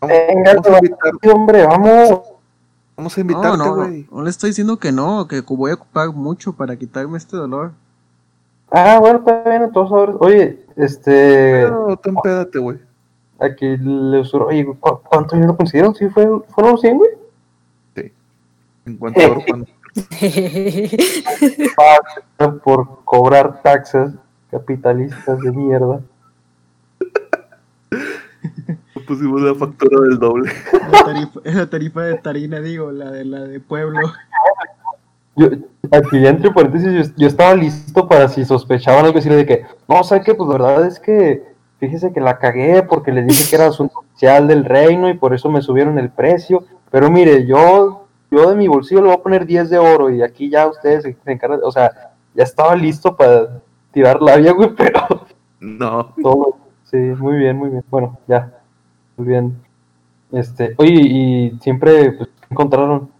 Vamos, 0.00 0.16
Venga, 0.28 0.54
vamos 0.54 0.90
a 1.24 1.34
hombre, 1.34 1.66
vamos. 1.66 2.20
Vamos 2.96 3.16
a 3.16 3.20
No, 3.20 3.22
invitarte, 3.22 3.58
no, 3.58 3.64
no, 3.66 3.74
güey. 3.76 4.06
no 4.10 4.22
le 4.22 4.30
estoy 4.30 4.50
diciendo 4.50 4.78
que 4.78 4.92
no, 4.92 5.26
que 5.28 5.42
voy 5.48 5.70
a 5.70 5.74
ocupar 5.74 6.08
mucho 6.10 6.52
para 6.52 6.76
quitarme 6.76 7.18
este 7.18 7.36
dolor. 7.36 7.72
Ah, 8.70 8.98
bueno, 9.00 9.18
está 9.18 9.42
bien, 9.48 9.62
entonces 9.62 9.92
ahora. 9.92 10.14
Oye, 10.18 10.64
este. 10.76 11.62
Pero 11.62 11.96
tú 12.02 12.08
empédate, 12.10 12.58
güey. 12.58 12.78
Aquí 13.38 13.76
le 13.76 14.20
usó. 14.20 14.46
Oye, 14.46 14.64
¿cu- 14.66 15.00
¿cuánto 15.04 15.36
dinero 15.36 15.56
consiguieron? 15.56 15.94
¿Sí 15.94 16.08
fue, 16.08 16.26
fueron 16.48 16.72
los 16.72 16.80
100, 16.80 16.96
güey? 16.98 17.10
En 18.86 18.96
cuanto 18.96 19.20
a 19.20 19.44
cuando- 19.46 19.66
Pagan 21.76 22.58
por 22.60 23.00
cobrar 23.04 23.60
taxas 23.62 24.12
capitalistas 24.50 25.40
de 25.40 25.50
mierda. 25.52 26.00
pusimos 29.06 29.40
la 29.42 29.54
factura 29.54 30.00
del 30.08 30.18
doble. 30.18 30.50
La 30.92 31.04
tarifa, 31.04 31.40
la 31.44 31.70
tarifa 31.70 32.02
de 32.02 32.18
Tarina, 32.18 32.60
digo, 32.60 32.92
la 32.92 33.10
de 33.10 33.24
la 33.24 33.40
de 33.40 33.60
pueblo. 33.60 34.00
Yo, 35.36 35.48
aquí 35.92 36.26
entre 36.26 36.50
paréntesis, 36.50 37.08
yo, 37.08 37.14
yo 37.16 37.26
estaba 37.26 37.54
listo 37.54 38.08
para 38.08 38.28
si 38.28 38.44
sospechaban 38.44 39.04
algo 39.04 39.16
decirle 39.16 39.36
de 39.38 39.46
que, 39.46 39.66
no, 39.88 40.02
¿sabes 40.02 40.24
qué? 40.24 40.34
Pues 40.34 40.48
la 40.48 40.56
verdad 40.68 40.86
es 40.86 40.98
que, 40.98 41.44
fíjese 41.78 42.12
que 42.12 42.20
la 42.20 42.38
cagué 42.38 42.82
porque 42.82 43.12
les 43.12 43.26
dije 43.26 43.50
que 43.50 43.56
era 43.56 43.66
asunto 43.66 43.98
oficial 43.98 44.48
del 44.48 44.64
reino 44.64 45.08
y 45.10 45.14
por 45.14 45.34
eso 45.34 45.50
me 45.50 45.60
subieron 45.62 45.98
el 45.98 46.10
precio. 46.10 46.64
Pero 46.90 47.10
mire, 47.10 47.46
yo, 47.46 48.06
yo 48.30 48.48
de 48.48 48.56
mi 48.56 48.66
bolsillo 48.68 49.02
le 49.02 49.08
voy 49.08 49.16
a 49.16 49.22
poner 49.22 49.44
10 49.46 49.68
de 49.70 49.78
oro 49.78 50.08
y 50.10 50.22
aquí 50.22 50.48
ya 50.48 50.66
ustedes 50.66 51.02
se 51.02 51.16
se 51.22 51.32
encargan, 51.32 51.60
o 51.62 51.70
sea, 51.70 51.90
ya 52.34 52.44
estaba 52.44 52.74
listo 52.74 53.14
para 53.16 53.60
tirar 53.92 54.22
labia, 54.22 54.52
güey, 54.52 54.70
pero 54.74 55.26
No. 55.60 56.14
todo, 56.22 56.56
sí, 56.84 56.96
muy 56.96 57.36
bien, 57.36 57.56
muy 57.58 57.68
bien. 57.70 57.84
Bueno, 57.90 58.18
ya, 58.26 58.55
muy 59.16 59.28
bien. 59.28 59.56
Este, 60.32 60.74
oye, 60.76 60.92
y 60.92 61.58
siempre, 61.60 62.12
pues, 62.12 62.28
¿qué 62.40 62.46
encontraron? 62.50 63.10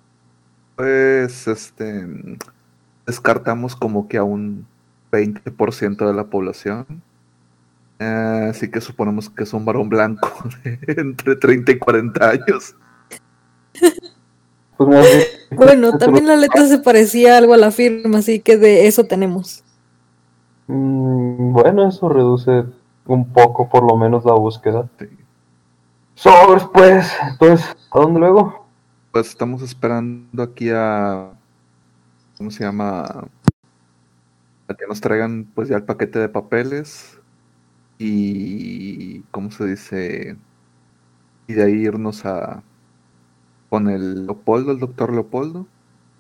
Pues, 0.77 1.47
este, 1.49 2.07
descartamos 3.07 3.77
como 3.77 4.09
que 4.09 4.19
a 4.19 4.25
un 4.25 4.67
20% 5.11 6.07
de 6.07 6.15
la 6.15 6.25
población. 6.25 7.03
Eh, 7.99 8.49
así 8.51 8.71
que 8.71 8.81
suponemos 8.81 9.31
que 9.31 9.45
es 9.45 9.53
un 9.55 9.65
varón 9.65 9.89
blanco 9.89 10.31
de 10.65 10.79
entre 11.01 11.37
30 11.37 11.73
y 11.73 11.79
40 11.79 12.29
años. 12.29 12.77
Pues 14.77 15.49
Bueno, 15.51 15.97
también 15.97 16.27
la 16.27 16.37
letra 16.37 16.67
se 16.67 16.79
parecía 16.79 17.39
algo 17.39 17.55
a 17.55 17.57
la 17.57 17.71
firma, 17.71 18.19
así 18.19 18.41
que 18.41 18.59
de 18.59 18.87
eso 18.87 19.05
tenemos. 19.05 19.65
Mm, 20.67 21.53
bueno, 21.53 21.89
eso 21.89 22.09
reduce 22.11 22.65
un 23.07 23.33
poco 23.33 23.69
por 23.71 23.85
lo 23.91 23.97
menos 23.97 24.25
la 24.27 24.35
búsqueda. 24.35 24.89
Sí. 24.99 25.07
Sobres, 26.17 26.65
pues, 26.73 27.13
entonces, 27.31 27.77
¿a 27.93 28.01
dónde 28.01 28.21
luego? 28.21 28.67
Pues 29.13 29.29
estamos 29.29 29.63
esperando 29.63 30.43
aquí 30.43 30.71
a. 30.71 31.33
¿Cómo 32.39 32.51
se 32.51 32.65
llama? 32.65 33.03
A 34.69 34.75
que 34.75 34.87
nos 34.87 35.01
traigan 35.01 35.45
pues 35.55 35.69
ya 35.69 35.77
el 35.77 35.85
paquete 35.85 36.19
de 36.19 36.29
papeles. 36.29 37.21
Y. 37.99 39.23
¿Cómo 39.31 39.51
se 39.51 39.67
dice? 39.67 40.37
Y 41.47 41.55
de 41.55 41.63
ahí 41.65 41.73
irnos 41.87 42.25
a. 42.27 42.63
Con 43.69 43.89
el 43.89 44.27
Leopoldo, 44.27 44.73
el 44.73 44.79
doctor 44.81 45.13
Leopoldo. 45.13 45.67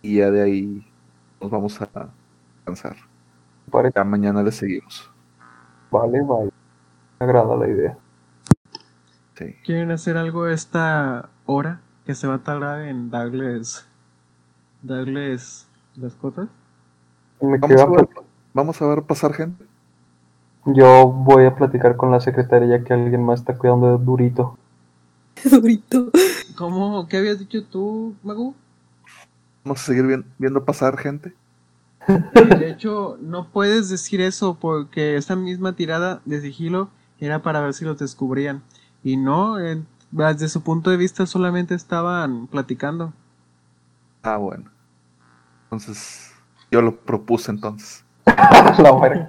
Y 0.03 0.17
ya 0.19 0.31
de 0.31 0.43
ahí 0.43 0.87
nos 1.41 1.51
vamos 1.51 1.81
a 1.81 2.13
descansar. 2.57 2.97
Parece, 3.71 3.95
Ya 3.97 4.05
mañana 4.05 4.43
le 4.43 4.53
seguimos. 4.53 5.11
vale, 5.91 6.21
vale. 6.23 6.51
Me 7.21 7.27
agrada 7.27 7.57
la 7.57 7.69
idea. 7.69 7.99
Sí. 9.37 9.55
¿Quieren 9.65 9.91
hacer 9.91 10.17
algo 10.17 10.47
esta 10.49 11.29
hora 11.45 11.81
que 12.05 12.15
se 12.15 12.27
va 12.27 12.35
a 12.37 12.43
tardar 12.45 12.83
en 12.83 13.11
darles 13.11 13.87
darles 14.83 15.67
las 15.97 16.15
cosas? 16.15 16.49
Me 17.41 17.59
Vamos 17.59 17.69
queda 17.77 17.83
a, 17.83 17.87
ver, 17.87 18.07
plat- 18.09 18.25
vamos 18.55 18.81
a 18.83 18.87
ver 18.87 19.03
pasar 19.03 19.33
gente. 19.35 19.65
Yo 20.67 21.09
voy 21.09 21.47
a 21.47 21.55
platicar 21.55 21.97
con 21.97 22.11
la 22.11 22.21
secretaria 22.21 22.79
ya 22.79 22.85
que 22.85 22.93
alguien 22.93 23.25
más 23.25 23.41
está 23.41 23.57
cuidando 23.57 23.97
de 23.99 24.05
Durito. 24.05 24.59
Durito. 25.51 26.11
¿Cómo? 26.57 27.07
¿Qué 27.09 27.19
habías 27.19 27.39
dicho 27.39 27.65
tú, 27.65 28.15
Magu? 28.23 28.55
Vamos 29.65 29.83
a 29.83 29.85
seguir 29.85 30.05
vien- 30.07 30.25
viendo 30.39 30.65
pasar 30.65 30.97
gente. 30.97 31.35
De 32.33 32.71
hecho, 32.71 33.19
no 33.21 33.49
puedes 33.49 33.89
decir 33.89 34.21
eso 34.21 34.59
porque 34.61 35.17
esa 35.17 35.35
misma 35.37 35.75
tirada 35.75 36.21
de 36.25 36.41
sigilo 36.41 36.89
era 37.19 37.43
para 37.43 37.61
ver 37.61 37.75
si 37.75 37.85
los 37.85 37.99
descubrían. 37.99 38.63
Y 39.07 39.17
no, 39.17 39.61
eh, 39.61 39.81
desde 40.11 40.49
su 40.49 40.63
punto 40.63 40.91
de 40.91 40.97
vista 40.97 41.27
solamente 41.27 41.77
estaban 41.77 42.49
platicando. 42.49 43.13
Ah, 44.25 44.37
bueno. 44.37 44.65
Entonces, 45.67 46.33
yo 46.73 46.83
lo 46.83 46.97
propuse 46.97 47.53
entonces. 47.53 48.05
la. 48.27 49.29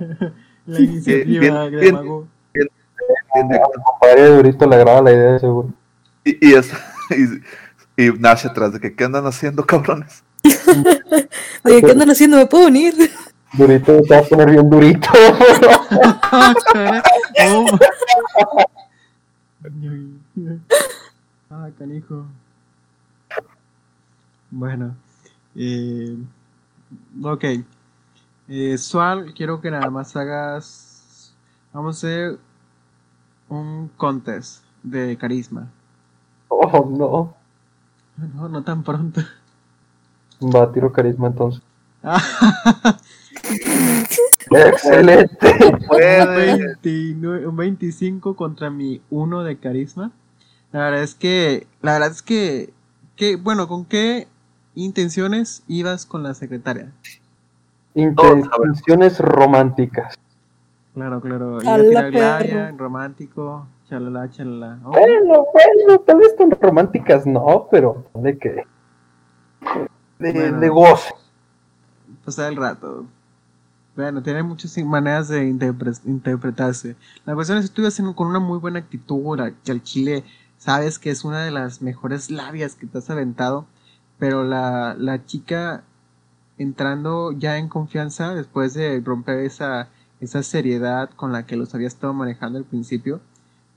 La 0.65 0.79
iniciativa 0.79 1.67
bien, 1.67 1.71
de 1.71 1.79
bien. 1.79 1.95
Bien 2.55 3.53
Al 3.53 3.83
compadre 3.83 4.21
de 4.23 4.35
Durito 4.37 4.67
le 4.67 4.75
agrada 4.77 5.03
la 5.03 5.11
idea, 5.11 5.37
seguro. 5.37 5.71
Y, 6.23 6.49
y, 6.49 6.53
es, 6.55 6.71
y, 7.95 8.03
y 8.03 8.11
Nash 8.13 8.47
atrás 8.47 8.73
de 8.73 8.79
que, 8.79 8.95
¿qué 8.95 9.03
andan 9.03 9.27
haciendo, 9.27 9.63
cabrones? 9.63 10.23
Oye, 11.63 11.83
¿qué 11.83 11.91
andan 11.91 12.09
haciendo? 12.09 12.37
¿Me 12.37 12.47
puedo 12.47 12.65
unir? 12.65 12.95
Durito 13.53 14.03
se 14.03 14.09
va 14.15 14.21
a 14.21 14.23
poner 14.23 14.49
bien 14.49 14.67
durito. 14.71 15.07
Ah. 16.29 16.53
Oh. 17.53 17.65
Ah, 21.49 21.69
canijo. 21.77 22.25
Bueno. 24.51 24.95
Eh, 25.55 26.17
ok. 27.21 27.43
Eh, 28.49 28.77
Sual, 28.77 29.33
quiero 29.33 29.59
que 29.61 29.71
nada 29.71 29.89
más 29.89 30.15
hagas. 30.15 31.33
Vamos 31.73 31.95
a 31.95 32.07
hacer 32.07 32.39
un 33.49 33.89
contest 33.97 34.63
de 34.83 35.17
carisma. 35.17 35.69
oh, 36.49 36.89
no. 36.89 37.33
No, 38.35 38.49
no 38.49 38.63
tan 38.63 38.83
pronto. 38.83 39.21
Va, 40.41 40.71
tiro 40.71 40.91
carisma 40.91 41.27
entonces. 41.27 41.61
Excelente. 44.51 45.37
un, 45.89 46.59
29 46.83 47.47
un 47.47 47.55
25 47.55 48.35
contra 48.35 48.69
mi 48.69 49.01
1 49.09 49.43
de 49.43 49.57
carisma. 49.57 50.11
La 50.71 50.81
verdad 50.85 51.03
es 51.03 51.15
que. 51.15 51.67
La 51.81 51.93
verdad 51.93 52.11
es 52.11 52.21
que. 52.21 52.73
que 53.15 53.35
bueno, 53.35 53.67
¿con 53.67 53.85
qué 53.85 54.27
intenciones 54.75 55.63
ibas 55.67 56.05
con 56.05 56.23
la 56.23 56.33
secretaria? 56.33 56.91
Intenciones 57.95 59.19
románticas. 59.19 60.15
Claro, 60.93 61.21
claro. 61.21 61.59
A 61.59 61.63
Iba 61.63 61.73
a 61.73 61.77
la 61.77 61.83
tirar 61.89 62.11
glaria, 62.11 62.75
romántico, 62.77 63.67
chalala, 63.89 64.29
chalala. 64.31 64.79
Oh, 64.83 64.91
Bueno, 64.91 65.45
bueno, 65.53 65.99
tal 66.05 66.17
vez 66.17 66.35
tan 66.35 66.51
románticas 66.51 67.25
no, 67.25 67.67
pero 67.71 68.05
de 68.13 68.37
que. 68.37 68.65
De, 70.19 70.31
Bueno. 70.33 70.59
de 70.59 70.69
goce. 70.69 71.13
pasar 72.25 72.51
el 72.51 72.57
rato. 72.57 73.05
Bueno, 73.97 74.21
tiene 74.21 74.43
muchas 74.43 74.77
maneras 74.77 75.27
de 75.27 75.49
interpre- 75.49 75.99
interpretarse. 76.05 76.95
La 77.25 77.33
cuestión 77.33 77.57
es 77.57 77.63
que 77.63 77.69
estuve 77.69 77.87
haciendo 77.87 78.15
con 78.15 78.27
una 78.27 78.39
muy 78.39 78.59
buena 78.59 78.77
actitud, 78.79 79.39
que 79.65 79.71
al 79.71 79.81
chile 79.81 80.23
sabes 80.59 80.99
que 80.99 81.09
es 81.09 81.25
una 81.25 81.43
de 81.43 81.49
las 81.51 81.81
mejores 81.81 82.29
labias 82.29 82.75
que 82.75 82.85
te 82.85 82.99
has 82.99 83.09
aventado, 83.09 83.65
pero 84.19 84.43
la, 84.43 84.95
la 84.97 85.25
chica 85.25 85.83
entrando 86.59 87.31
ya 87.31 87.57
en 87.57 87.69
confianza 87.69 88.35
después 88.35 88.75
de 88.75 89.01
romper 89.03 89.39
esa, 89.39 89.89
esa 90.21 90.43
seriedad 90.43 91.09
con 91.15 91.31
la 91.31 91.47
que 91.47 91.55
los 91.55 91.73
había 91.73 91.87
estado 91.87 92.13
manejando 92.13 92.59
al 92.59 92.65
principio, 92.65 93.19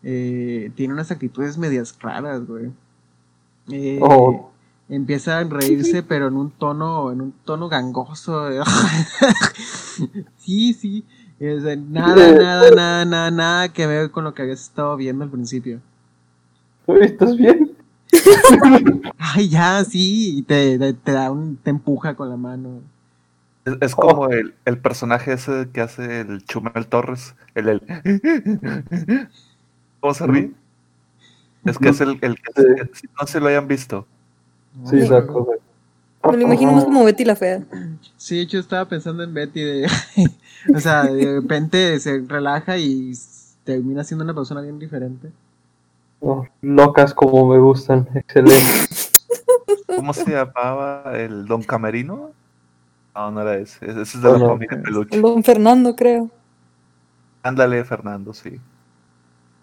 eh, 0.02 0.70
tiene 0.76 0.92
unas 0.92 1.10
actitudes 1.10 1.56
medias 1.56 1.96
raras, 1.98 2.46
güey. 2.46 2.70
Eh, 3.70 3.98
Oh. 4.02 4.50
Empieza 4.90 5.38
a 5.38 5.44
reírse, 5.44 6.02
pero 6.02 6.26
en 6.28 6.34
un 6.34 6.50
tono, 6.50 7.12
en 7.12 7.20
un 7.20 7.32
tono 7.44 7.68
gangoso. 7.68 8.48
sí, 10.38 10.74
sí. 10.74 11.04
Es 11.38 11.62
de 11.62 11.76
nada, 11.76 12.32
nada, 12.32 12.70
nada, 12.70 13.04
nada, 13.04 13.30
nada 13.30 13.68
que 13.72 13.86
ver 13.86 14.10
con 14.10 14.24
lo 14.24 14.34
que 14.34 14.42
habías 14.42 14.60
estado 14.60 14.96
viendo 14.96 15.24
al 15.24 15.30
principio. 15.30 15.80
Uy, 16.86 16.98
¿Estás 17.02 17.36
bien? 17.36 17.70
Ay, 19.18 19.48
ya, 19.48 19.84
sí. 19.84 20.38
Y 20.38 20.42
te, 20.42 20.78
te, 20.78 20.92
te 20.92 21.12
da 21.12 21.30
un, 21.30 21.56
te 21.56 21.70
empuja 21.70 22.14
con 22.14 22.28
la 22.28 22.36
mano. 22.36 22.80
Es, 23.64 23.74
es 23.80 23.94
como 23.94 24.28
el, 24.28 24.54
el 24.64 24.78
personaje 24.78 25.32
ese 25.34 25.68
que 25.72 25.80
hace 25.80 26.20
el 26.22 26.44
Chumel 26.44 26.86
Torres. 26.88 27.36
El, 27.54 27.68
el 27.68 27.82
¿Cómo 30.00 30.14
se 30.14 30.26
ríe? 30.26 30.52
Es 31.64 31.78
que 31.78 31.90
es 31.90 32.00
el, 32.00 32.18
el 32.22 32.36
que, 32.36 32.52
que- 32.52 32.90
si 32.94 33.06
no 33.20 33.26
se 33.26 33.40
lo 33.40 33.48
hayan 33.48 33.68
visto. 33.68 34.06
Sí, 34.84 35.00
exacto. 35.00 35.46
Me 36.24 36.36
lo 36.36 36.42
imagino 36.42 36.72
más 36.72 36.84
como 36.84 37.04
Betty 37.04 37.24
la 37.24 37.36
fea. 37.36 37.62
Sí, 38.16 38.40
hecho 38.40 38.58
estaba 38.58 38.86
pensando 38.86 39.22
en 39.22 39.32
Betty 39.32 39.60
de... 39.60 39.88
o 40.74 40.80
sea, 40.80 41.04
de 41.04 41.40
repente 41.40 41.98
se 42.00 42.20
relaja 42.26 42.76
y 42.78 43.12
termina 43.64 44.04
siendo 44.04 44.24
una 44.24 44.34
persona 44.34 44.60
bien 44.60 44.78
diferente. 44.78 45.30
Oh, 46.20 46.46
locas 46.60 47.14
como 47.14 47.48
me 47.48 47.58
gustan. 47.58 48.06
Excelente. 48.14 48.86
¿Cómo 49.96 50.12
se 50.12 50.30
llamaba? 50.30 51.12
¿El 51.18 51.46
Don 51.46 51.62
Camerino? 51.62 52.30
No, 53.14 53.30
no 53.30 53.40
era 53.42 53.56
ese. 53.56 53.84
Ese 53.90 54.02
es 54.02 54.22
de 54.22 54.30
la 54.30 54.38
No, 54.38 54.38
no. 54.38 54.48
familia 54.48 54.80
Peluche. 54.82 55.16
El 55.16 55.22
don 55.22 55.42
Fernando, 55.42 55.96
creo. 55.96 56.30
Ándale, 57.42 57.84
Fernando, 57.84 58.32
sí. 58.34 58.60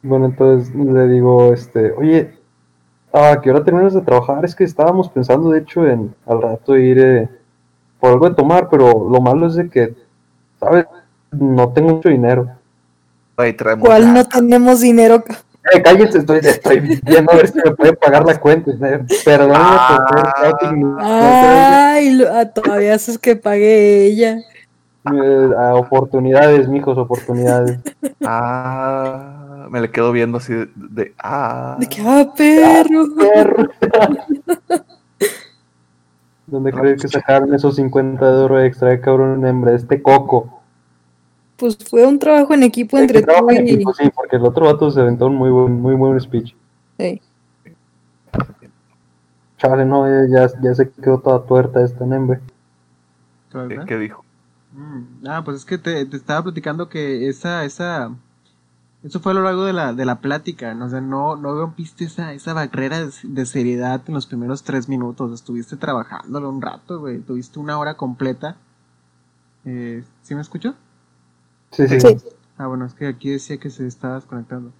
Bueno, 0.03 0.25
entonces 0.27 0.73
le 0.75 1.07
digo, 1.07 1.53
este, 1.53 1.91
oye, 1.91 2.36
Ah, 3.19 3.31
¿a 3.31 3.41
qué 3.41 3.49
hora 3.49 3.63
terminas 3.63 3.95
de 3.95 4.01
trabajar? 4.01 4.45
Es 4.45 4.53
que 4.53 4.63
estábamos 4.63 5.09
pensando, 5.09 5.49
de 5.49 5.59
hecho, 5.59 5.87
en 5.87 6.13
al 6.27 6.39
rato 6.39 6.77
ir 6.77 6.99
eh, 6.99 7.27
por 7.99 8.11
algo 8.11 8.29
de 8.29 8.35
tomar, 8.35 8.69
pero 8.69 9.09
lo 9.09 9.19
malo 9.19 9.47
es 9.47 9.55
de 9.55 9.67
que, 9.69 9.95
¿sabes? 10.59 10.85
No 11.31 11.69
tengo 11.69 11.95
mucho 11.95 12.09
dinero. 12.09 12.47
Ahí 13.35 13.53
traemos. 13.53 13.87
¿Cuál 13.87 14.13
no 14.13 14.23
tenemos 14.23 14.81
dinero? 14.81 15.23
Eh, 15.73 15.81
cállense, 15.81 16.19
estoy, 16.19 16.39
estoy 16.43 16.79
viendo 16.79 17.31
a 17.31 17.35
ver 17.37 17.47
si 17.47 17.57
me 17.57 17.71
pueden 17.71 17.95
pagar 17.95 18.23
la 18.23 18.39
cuenta. 18.39 18.69
eh, 18.71 18.99
Perdóname 19.25 19.77
por 20.09 20.33
ser 20.39 20.85
Ah. 20.99 21.93
Ay, 21.93 22.23
ah, 22.31 22.45
todavía 22.45 22.93
haces 22.93 23.17
que 23.17 23.35
pague 23.35 24.05
ella. 24.05 24.37
Eh, 25.13 25.49
a 25.57 25.75
oportunidades, 25.75 26.67
mijos, 26.67 26.97
oportunidades. 26.97 27.79
Ah, 28.29 29.67
me 29.69 29.79
le 29.79 29.89
quedo 29.89 30.11
viendo 30.11 30.37
así 30.39 30.53
de. 30.53 30.67
de- 30.75 31.13
ah. 31.23 31.77
De 31.79 31.87
que, 31.87 32.01
ah, 32.01 32.25
perro. 32.35 33.05
Perro. 33.15 33.69
¿Dónde 36.47 36.71
crees 36.71 37.01
que 37.01 37.07
sacaron 37.07 37.53
esos 37.53 37.75
50 37.75 38.25
de 38.31 38.41
oro 38.43 38.61
extra, 38.61 38.93
eh, 38.93 39.01
cabrón, 39.01 39.45
hembra? 39.45 39.73
Este 39.73 40.01
coco. 40.01 40.61
Pues 41.57 41.77
fue 41.89 42.05
un 42.05 42.19
trabajo 42.19 42.53
en 42.53 42.63
equipo 42.63 42.97
entre 42.97 43.19
en 43.19 43.67
y. 43.67 43.71
equipo, 43.71 43.93
sí, 43.93 44.09
porque 44.15 44.35
el 44.37 44.45
otro 44.45 44.65
vato 44.65 44.89
se 44.91 45.01
aventó 45.01 45.27
un 45.27 45.35
muy 45.35 45.49
buen, 45.49 45.81
muy 45.81 45.95
buen 45.95 46.19
speech. 46.19 46.53
Sí. 46.99 47.21
Chale, 49.57 49.85
no, 49.85 50.07
ya, 50.07 50.47
ya, 50.47 50.53
ya 50.61 50.75
se 50.75 50.89
quedó 50.89 51.19
toda 51.19 51.43
tuerta 51.43 51.83
esta 51.83 52.03
hembra. 52.05 52.39
¿Qué, 53.51 53.57
¿Verdad? 53.57 53.85
qué 53.85 53.97
dijo? 53.97 54.23
Mm, 54.77 55.27
Ah, 55.27 55.43
pues 55.43 55.57
es 55.57 55.65
que 55.65 55.77
te, 55.77 56.05
te 56.05 56.17
estaba 56.17 56.43
platicando 56.43 56.87
que 56.89 57.27
esa, 57.29 57.65
esa, 57.65 58.11
eso 59.03 59.19
fue 59.19 59.33
a 59.33 59.35
lo 59.35 59.43
largo 59.43 59.65
de 59.65 59.73
la, 59.73 59.93
de 59.93 60.05
la 60.05 60.21
plática, 60.21 60.73
¿no? 60.75 60.85
O 60.85 60.89
sea, 60.89 61.01
no, 61.01 61.35
no 61.37 61.53
rompiste 61.55 62.05
esa, 62.05 62.33
esa 62.33 62.53
barrera 62.53 62.99
de, 63.05 63.11
de 63.23 63.45
seriedad 63.47 64.01
en 64.07 64.15
los 64.15 64.27
primeros 64.27 64.63
tres 64.63 64.89
minutos, 64.89 65.33
estuviste 65.33 65.77
trabajándolo 65.77 66.49
un 66.49 66.61
rato, 66.61 66.99
güey, 66.99 67.19
tuviste 67.19 67.59
una 67.59 67.77
hora 67.79 67.95
completa. 67.95 68.57
Eh, 69.65 70.03
¿Sí 70.23 70.35
me 70.35 70.41
escuchó? 70.41 70.75
Sí, 71.71 71.87
sí. 71.87 71.99
Sí. 72.01 72.17
Ah, 72.57 72.67
bueno, 72.67 72.85
es 72.85 72.93
que 72.93 73.07
aquí 73.07 73.29
decía 73.31 73.57
que 73.59 73.69
se 73.69 73.87
estaba 73.87 74.15
desconectando. 74.15 74.71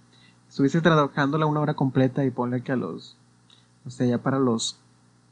Estuviste 0.48 0.80
trabajándola 0.80 1.46
una 1.46 1.60
hora 1.60 1.74
completa 1.74 2.24
y 2.24 2.30
ponle 2.30 2.62
que 2.62 2.72
a 2.72 2.76
los, 2.76 3.16
o 3.86 3.90
sea, 3.90 4.06
ya 4.06 4.18
para 4.18 4.38
los 4.38 4.78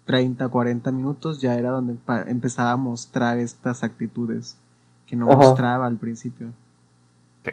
30, 0.07 0.49
40 0.49 0.93
minutos 0.93 1.41
ya 1.41 1.55
era 1.57 1.71
donde 1.71 1.97
empezaba 2.29 2.73
a 2.73 2.77
mostrar 2.77 3.39
estas 3.39 3.83
actitudes 3.85 4.57
que 5.07 5.17
no 5.17 5.27
Ajá. 5.31 5.37
mostraba 5.37 5.87
al 5.87 5.97
principio. 5.97 6.49
Sí. 7.45 7.51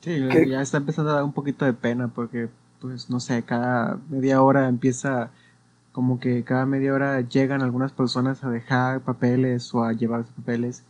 Sí, 0.00 0.28
¿Qué? 0.30 0.48
ya 0.48 0.60
está 0.62 0.78
empezando 0.78 1.10
a 1.10 1.14
dar 1.14 1.24
un 1.24 1.32
poquito 1.32 1.64
de 1.64 1.72
pena 1.74 2.08
porque, 2.08 2.48
pues, 2.80 3.08
no 3.10 3.20
sé, 3.20 3.42
cada 3.42 3.98
media 4.10 4.42
hora 4.42 4.68
empieza, 4.68 5.30
como 5.92 6.18
que 6.18 6.42
cada 6.44 6.66
media 6.66 6.92
hora 6.94 7.20
llegan 7.20 7.62
algunas 7.62 7.92
personas 7.92 8.42
a 8.42 8.50
dejar 8.50 9.00
papeles 9.00 9.72
o 9.74 9.84
a 9.84 9.92
llevarse 9.92 10.32
papeles 10.36 10.82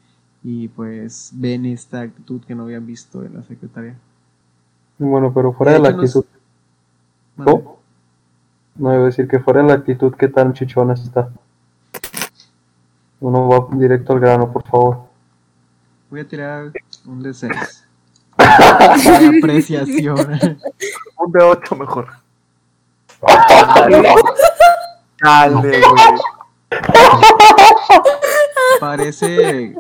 y 0.43 0.69
pues 0.69 1.31
ven 1.35 1.65
esta 1.67 2.03
actitud 2.03 2.43
que 2.43 2.55
no 2.55 2.65
habían 2.65 2.87
visto 2.87 3.25
en 3.25 3.35
la 3.35 3.43
secretaria. 3.43 3.97
Bueno, 4.99 5.33
pero 5.33 5.53
fuera 5.53 5.73
de 5.73 5.79
la 5.81 5.89
hecho, 5.91 5.97
nos- 5.99 6.17
actitud. 6.17 7.75
¿No? 8.77 8.93
Iba 8.93 9.03
a 9.03 9.07
decir 9.07 9.29
que 9.29 9.39
fuera 9.39 9.63
la 9.63 9.75
actitud, 9.75 10.15
¿qué 10.15 10.29
tan 10.29 10.53
chichona 10.53 10.95
está? 10.95 11.31
Uno 13.21 13.49
va 13.49 13.67
directo 13.71 14.13
al 14.13 14.21
grano, 14.21 14.53
por 14.53 14.67
favor. 14.67 14.99
Voy 16.11 16.21
a 16.21 16.29
tirar 16.29 16.73
un 17.07 17.23
de 17.23 17.33
6. 17.33 17.87
De 18.37 19.39
apreciación. 19.39 20.17
Un 21.19 21.33
de 21.33 21.43
8 21.43 21.77
mejor. 21.77 22.09
Dale, 25.23 25.61
güey. 25.61 25.83
Parece. 28.81 29.77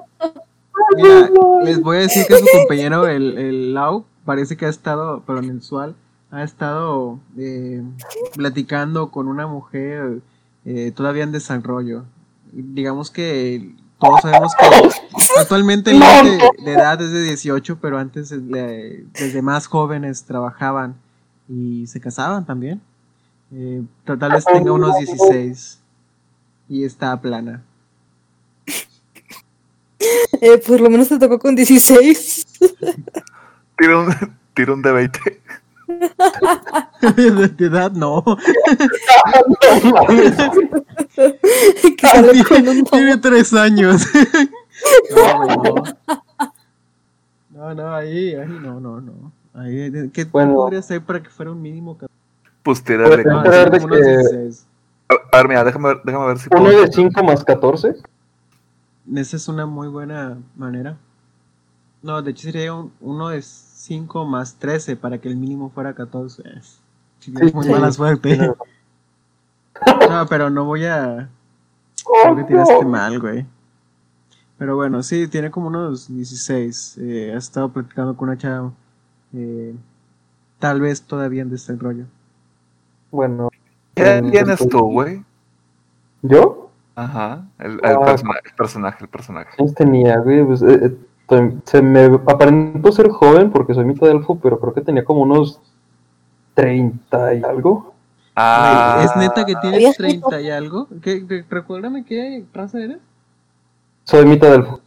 Mira, 0.97 1.30
les 1.62 1.80
voy 1.82 1.97
a 1.97 2.01
decir 2.01 2.26
que 2.26 2.38
su 2.38 2.47
compañero, 2.53 3.07
el, 3.09 3.36
el 3.38 3.74
Lau, 3.74 4.05
parece 4.24 4.57
que 4.57 4.66
ha 4.66 4.70
estado, 4.70 5.22
pero 5.26 5.42
mensual, 5.42 5.95
ha 6.35 6.43
estado 6.43 7.18
eh, 7.39 7.82
platicando 8.35 9.11
con 9.11 9.28
una 9.28 9.47
mujer 9.47 10.20
eh, 10.64 10.93
todavía 10.95 11.24
en 11.24 11.32
desarrollo. 11.32 12.05
Digamos 12.53 13.11
que 13.11 13.74
todos 13.99 14.20
sabemos 14.22 14.53
que 14.57 14.66
actualmente 15.41 15.93
el 15.93 16.01
límite 16.01 16.51
de 16.64 16.72
edad 16.72 17.01
es 17.01 17.12
de 17.12 17.22
18, 17.22 17.78
pero 17.80 17.99
antes 17.99 18.32
eh, 18.32 19.05
desde 19.12 19.43
más 19.43 19.66
jóvenes 19.66 20.24
trabajaban 20.24 20.97
y 21.49 21.87
se 21.87 22.01
casaban 22.01 22.45
también. 22.45 22.80
Eh, 23.53 23.82
tal 24.05 24.32
vez 24.32 24.45
tenga 24.45 24.72
unos 24.72 24.97
16 24.99 25.78
y 26.68 26.85
está 26.85 27.20
plana. 27.20 27.62
Eh, 30.41 30.59
por 30.66 30.80
lo 30.80 30.91
menos 30.91 31.09
te 31.09 31.18
tocó 31.18 31.39
con 31.39 31.55
16. 31.55 32.47
Tira 33.78 33.99
un, 33.99 34.14
tira 34.55 34.72
un 34.74 34.82
de 34.82 34.93
20. 34.93 35.43
De, 37.16 37.49
de 37.49 37.66
edad 37.66 37.93
no. 37.93 38.22
que 41.14 42.07
sale 42.07 42.45
con 42.45 42.68
un 42.68 42.85
Tiene 42.85 43.16
tres 43.18 43.53
años. 43.55 44.07
no, 45.14 45.45
no. 45.47 45.74
No, 47.51 47.74
no, 47.74 47.95
ahí, 47.95 48.35
ahí, 48.35 48.49
no, 48.49 48.80
no, 48.80 49.01
no. 49.01 49.32
Ahí, 49.55 49.91
¿qué 50.12 50.24
Bueno. 50.24 50.55
podría 50.55 50.82
ser 50.82 51.01
para 51.03 51.22
que 51.22 51.30
fuera 51.30 51.53
un 51.53 51.62
mínimo? 51.62 51.97
Pues 52.62 52.82
tírale. 52.82 53.22
Pues, 53.22 53.26
No, 53.26 53.45
es 53.45 53.70
de 53.70 53.78
que- 53.78 53.97
16. 54.30 54.66
A 55.32 55.37
ver, 55.39 55.49
mira, 55.49 55.64
déjame 55.64 55.89
ver, 55.89 56.01
déjame 56.05 56.26
ver 56.26 56.39
si 56.39 56.49
Uno 56.51 56.62
puedo. 56.64 56.80
de 56.82 56.93
5 56.93 57.22
más 57.22 57.45
14. 57.45 57.95
Esa 59.14 59.37
es 59.37 59.49
una 59.49 59.66
muy 59.66 59.89
buena 59.89 60.39
manera. 60.57 60.97
No, 62.03 62.20
de 62.22 62.30
hecho 62.32 62.43
sería 62.51 62.74
un, 62.74 62.93
uno 63.01 63.28
de 63.28 63.39
5 63.85 64.24
más 64.24 64.55
13 64.55 64.97
para 64.97 65.18
que 65.18 65.28
el 65.28 65.37
mínimo 65.37 65.68
fuera 65.68 65.93
14. 65.95 66.43
Es 66.57 66.80
muy 67.55 67.64
sí. 67.64 67.70
mala 67.70 67.93
suerte. 67.93 68.39
No, 70.09 70.24
pero 70.28 70.51
no 70.51 70.64
voy 70.64 70.85
a. 70.85 71.28
Creo 72.22 72.37
que 72.37 72.45
tiraste 72.45 72.85
mal, 72.85 73.18
güey. 73.20 73.45
Pero 74.57 74.76
bueno, 74.76 75.03
sí, 75.03 75.26
tiene 75.26 75.51
como 75.51 75.66
unos 75.66 76.07
16. 76.09 76.99
Eh, 77.01 77.32
ha 77.35 77.39
estado 77.39 77.70
platicando 77.70 78.16
con 78.16 78.28
una 78.28 78.39
chava. 78.39 78.72
eh, 79.35 79.74
tal 80.61 80.80
vez 80.80 81.03
todavía 81.03 81.43
en 81.43 81.51
desarrollo. 81.51 82.05
Bueno. 83.11 83.51
¿Qué 83.97 84.22
tienes 84.30 84.59
pues, 84.59 84.70
tú, 84.70 84.78
güey? 84.93 85.24
¿Yo? 86.22 86.70
Ajá. 86.95 87.45
El, 87.59 87.72
el, 87.72 87.80
Ah. 87.82 88.05
persona- 88.05 88.39
el 88.45 88.53
personaje, 88.55 88.99
el 89.05 89.09
personaje. 89.11 89.51
¿Quién 89.57 89.74
tenía, 89.74 90.18
güey? 90.18 90.45
Pues, 90.47 90.62
eh, 90.62 90.78
eh, 90.87 90.97
se 91.64 91.82
me 91.82 92.04
aparentó 92.04 92.92
ser 92.92 93.08
joven 93.10 93.50
porque 93.50 93.74
soy 93.74 93.84
mitad 93.84 94.08
elfo, 94.10 94.38
pero 94.40 94.58
creo 94.60 94.74
que 94.74 94.80
tenía 94.82 95.04
como 95.04 95.22
unos 95.22 95.60
30 96.54 97.34
y 97.34 97.42
algo. 97.42 97.94
Ah, 98.36 99.00
¿Es 99.04 99.16
neta 99.16 99.44
que 99.46 99.54
tienes 99.60 99.78
¿Habías 99.78 99.96
30 99.96 100.40
y 100.40 100.50
algo? 100.50 100.88
¿Qué, 101.02 101.24
re- 101.26 101.44
recuérdame 101.48 102.04
qué 102.04 102.44
raza 102.52 102.80
eres. 102.80 102.98
Soy 104.04 104.26
mitad 104.26 104.52
elfo. 104.54 104.80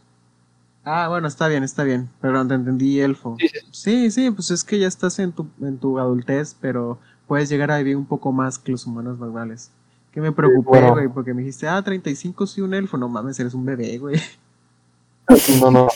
Ah, 0.84 1.08
bueno, 1.08 1.28
está 1.28 1.48
bien, 1.48 1.64
está 1.64 1.82
bien. 1.84 2.08
Perdón, 2.20 2.48
te 2.48 2.54
entendí 2.54 3.00
elfo. 3.00 3.36
Sí, 3.70 4.10
sí. 4.10 4.30
Pues 4.30 4.50
es 4.50 4.64
que 4.64 4.78
ya 4.78 4.86
estás 4.86 5.18
en 5.18 5.32
tu, 5.32 5.46
en 5.60 5.78
tu 5.78 5.98
adultez, 5.98 6.56
pero 6.60 6.98
puedes 7.26 7.48
llegar 7.48 7.70
a 7.70 7.78
vivir 7.78 7.96
un 7.96 8.06
poco 8.06 8.32
más 8.32 8.58
que 8.58 8.72
los 8.72 8.86
humanos 8.86 9.18
normales. 9.18 9.70
Que 10.12 10.20
me 10.20 10.32
preocupé, 10.32 10.68
bueno. 10.80 10.92
güey, 10.92 11.08
porque 11.08 11.34
me 11.34 11.40
dijiste, 11.42 11.68
ah, 11.68 11.82
35 11.82 12.46
sí, 12.46 12.60
un 12.60 12.74
elfo. 12.74 12.96
No 12.96 13.08
mames, 13.08 13.38
eres 13.40 13.54
un 13.54 13.64
bebé, 13.66 13.98
güey. 13.98 14.20
No, 15.60 15.70
no, 15.70 15.88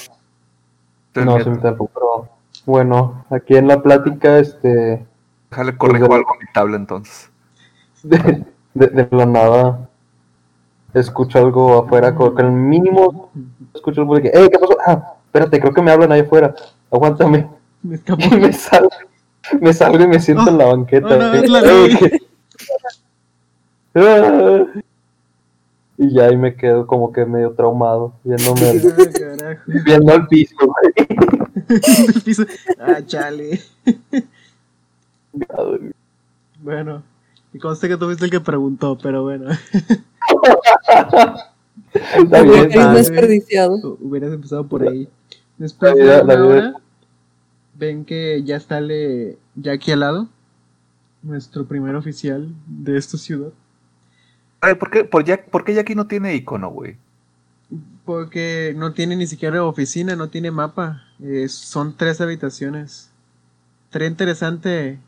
no, 1.15 1.41
soy 1.41 1.53
mitad 1.53 1.73
elfo, 1.73 1.91
pero 1.93 2.29
bueno, 2.67 3.25
aquí 3.31 3.57
en 3.57 3.69
la 3.69 3.83
plática, 3.83 4.39
este, 4.39 5.05
Déjale 5.51 5.77
corrijo 5.77 6.07
Pues, 6.07 6.19
algo 6.19 6.31
a 6.35 6.39
mi 6.39 6.47
tabla 6.53 6.77
entonces. 6.77 7.31
de, 8.03 8.45
de, 8.75 8.87
de 8.87 9.09
la 9.11 9.27
nada, 9.27 9.89
escucho 10.95 11.39
algo 11.39 11.79
afuera, 11.85 12.15
con 12.15 12.39
el 12.41 12.51
mínimo, 12.53 13.31
escucho 13.75 14.01
algo 14.03 14.15
de 14.17 14.23
que, 14.23 14.29
¡eh, 14.29 14.49
qué 14.51 14.59
pasó! 14.59 14.77
Ah, 14.87 15.15
espérate, 15.27 15.61
creo 15.61 15.73
que 15.75 15.83
me 15.83 15.91
hablan 15.91 16.13
ahí 16.13 16.21
afuera, 16.21 16.55
aguántame. 16.91 17.49
Me 17.83 17.95
escapó. 17.97 18.23
Y 18.25 18.39
me 18.39 18.53
salgo, 18.53 18.91
me 19.61 19.73
salgo 19.75 20.05
y 20.05 20.09
me 20.09 20.21
siento 20.21 20.49
en 20.49 20.59
la 20.59 20.67
banqueta. 20.67 21.07
oh, 21.09 21.17
no, 21.19 21.35
es 21.35 21.51
la 21.51 21.59
Ey, 21.65 21.89
ley. 21.89 21.97
que- 21.99 22.19
Ah. 23.95 24.65
Y 26.03 26.15
ya 26.15 26.25
ahí 26.25 26.37
me 26.37 26.57
quedo 26.57 26.87
como 26.87 27.13
que 27.13 27.25
medio 27.25 27.53
traumado, 27.53 28.15
viéndome, 28.25 28.69
al- 28.69 28.83
Ah, 29.45 29.57
viendo 29.85 30.13
al 30.13 30.27
piso, 30.29 30.55
güey. 30.57 30.95
El 32.15 32.23
piso. 32.23 32.45
Ah, 32.79 33.01
chale. 33.07 33.61
Bueno, 36.61 37.03
y 37.53 37.59
conste 37.59 37.89
que 37.89 37.97
tú 37.97 38.07
fuiste 38.07 38.25
el 38.25 38.31
que 38.31 38.41
preguntó, 38.41 38.97
pero 39.03 39.23
bueno. 39.23 39.51
Está 41.93 42.43
bien, 42.43 42.55
Es 42.55 42.65
está 42.67 42.79
bien. 42.93 42.95
desperdiciado. 42.95 43.99
Hubieras 44.01 44.33
empezado 44.33 44.67
por 44.67 44.87
ahí. 44.89 45.09
Después 45.59 45.95
La 45.97 46.03
vida- 46.03 46.17
de 46.19 46.23
una 46.25 46.47
hora, 46.47 46.75
ven 47.79 48.05
que 48.05 48.43
ya 48.45 48.61
sale 48.61 49.39
Jackie 49.57 49.93
al 49.93 50.01
lado. 50.01 50.29
nuestro 51.23 51.65
primer 51.67 51.95
oficial 51.95 52.49
de 52.67 52.97
esta 52.99 53.17
ciudad. 53.17 53.51
Ay, 54.65 54.77
¿por 54.77 54.91
qué, 54.91 55.03
por 55.03 55.25
ya, 55.25 55.45
¿por 55.45 55.65
qué 55.65 55.75
Jackie 55.75 55.97
no 55.97 56.07
tiene 56.07 56.37
icono, 56.37 56.71
güey? 56.71 56.97
Porque 58.05 58.73
no 58.77 58.93
tiene 58.93 59.17
ni 59.17 59.27
siquiera 59.27 59.65
oficina, 59.65 60.15
no 60.15 60.29
tiene 60.29 60.53
mapa. 60.53 61.03
Eh, 61.21 61.49
son 61.49 61.97
tres 61.97 62.21
habitaciones. 62.21 63.11
Estaría 63.87 64.07
interesante, 64.07 65.01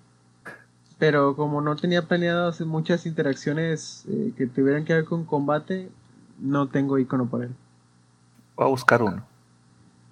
pero 0.99 1.37
como 1.37 1.61
no 1.61 1.77
tenía 1.77 2.03
planeado 2.09 2.49
hacer 2.49 2.67
muchas 2.67 3.07
interacciones 3.07 4.05
eh, 4.09 4.33
que 4.37 4.49
tuvieran 4.49 4.85
que 4.85 4.95
ver 4.95 5.05
con 5.05 5.25
combate, 5.25 5.89
no 6.41 6.67
tengo 6.67 6.99
icono 6.99 7.27
para 7.27 7.45
él. 7.45 7.55
Voy 8.57 8.67
a 8.67 8.71
buscar 8.71 9.05
uno. 9.05 9.25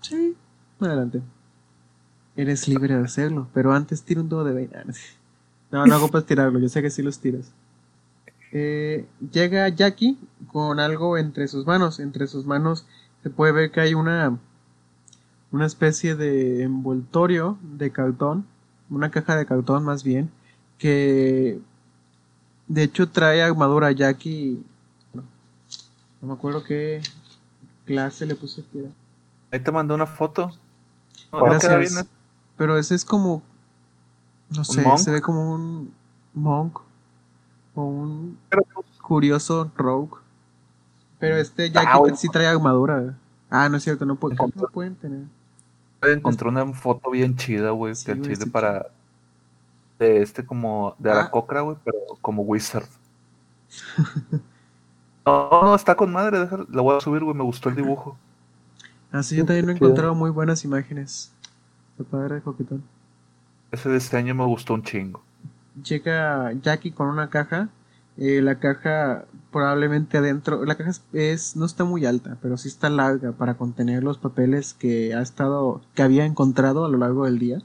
Sí. 0.02 0.36
Adelante. 0.78 1.20
Eres 2.36 2.68
libre 2.68 2.94
de 2.96 3.04
hacerlo, 3.04 3.48
pero 3.52 3.72
antes 3.72 4.04
tira 4.04 4.20
un 4.20 4.28
dado 4.28 4.44
de 4.44 4.52
20. 4.52 4.78
Ah, 4.78 4.84
no. 5.72 5.78
No, 5.78 5.86
no 5.86 5.96
ocupas 5.96 6.26
tirarlo, 6.26 6.60
yo 6.60 6.68
sé 6.68 6.80
que 6.80 6.90
sí 6.90 7.02
los 7.02 7.18
tiras. 7.18 7.52
Eh, 8.52 9.06
llega 9.32 9.68
Jackie 9.70 10.18
con 10.52 10.78
algo 10.78 11.16
entre 11.16 11.48
sus 11.48 11.66
manos. 11.66 11.98
Entre 11.98 12.26
sus 12.26 12.46
manos 12.46 12.86
se 13.22 13.30
puede 13.30 13.52
ver 13.52 13.70
que 13.70 13.80
hay 13.80 13.94
una, 13.94 14.38
una 15.50 15.66
especie 15.66 16.14
de 16.14 16.62
envoltorio 16.62 17.58
de 17.62 17.90
cartón, 17.90 18.46
una 18.90 19.10
caja 19.10 19.36
de 19.36 19.46
cartón 19.46 19.84
más 19.84 20.04
bien, 20.04 20.30
que 20.78 21.60
de 22.68 22.82
hecho 22.82 23.08
trae 23.08 23.42
armadura 23.42 23.90
Jackie. 23.92 24.62
No, 25.14 25.22
no 26.20 26.28
me 26.28 26.34
acuerdo 26.34 26.62
qué 26.62 27.00
clase 27.86 28.26
le 28.26 28.34
puse 28.34 28.60
aquí. 28.60 28.80
era. 28.80 28.90
Ahí 29.50 29.60
te 29.60 29.72
mandé 29.72 29.94
una 29.94 30.06
foto. 30.06 30.52
No, 31.32 31.38
no 31.38 31.44
Gracias. 31.46 31.78
bien, 31.78 32.04
¿eh? 32.04 32.08
Pero 32.56 32.78
ese 32.78 32.94
es 32.94 33.04
como. 33.04 33.42
No 34.50 34.64
sé, 34.64 34.82
monk? 34.82 34.98
se 34.98 35.10
ve 35.10 35.22
como 35.22 35.54
un 35.54 35.94
monk. 36.34 36.80
O 37.74 37.82
un 37.84 38.38
Pero- 38.48 38.62
curioso 39.02 39.70
rogue. 39.76 40.16
Pero 41.18 41.36
este 41.36 41.64
Ah, 41.66 41.68
Jackie 41.84 41.98
bueno. 41.98 42.16
sí 42.16 42.28
trae 42.28 42.46
armadura. 42.46 43.16
Ah, 43.50 43.68
no 43.68 43.76
es 43.76 43.84
cierto, 43.84 44.04
no, 44.06 44.16
puede, 44.16 44.34
no 44.36 44.48
pueden 44.72 44.94
tener. 44.96 45.24
Encontré 46.02 46.48
una 46.48 46.66
foto 46.72 47.10
bien 47.10 47.36
chida, 47.36 47.70
güey, 47.70 47.94
Sí, 47.94 48.06
que 48.06 48.14
güey, 48.14 48.22
chile 48.34 48.44
sí, 48.44 48.50
para... 48.50 48.86
De 49.98 50.20
este 50.22 50.44
como... 50.44 50.96
De 50.98 51.10
Ah. 51.10 51.14
Aracocra, 51.20 51.60
güey, 51.60 51.76
pero 51.84 51.96
como 52.20 52.42
wizard. 52.42 52.86
No, 55.24 55.48
no, 55.62 55.74
está 55.76 55.94
con 55.94 56.12
madre, 56.12 56.40
déjala, 56.40 56.66
la 56.68 56.82
voy 56.82 56.96
a 56.96 57.00
subir, 57.00 57.22
güey, 57.22 57.36
me 57.36 57.44
gustó 57.44 57.68
el 57.68 57.76
dibujo. 57.76 58.16
Ah, 59.12 59.22
sí, 59.22 59.36
yo 59.36 59.46
también 59.46 59.68
he 59.68 59.72
encontrado 59.72 60.16
muy 60.16 60.30
buenas 60.30 60.64
imágenes. 60.64 61.32
Está 61.96 62.02
padre, 62.10 62.40
coquetón. 62.40 62.82
Ese 63.70 63.88
diseño 63.92 64.34
me 64.34 64.44
gustó 64.44 64.74
un 64.74 64.82
chingo. 64.82 65.22
Llega 65.82 66.52
Jackie 66.52 66.92
con 66.92 67.08
una 67.08 67.28
caja. 67.30 67.68
eh, 68.18 68.42
la 68.42 68.58
caja 68.58 69.24
probablemente 69.50 70.18
adentro. 70.18 70.64
La 70.66 70.74
caja 70.76 70.90
es, 70.90 71.02
es- 71.14 71.56
no 71.56 71.64
está 71.64 71.84
muy 71.84 72.04
alta, 72.04 72.36
pero 72.42 72.58
sí 72.58 72.68
está 72.68 72.90
larga 72.90 73.32
para 73.32 73.54
contener 73.54 74.02
los 74.04 74.18
papeles 74.18 74.74
que 74.74 75.14
ha 75.14 75.22
estado. 75.22 75.80
que 75.94 76.02
había 76.02 76.26
encontrado 76.26 76.84
a 76.84 76.88
lo 76.90 76.98
largo 76.98 77.24
del 77.24 77.38
día. 77.38 77.62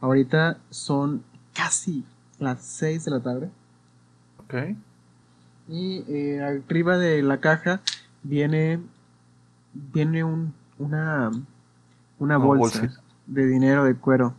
Ahorita 0.00 0.58
son 0.70 1.22
casi 1.54 2.04
las 2.40 2.62
6 2.62 3.04
de 3.04 3.10
la 3.12 3.20
tarde. 3.20 3.50
Ok. 4.38 4.54
Y 5.68 6.04
eh, 6.08 6.42
arriba 6.42 6.98
de 6.98 7.22
la 7.22 7.38
caja 7.38 7.80
viene. 8.24 8.80
viene 9.72 10.24
un, 10.24 10.52
una. 10.78 11.28
una 11.28 11.44
Una 12.18 12.36
bolsa 12.38 12.80
de 13.26 13.46
dinero 13.46 13.84
de 13.84 13.94
cuero. 13.94 14.34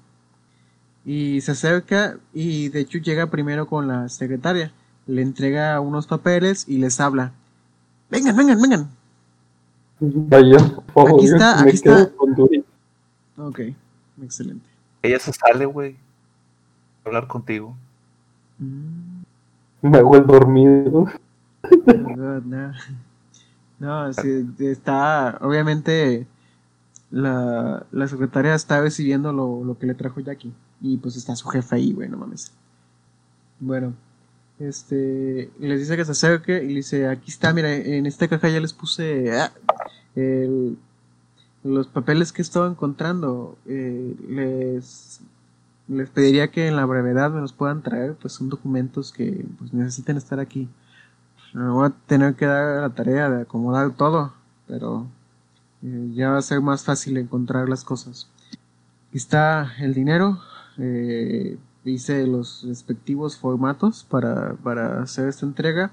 Y 1.05 1.41
se 1.41 1.51
acerca 1.53 2.17
y 2.33 2.69
de 2.69 2.81
hecho 2.81 2.99
llega 2.99 3.27
primero 3.27 3.67
con 3.67 3.87
la 3.87 4.07
secretaria. 4.09 4.71
Le 5.07 5.21
entrega 5.21 5.79
unos 5.79 6.05
papeles 6.07 6.65
y 6.67 6.77
les 6.77 6.99
habla. 6.99 7.31
Vengan, 8.09 8.35
vengan, 8.35 8.61
vengan. 8.61 8.89
Vaya, 9.99 10.57
por 10.93 11.05
favor, 11.07 11.19
Aquí 11.19 11.25
está, 11.27 11.55
me 11.63 11.69
aquí 11.69 11.75
está. 11.75 12.09
con. 12.15 12.35
Ok, 13.37 13.59
excelente. 14.21 14.65
Ella 15.01 15.19
se 15.19 15.31
sale, 15.33 15.65
güey. 15.65 15.95
a 17.03 17.07
Hablar 17.09 17.27
contigo. 17.27 17.75
Mm, 18.59 19.21
Me 19.81 19.97
hago 19.97 20.15
el 20.17 20.25
dormido. 20.27 20.91
oh 20.93 21.09
God, 21.87 22.43
no. 22.45 22.73
No, 23.79 24.13
sí, 24.13 24.45
está, 24.59 25.39
obviamente, 25.41 26.27
la, 27.11 27.85
la 27.91 28.07
secretaria 28.07 28.55
está 28.55 28.81
recibiendo 28.81 29.33
lo, 29.33 29.63
lo 29.63 29.77
que 29.77 29.85
le 29.85 29.93
trajo 29.93 30.19
Jackie. 30.21 30.53
Y 30.81 30.97
pues 30.97 31.15
está 31.15 31.35
su 31.35 31.47
jefe 31.49 31.75
ahí, 31.75 31.93
güey, 31.93 32.09
no 32.09 32.17
mames. 32.17 32.51
Bueno, 33.59 33.93
este, 34.59 35.51
les 35.59 35.79
dice 35.79 35.95
que 35.97 36.05
se 36.05 36.11
acerque 36.11 36.63
y 36.63 36.69
le 36.69 36.75
dice, 36.75 37.07
aquí 37.07 37.29
está, 37.29 37.53
mira, 37.53 37.73
en 37.73 38.05
esta 38.05 38.27
caja 38.27 38.49
ya 38.49 38.59
les 38.59 38.73
puse 38.73 39.31
ah, 39.31 39.51
los 41.63 41.87
papeles 41.87 42.31
que 42.31 42.41
estaba 42.41 42.67
encontrando. 42.67 43.57
Eh, 43.67 44.15
les, 44.27 45.21
les 45.87 46.09
pediría 46.09 46.49
que 46.49 46.67
en 46.67 46.75
la 46.75 46.85
brevedad 46.85 47.31
me 47.31 47.41
los 47.41 47.53
puedan 47.53 47.81
traer, 47.83 48.15
pues 48.15 48.33
son 48.33 48.49
documentos 48.49 49.11
que 49.11 49.45
pues, 49.59 49.73
necesitan 49.73 50.17
estar 50.17 50.39
aquí. 50.39 50.69
Me 51.53 51.69
voy 51.69 51.87
a 51.87 51.93
tener 52.07 52.35
que 52.35 52.45
dar 52.45 52.81
la 52.81 52.89
tarea 52.89 53.29
de 53.29 53.41
acomodar 53.41 53.91
todo, 53.95 54.33
pero 54.67 55.05
eh, 55.83 56.11
ya 56.13 56.31
va 56.31 56.37
a 56.37 56.41
ser 56.41 56.61
más 56.61 56.83
fácil 56.83 57.17
encontrar 57.17 57.69
las 57.69 57.83
cosas. 57.83 58.29
Aquí 59.09 59.17
está 59.17 59.73
el 59.79 59.93
dinero. 59.93 60.39
eh, 60.77 61.57
hice 61.83 62.27
los 62.27 62.63
respectivos 62.67 63.37
formatos 63.37 64.05
para, 64.09 64.53
para 64.63 65.01
hacer 65.01 65.27
esta 65.27 65.45
entrega. 65.45 65.91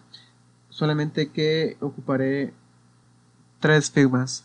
Solamente 0.68 1.30
que 1.30 1.76
ocuparé 1.80 2.53
tres 3.61 3.91
firmas. 3.91 4.45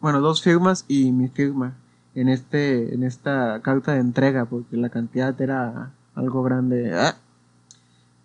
Bueno, 0.00 0.20
dos 0.20 0.42
firmas 0.42 0.84
y 0.88 1.12
mi 1.12 1.28
firma 1.28 1.74
en 2.14 2.28
este 2.28 2.94
en 2.94 3.02
esta 3.02 3.60
carta 3.62 3.92
de 3.92 4.00
entrega 4.00 4.46
porque 4.46 4.76
la 4.76 4.88
cantidad 4.88 5.38
era 5.40 5.92
algo 6.14 6.42
grande. 6.42 6.92
Ah. 6.94 7.14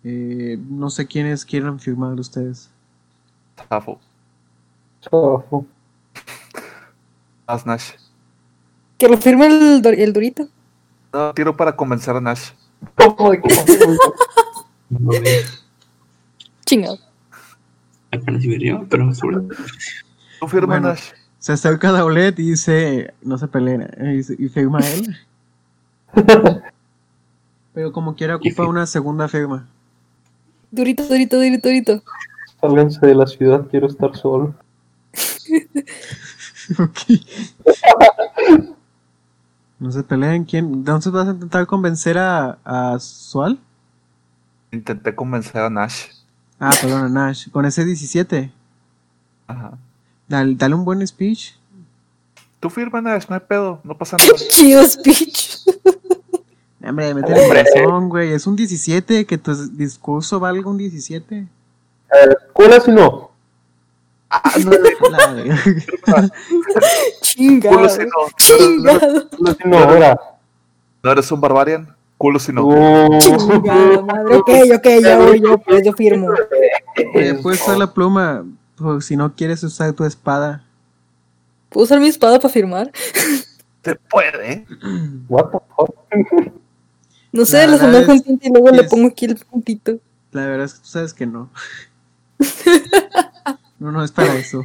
Eh, 0.04 0.58
no 0.68 0.90
sé 0.90 1.06
quiénes 1.06 1.44
quieran 1.44 1.78
firmar 1.78 2.18
ustedes. 2.18 2.70
Zafo. 3.68 4.00
Zafo. 5.02 5.66
Haz 7.52 7.66
Nash. 7.66 7.90
Que 8.96 9.08
lo 9.08 9.18
firme 9.18 9.46
el, 9.46 10.12
Dorito. 10.14 10.48
No, 11.12 11.34
tiro 11.34 11.54
para 11.54 11.76
convencer 11.76 12.16
a 12.16 12.20
Nash. 12.20 12.52
¿Cómo 12.94 13.30
de 13.30 13.42
que 13.42 13.48
No. 14.88 15.10
Chingado. 16.64 16.98
Apenas 18.10 18.42
yo, 18.42 18.86
pero 18.88 19.14
sobre. 19.14 19.36
Tú 20.40 20.48
firma 20.48 20.78
Bueno. 20.78 20.88
Nash. 20.88 21.10
Se 21.40 21.52
acerca 21.52 21.90
a 21.90 21.92
Daulet 21.92 22.38
y 22.38 22.52
dice, 22.52 23.12
no 23.20 23.36
se 23.36 23.48
peleen, 23.48 23.82
eh, 23.82 24.22
y, 24.38 24.48
firma 24.48 24.78
él. 24.78 25.16
Pero 27.74 27.90
como 27.90 28.14
quiera 28.14 28.36
ocupa 28.36 28.64
una 28.64 28.86
segunda 28.86 29.26
firma. 29.26 29.66
Dorito, 30.70 31.02
Dorito, 31.08 31.36
Dorito, 31.36 31.68
Dorito. 31.68 32.02
Sálganse 32.60 33.04
de 33.04 33.14
la 33.16 33.26
ciudad, 33.26 33.66
quiero 33.68 33.88
estar 33.88 34.16
solo. 34.16 34.54
Ok. 36.78 36.98
No 39.78 39.90
se 39.90 40.04
peleen, 40.04 40.44
¿quién? 40.44 40.72
Entonces 40.72 41.12
vas 41.12 41.26
a 41.26 41.32
intentar 41.32 41.66
convencer 41.66 42.16
a, 42.16 42.58
a 42.64 42.98
Sual. 43.00 43.58
Intenté 44.70 45.14
convencer 45.14 45.60
a 45.60 45.68
Nash. 45.70 46.04
Ah, 46.60 46.70
perdón, 46.80 47.04
a 47.04 47.08
Nash. 47.08 47.50
Con 47.50 47.64
ese 47.64 47.84
17. 47.84 48.52
Ajá. 49.48 49.72
Dale, 50.28 50.54
dale 50.54 50.74
un 50.76 50.84
buen 50.84 51.04
speech. 51.04 51.54
Tú 52.60 52.70
firma 52.70 53.00
Nash, 53.00 53.24
no 53.28 53.34
hay 53.34 53.40
pedo, 53.40 53.80
no 53.82 53.98
pasa 53.98 54.16
nada. 54.16 54.30
Chido 54.48 54.84
speech. 54.86 55.66
Hombre, 56.84 57.12
métele 57.12 57.48
corazón, 57.48 58.08
güey. 58.08 58.32
Es 58.32 58.46
un 58.46 58.54
17, 58.54 59.26
que 59.26 59.38
tu 59.38 59.52
discurso 59.70 60.38
valga 60.38 60.70
un 60.70 60.78
17. 60.78 61.48
¿Cuál 62.52 62.82
si 62.82 62.92
no? 62.92 63.31
Verga. 64.64 66.30
Chingado. 67.20 67.76
Culo 67.76 67.88
si 67.88 68.00
no. 68.00 68.10
Chingado. 68.36 69.28
¿Cuál 69.38 69.56
si 69.60 69.68
no 69.68 69.78
ahora? 69.78 70.20
No 71.02 71.12
eres 71.12 71.30
un 71.32 71.40
barbarian. 71.40 71.94
Culo 72.18 72.38
si 72.38 72.52
no. 72.52 72.68
Chingada 73.20 74.02
madre. 74.02 74.36
Ok, 74.36 74.48
ok, 74.76 74.86
voy 75.18 75.40
yo, 75.40 75.58
pues 75.58 75.84
yo 75.84 75.92
firmo. 75.92 76.28
Eh, 77.14 77.38
puedes 77.42 77.60
usar 77.60 77.76
la 77.78 77.92
pluma. 77.92 78.44
Por 78.76 79.02
si 79.02 79.16
no 79.16 79.34
quieres 79.34 79.62
usar 79.62 79.92
tu 79.92 80.04
espada. 80.04 80.64
¿Puedo 81.68 81.84
usar 81.84 82.00
mi 82.00 82.08
espada 82.08 82.38
para 82.38 82.52
firmar? 82.52 82.90
Se 83.84 83.94
puede. 83.94 84.66
What 85.28 85.50
the 85.50 85.58
fuck? 85.76 85.94
No 87.32 87.44
sé, 87.44 87.66
La 87.66 87.76
un 87.76 87.94
es 87.94 88.22
tinte 88.24 88.48
y 88.48 88.52
luego 88.52 88.66
que 88.66 88.76
le 88.76 88.82
es- 88.82 88.90
pongo 88.90 89.08
aquí 89.08 89.24
el 89.24 89.36
puntito. 89.36 89.98
La 90.32 90.46
verdad 90.46 90.66
es 90.66 90.74
que 90.74 90.80
tú 90.80 90.86
sabes 90.88 91.14
que 91.14 91.26
no. 91.26 91.50
No, 93.82 93.90
no 93.90 94.04
es 94.04 94.12
para 94.12 94.36
eso. 94.36 94.62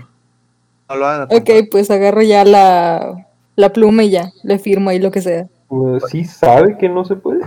No 0.87 0.95
lo. 0.95 1.23
Ok, 1.23 1.49
pues 1.71 1.89
agarro 1.89 2.21
ya 2.21 2.45
la, 2.45 3.27
la 3.55 3.73
pluma 3.73 4.03
y 4.03 4.11
ya, 4.11 4.31
le 4.43 4.59
firmo 4.59 4.91
ahí 4.91 4.99
lo 4.99 5.09
que 5.09 5.23
sea. 5.23 5.47
Pues, 5.67 6.03
sí 6.11 6.23
sabe 6.23 6.77
que 6.77 6.87
no 6.87 7.03
se 7.03 7.15
puede. 7.15 7.41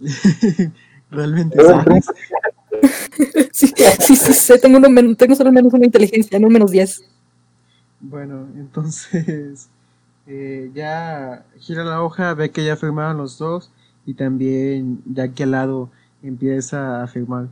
¿Realmente 1.10 1.56
sabes? 1.64 2.06
Sí, 3.52 3.66
sí, 3.98 4.16
sí, 4.16 4.32
sí, 4.32 4.52
tengo, 4.62 4.78
uno 4.78 5.16
tengo 5.16 5.34
solo 5.34 5.52
menos 5.52 5.74
una 5.74 5.84
inteligencia, 5.84 6.38
no 6.38 6.48
menos 6.48 6.70
10. 6.70 7.02
Bueno, 8.00 8.46
entonces 8.54 9.68
eh, 10.26 10.70
ya 10.72 11.44
gira 11.58 11.84
la 11.84 12.02
hoja, 12.02 12.32
ve 12.32 12.50
que 12.50 12.64
ya 12.64 12.76
firmaron 12.76 13.18
los 13.18 13.36
dos 13.36 13.70
y 14.06 14.14
también 14.14 15.02
ya 15.04 15.24
aquí 15.24 15.42
al 15.42 15.50
lado 15.50 15.90
empieza 16.22 17.02
a 17.02 17.06
firmar. 17.06 17.48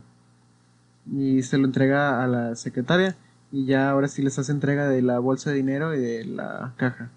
Y 1.11 1.43
se 1.43 1.57
lo 1.59 1.65
entrega 1.65 2.23
a 2.23 2.27
la 2.27 2.55
secretaria 2.55 3.15
y 3.51 3.65
ya 3.65 3.89
ahora 3.89 4.07
sí 4.07 4.21
les 4.21 4.37
hace 4.39 4.51
entrega 4.51 4.87
de 4.89 5.01
la 5.01 5.19
bolsa 5.19 5.49
de 5.51 5.57
dinero 5.57 5.93
y 5.95 5.99
de 5.99 6.25
la 6.25 6.73
caja. 6.77 7.11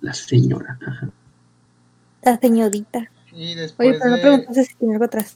La 0.00 0.14
señora. 0.14 0.78
ajá. 0.86 1.10
La 2.22 2.38
señorita. 2.38 3.10
Y 3.32 3.54
después 3.54 3.88
Oye, 3.88 3.98
pero 3.98 4.10
no 4.10 4.16
de, 4.16 4.22
preguntaste 4.22 4.64
si 4.64 4.74
tiene 4.76 4.94
algo 4.94 5.04
atrás. 5.06 5.34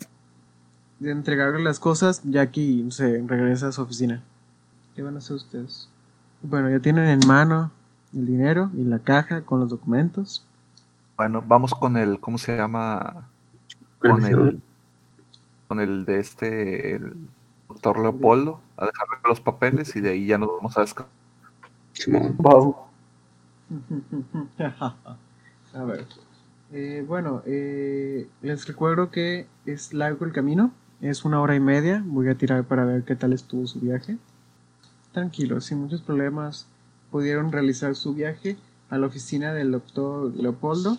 de 0.98 1.10
entregarle 1.10 1.62
las 1.62 1.78
cosas, 1.80 2.22
Jackie 2.24 2.86
se 2.90 3.22
regresa 3.26 3.68
a 3.68 3.72
su 3.72 3.82
oficina. 3.82 4.24
¿Qué 4.94 5.02
van 5.02 5.14
a 5.16 5.18
hacer 5.18 5.36
ustedes? 5.36 5.88
Bueno, 6.42 6.70
ya 6.70 6.80
tienen 6.80 7.06
en 7.08 7.26
mano 7.26 7.72
el 8.14 8.26
dinero 8.26 8.70
y 8.74 8.84
la 8.84 9.00
caja 9.00 9.42
con 9.44 9.60
los 9.60 9.70
documentos. 9.70 10.44
Bueno, 11.16 11.42
vamos 11.46 11.74
con 11.74 11.96
el, 11.96 12.20
¿cómo 12.20 12.38
se 12.38 12.56
llama? 12.56 13.28
Con 13.98 14.24
el, 14.24 14.62
con 15.68 15.80
el 15.80 16.04
de 16.04 16.18
este, 16.20 16.96
el 16.96 17.14
doctor 17.68 17.98
Leopoldo, 18.00 18.60
a 18.76 18.86
dejarle 18.86 19.16
los 19.24 19.40
papeles 19.40 19.94
y 19.96 20.00
de 20.00 20.10
ahí 20.10 20.26
ya 20.26 20.38
nos 20.38 20.50
vamos 20.50 20.76
a 20.76 20.80
descansar. 20.80 21.12
Simón. 21.92 22.34
Vamos. 22.38 22.76
A 25.74 25.84
ver. 25.84 26.06
Eh, 26.72 27.04
bueno, 27.06 27.42
eh, 27.46 28.28
les 28.42 28.66
recuerdo 28.66 29.10
que 29.10 29.46
es 29.66 29.92
largo 29.92 30.24
el 30.24 30.32
camino. 30.32 30.72
Es 31.00 31.24
una 31.24 31.40
hora 31.40 31.54
y 31.54 31.60
media. 31.60 32.02
Voy 32.04 32.28
a 32.28 32.36
tirar 32.36 32.64
para 32.64 32.84
ver 32.84 33.04
qué 33.04 33.16
tal 33.16 33.32
estuvo 33.32 33.66
su 33.66 33.80
viaje. 33.80 34.18
Tranquilos, 35.12 35.66
sin 35.66 35.78
muchos 35.78 36.02
problemas, 36.02 36.66
pudieron 37.10 37.52
realizar 37.52 37.94
su 37.94 38.14
viaje 38.14 38.56
a 38.90 38.98
la 38.98 39.06
oficina 39.06 39.52
del 39.52 39.72
doctor 39.72 40.34
Leopoldo. 40.36 40.98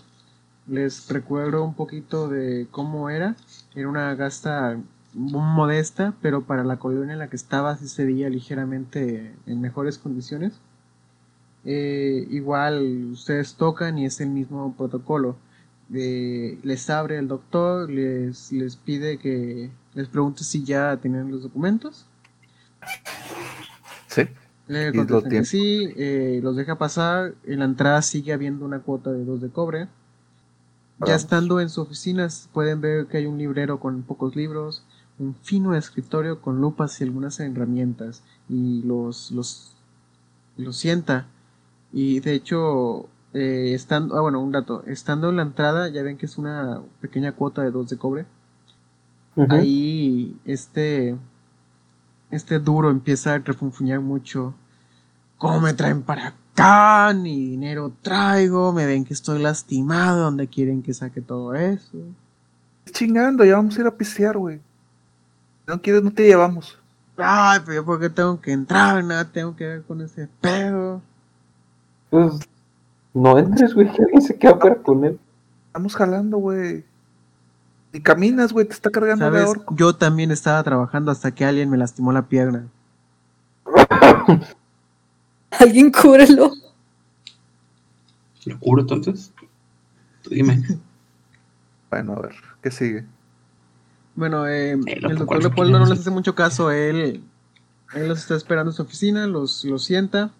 Les 0.67 1.09
recuerdo 1.09 1.63
un 1.63 1.73
poquito 1.73 2.27
de 2.29 2.67
cómo 2.71 3.09
era. 3.09 3.35
Era 3.75 3.89
una 3.89 4.15
gasta 4.15 4.77
modesta, 5.13 6.13
pero 6.21 6.43
para 6.43 6.63
la 6.63 6.77
colonia 6.77 7.13
en 7.13 7.19
la 7.19 7.29
que 7.29 7.35
estaba 7.35 7.75
sí 7.77 7.87
se 7.87 8.05
veía 8.05 8.29
ligeramente 8.29 9.33
en 9.45 9.61
mejores 9.61 9.97
condiciones. 9.97 10.53
Eh, 11.65 12.27
igual 12.29 13.09
ustedes 13.11 13.55
tocan 13.55 13.97
y 13.97 14.05
es 14.05 14.21
el 14.21 14.29
mismo 14.29 14.73
protocolo. 14.75 15.37
Eh, 15.93 16.59
les 16.63 16.89
abre 16.89 17.17
el 17.17 17.27
doctor, 17.27 17.89
les, 17.89 18.51
les 18.51 18.75
pide 18.75 19.17
que 19.17 19.71
les 19.95 20.07
pregunte 20.07 20.43
si 20.43 20.63
ya 20.63 20.97
tienen 20.97 21.31
los 21.31 21.43
documentos. 21.43 22.05
Sí, 24.07 24.23
Le 24.67 24.93
contestan 24.93 25.31
que 25.31 25.45
sí, 25.45 25.91
eh, 25.97 26.39
los 26.43 26.55
deja 26.55 26.77
pasar. 26.77 27.33
En 27.45 27.59
la 27.59 27.65
entrada 27.65 28.01
sigue 28.01 28.33
habiendo 28.33 28.65
una 28.65 28.79
cuota 28.79 29.11
de 29.11 29.25
dos 29.25 29.41
de 29.41 29.49
cobre. 29.49 29.87
Ya 31.05 31.15
estando 31.15 31.61
en 31.61 31.69
su 31.69 31.81
oficina 31.81 32.27
pueden 32.53 32.81
ver 32.81 33.07
que 33.07 33.17
hay 33.17 33.25
un 33.25 33.37
librero 33.37 33.79
con 33.79 34.01
pocos 34.03 34.35
libros, 34.35 34.83
un 35.19 35.35
fino 35.35 35.75
escritorio 35.75 36.41
con 36.41 36.61
lupas 36.61 36.99
y 36.99 37.03
algunas 37.03 37.39
herramientas 37.39 38.23
y 38.47 38.81
los 38.83 39.31
los 39.31 39.75
los 40.57 40.77
sienta 40.77 41.27
y 41.91 42.19
de 42.21 42.33
hecho 42.33 43.09
eh, 43.33 43.73
estando 43.73 44.17
ah 44.17 44.21
bueno 44.21 44.41
un 44.41 44.51
dato 44.51 44.83
estando 44.87 45.29
en 45.29 45.37
la 45.37 45.43
entrada 45.43 45.89
ya 45.89 46.01
ven 46.03 46.17
que 46.17 46.25
es 46.25 46.37
una 46.37 46.81
pequeña 47.01 47.33
cuota 47.33 47.61
de 47.61 47.71
dos 47.71 47.89
de 47.89 47.97
cobre 47.97 48.25
ahí 49.49 50.35
este 50.45 51.17
este 52.31 52.59
duro 52.59 52.91
empieza 52.91 53.33
a 53.33 53.39
refunfuñar 53.39 54.01
mucho. 54.01 54.53
¿Cómo 55.37 55.61
me 55.61 55.73
traen 55.73 56.03
para 56.03 56.27
acá? 56.27 57.13
Ni 57.13 57.51
dinero 57.51 57.91
traigo, 58.01 58.71
me 58.73 58.85
ven 58.85 59.05
que 59.05 59.13
estoy 59.13 59.41
lastimado, 59.41 60.23
¿dónde 60.23 60.47
quieren 60.47 60.83
que 60.83 60.93
saque 60.93 61.21
todo 61.21 61.55
eso? 61.55 61.97
chingando, 62.91 63.45
ya 63.45 63.55
vamos 63.55 63.77
a 63.77 63.81
ir 63.81 63.87
a 63.87 63.95
pistear, 63.95 64.35
güey. 64.35 64.59
No 65.69 65.79
quieres, 65.83 66.01
no 66.01 66.11
te 66.11 66.25
llevamos. 66.25 66.79
Ay, 67.15 67.59
pero 67.63 67.75
yo 67.75 67.85
por 67.85 67.99
qué 67.99 68.09
tengo 68.09 68.41
que 68.41 68.51
entrar, 68.51 69.03
nada 69.03 69.31
tengo 69.31 69.55
que 69.55 69.67
ver 69.67 69.83
con 69.83 70.01
ese 70.01 70.27
pedo. 70.41 70.99
Pues 72.09 72.39
no 73.13 73.37
entres, 73.37 73.75
güey, 73.75 73.85
que 73.91 74.01
alguien 74.01 74.23
se 74.23 74.35
queda 74.35 74.57
fuera 74.57 74.77
con 74.77 75.05
él. 75.05 75.19
Estamos 75.67 75.95
jalando, 75.95 76.37
güey. 76.37 76.83
Y 77.93 78.01
caminas, 78.01 78.51
güey, 78.51 78.65
te 78.65 78.73
está 78.73 78.89
cargando 78.89 79.29
de 79.29 79.43
orco. 79.43 79.75
Yo 79.75 79.95
también 79.95 80.31
estaba 80.31 80.63
trabajando 80.63 81.11
hasta 81.11 81.29
que 81.35 81.45
alguien 81.45 81.69
me 81.69 81.77
lastimó 81.77 82.11
la 82.11 82.23
pierna. 82.23 82.65
Alguien 85.51 85.91
cúbrelo. 85.91 86.51
¿Lo 88.45 88.59
cubro 88.59 88.81
entonces? 88.81 89.31
Dime. 90.27 90.63
Bueno, 91.91 92.13
a 92.13 92.21
ver, 92.21 92.35
¿qué 92.61 92.69
sigue? 92.69 93.03
Bueno, 94.19 94.47
eh, 94.47 94.77
Eh, 94.85 94.99
el 95.01 95.17
doctor 95.17 95.25
¿cuál 95.25 95.39
Leopoldo 95.41 95.79
no 95.79 95.85
es? 95.85 95.89
les 95.89 95.99
hace 95.99 96.11
mucho 96.11 96.35
caso. 96.35 96.71
Él, 96.71 97.23
él 97.93 98.07
los 98.07 98.19
está 98.19 98.35
esperando 98.35 98.71
en 98.71 98.75
su 98.75 98.81
oficina, 98.83 99.27
los, 99.27 99.63
los 99.65 99.83
sienta. 99.85 100.31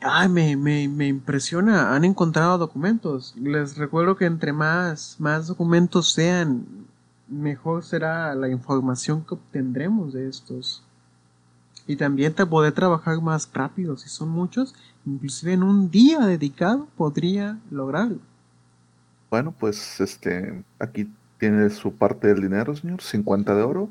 Ay, 0.00 0.28
me, 0.28 0.56
me, 0.56 0.88
me 0.88 1.08
impresiona. 1.08 1.94
Han 1.94 2.04
encontrado 2.04 2.58
documentos. 2.58 3.34
Les 3.36 3.76
recuerdo 3.76 4.16
que 4.16 4.26
entre 4.26 4.52
más, 4.52 5.16
más 5.18 5.48
documentos 5.48 6.12
sean, 6.12 6.66
mejor 7.28 7.84
será 7.84 8.34
la 8.34 8.48
información 8.48 9.24
que 9.24 9.34
obtendremos 9.34 10.12
de 10.12 10.28
estos. 10.28 10.84
Y 11.86 11.96
también 11.96 12.34
te 12.34 12.46
podré 12.46 12.70
trabajar 12.72 13.20
más 13.22 13.50
rápido. 13.52 13.96
Si 13.96 14.08
son 14.08 14.28
muchos, 14.28 14.74
inclusive 15.06 15.54
en 15.54 15.62
un 15.64 15.90
día 15.90 16.20
dedicado 16.20 16.86
podría 16.96 17.58
lograrlo. 17.70 18.20
Bueno, 19.30 19.52
pues 19.58 20.00
este, 20.00 20.64
aquí 20.78 21.08
tiene 21.38 21.70
su 21.70 21.94
parte 21.94 22.28
del 22.28 22.40
dinero, 22.42 22.74
señor, 22.74 23.00
50 23.00 23.54
de 23.54 23.62
oro. 23.62 23.88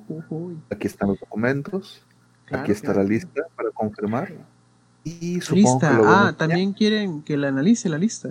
Aquí 0.69 0.87
están 0.87 1.09
los 1.09 1.19
documentos. 1.19 2.03
claro, 2.45 2.63
aquí 2.63 2.71
está 2.71 2.87
claro. 2.93 3.03
la 3.03 3.09
lista 3.09 3.41
para 3.55 3.71
confirmar. 3.71 4.33
Y 5.03 5.39
supongo 5.41 5.73
Lista. 5.79 5.89
que 5.89 5.95
lo 5.95 6.09
Ah, 6.09 6.35
también 6.37 6.73
quieren 6.73 7.21
que 7.23 7.37
la 7.37 7.47
analice 7.47 7.87
la 7.87 7.97
lista. 7.97 8.29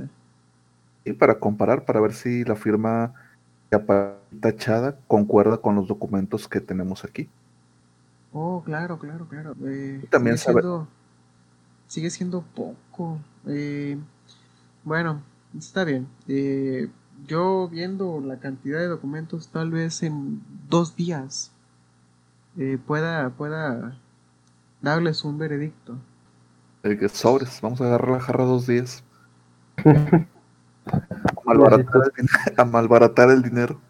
Y 1.04 1.12
para 1.14 1.38
comparar, 1.38 1.84
para 1.86 2.00
ver 2.00 2.12
si 2.12 2.44
la 2.44 2.56
firma 2.56 3.14
que 3.70 3.76
aparece 3.76 4.16
tachada 4.40 4.98
concuerda 5.06 5.56
con 5.58 5.74
los 5.76 5.88
documentos 5.88 6.46
que 6.48 6.60
tenemos 6.60 7.04
aquí. 7.04 7.28
Oh, 8.32 8.62
claro, 8.62 8.98
claro, 8.98 9.26
claro. 9.26 9.54
Eh, 9.64 10.04
también 10.10 10.36
sigue 10.36 10.52
sabe- 10.52 10.60
siendo, 10.60 10.88
sigue 11.86 12.10
siendo 12.10 12.42
poco. 12.54 13.18
Eh, 13.46 13.96
bueno, 14.84 15.22
está 15.56 15.84
bien. 15.84 16.06
Eh, 16.28 16.88
yo 17.26 17.68
viendo 17.68 18.20
la 18.20 18.38
cantidad 18.38 18.78
de 18.78 18.86
documentos, 18.88 19.48
tal 19.48 19.70
vez 19.70 20.02
en 20.02 20.42
dos 20.68 20.96
días 20.96 21.50
eh, 22.58 22.78
pueda, 22.86 23.30
pueda 23.30 23.96
darles 24.82 25.24
un 25.24 25.38
veredicto. 25.38 25.96
El 26.82 26.98
que 26.98 27.08
sobres, 27.08 27.60
vamos 27.60 27.80
a 27.80 27.86
agarrar 27.86 28.10
la 28.10 28.20
jarra 28.20 28.44
dos 28.44 28.66
días. 28.66 29.02
a, 29.84 30.26
malbaratar 31.44 32.02
el, 32.04 32.12
din- 32.26 32.28
a 32.56 32.64
malbaratar 32.64 33.30
el 33.30 33.42
dinero. 33.42 33.80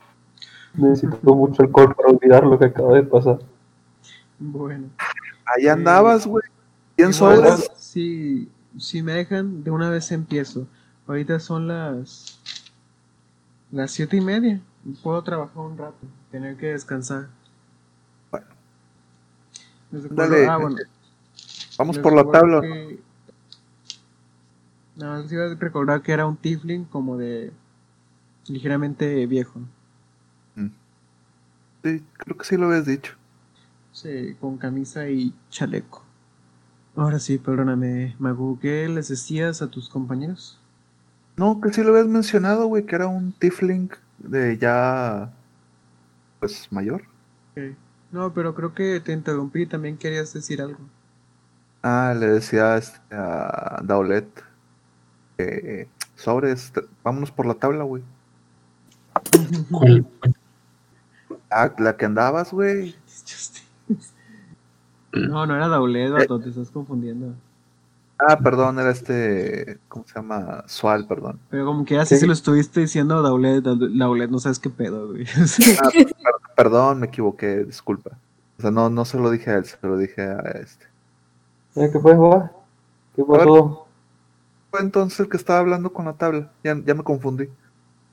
Necesito 0.74 1.34
mucho 1.34 1.62
alcohol 1.62 1.94
para 1.94 2.10
olvidar 2.10 2.44
lo 2.44 2.58
que 2.58 2.66
acaba 2.66 2.94
de 2.94 3.02
pasar. 3.02 3.38
Bueno. 4.38 4.88
Ahí 5.46 5.68
andabas, 5.68 6.26
güey. 6.26 6.44
100 6.96 7.10
Igual, 7.10 7.36
sobres. 7.36 7.70
Si, 7.76 8.50
si 8.78 9.02
me 9.02 9.12
dejan, 9.12 9.64
de 9.64 9.70
una 9.70 9.90
vez 9.90 10.10
empiezo. 10.12 10.66
Ahorita 11.06 11.38
son 11.40 11.68
las 11.68 12.40
las 13.76 13.90
siete 13.92 14.16
y 14.16 14.20
media. 14.20 14.60
Puedo 15.02 15.22
trabajar 15.22 15.58
un 15.58 15.76
rato, 15.76 15.96
tener 16.30 16.56
que 16.56 16.66
descansar. 16.68 17.28
Bueno. 18.30 18.46
Dale, 19.90 20.46
ah, 20.46 20.56
bueno, 20.56 20.76
Vamos 21.78 21.96
les 21.96 22.02
por 22.02 22.14
la 22.14 22.30
tabla. 22.30 22.60
que- 22.62 23.00
Nada 24.96 25.20
más 25.22 25.30
iba 25.30 25.44
a 25.44 25.54
recordar 25.54 26.00
que 26.02 26.12
era 26.12 26.24
un 26.26 26.36
tiefling 26.36 26.84
como 26.86 27.18
de 27.18 27.52
ligeramente 28.48 29.26
viejo. 29.26 29.60
Sí, 31.84 32.02
creo 32.14 32.36
que 32.36 32.44
sí 32.44 32.56
lo 32.56 32.66
habías 32.66 32.86
dicho. 32.86 33.12
Sí, 33.92 34.34
con 34.40 34.56
camisa 34.58 35.08
y 35.08 35.32
chaleco. 35.50 36.02
Ahora 36.96 37.18
sí, 37.20 37.38
perdóname, 37.38 38.16
Magu, 38.18 38.58
¿qué 38.58 38.88
les 38.88 39.08
decías 39.08 39.62
a 39.62 39.68
tus 39.70 39.88
compañeros? 39.88 40.58
No, 41.36 41.60
que 41.60 41.72
sí 41.72 41.82
lo 41.82 41.90
habías 41.90 42.06
mencionado, 42.06 42.66
güey, 42.66 42.86
que 42.86 42.94
era 42.96 43.06
un 43.08 43.32
tiefling 43.32 43.90
de 44.18 44.56
ya. 44.58 45.32
Pues 46.40 46.68
mayor. 46.70 47.02
No, 48.10 48.32
pero 48.32 48.54
creo 48.54 48.74
que 48.74 49.00
te 49.00 49.12
interrumpí, 49.12 49.66
también 49.66 49.96
querías 49.98 50.32
decir 50.32 50.62
algo. 50.62 50.78
Ah, 51.82 52.14
le 52.18 52.26
decía 52.26 52.76
este, 52.76 52.98
a 53.10 53.80
Daulet 53.84 54.26
que 55.36 55.88
sobres, 56.14 56.72
t- 56.72 56.80
vámonos 57.04 57.30
por 57.30 57.46
la 57.46 57.54
tabla, 57.54 57.84
güey. 57.84 58.02
¿Cuál? 59.70 60.06
Ah, 61.50 61.72
la 61.78 61.96
que 61.96 62.06
andabas, 62.06 62.52
güey. 62.52 62.94
No, 65.12 65.46
no 65.46 65.56
era 65.56 65.68
Daulet, 65.68 66.10
vato, 66.12 66.38
te 66.38 66.50
estás 66.50 66.70
confundiendo. 66.70 67.34
Ah, 68.18 68.38
perdón, 68.38 68.78
era 68.78 68.90
este. 68.90 69.78
¿Cómo 69.88 70.06
se 70.06 70.14
llama? 70.14 70.64
Sual, 70.66 71.06
perdón. 71.06 71.38
Pero 71.50 71.66
como 71.66 71.84
que 71.84 71.98
así 71.98 72.14
Sí. 72.14 72.20
se 72.22 72.26
lo 72.26 72.32
estuviste 72.32 72.80
diciendo 72.80 73.18
a 73.18 73.20
Daulet, 73.20 73.62
Daulet, 73.62 74.30
no 74.30 74.38
sabes 74.38 74.58
qué 74.58 74.70
pedo, 74.70 75.08
güey. 75.08 75.26
Ah, 75.82 75.88
per- 75.92 76.14
perdón, 76.56 77.00
me 77.00 77.06
equivoqué, 77.08 77.64
disculpa. 77.64 78.12
O 78.58 78.62
sea, 78.62 78.70
no, 78.70 78.88
no 78.88 79.04
se 79.04 79.18
lo 79.18 79.30
dije 79.30 79.50
a 79.50 79.56
él, 79.56 79.66
se 79.66 79.76
lo 79.82 79.98
dije 79.98 80.22
a 80.22 80.40
este. 80.62 80.86
¿Qué 81.74 81.98
fue, 82.00 82.14
Juan? 82.16 82.50
¿Qué 83.14 83.22
pasó? 83.22 83.86
Fue 84.70 84.80
entonces 84.80 85.20
el 85.20 85.28
que 85.28 85.36
estaba 85.36 85.58
hablando 85.58 85.92
con 85.92 86.06
la 86.06 86.14
tabla. 86.14 86.50
Ya, 86.64 86.74
ya 86.86 86.94
me 86.94 87.02
confundí. 87.02 87.50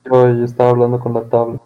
Yo, 0.04 0.28
yo 0.28 0.44
estaba 0.44 0.68
hablando 0.70 1.00
con 1.00 1.14
la 1.14 1.22
tabla. 1.22 1.60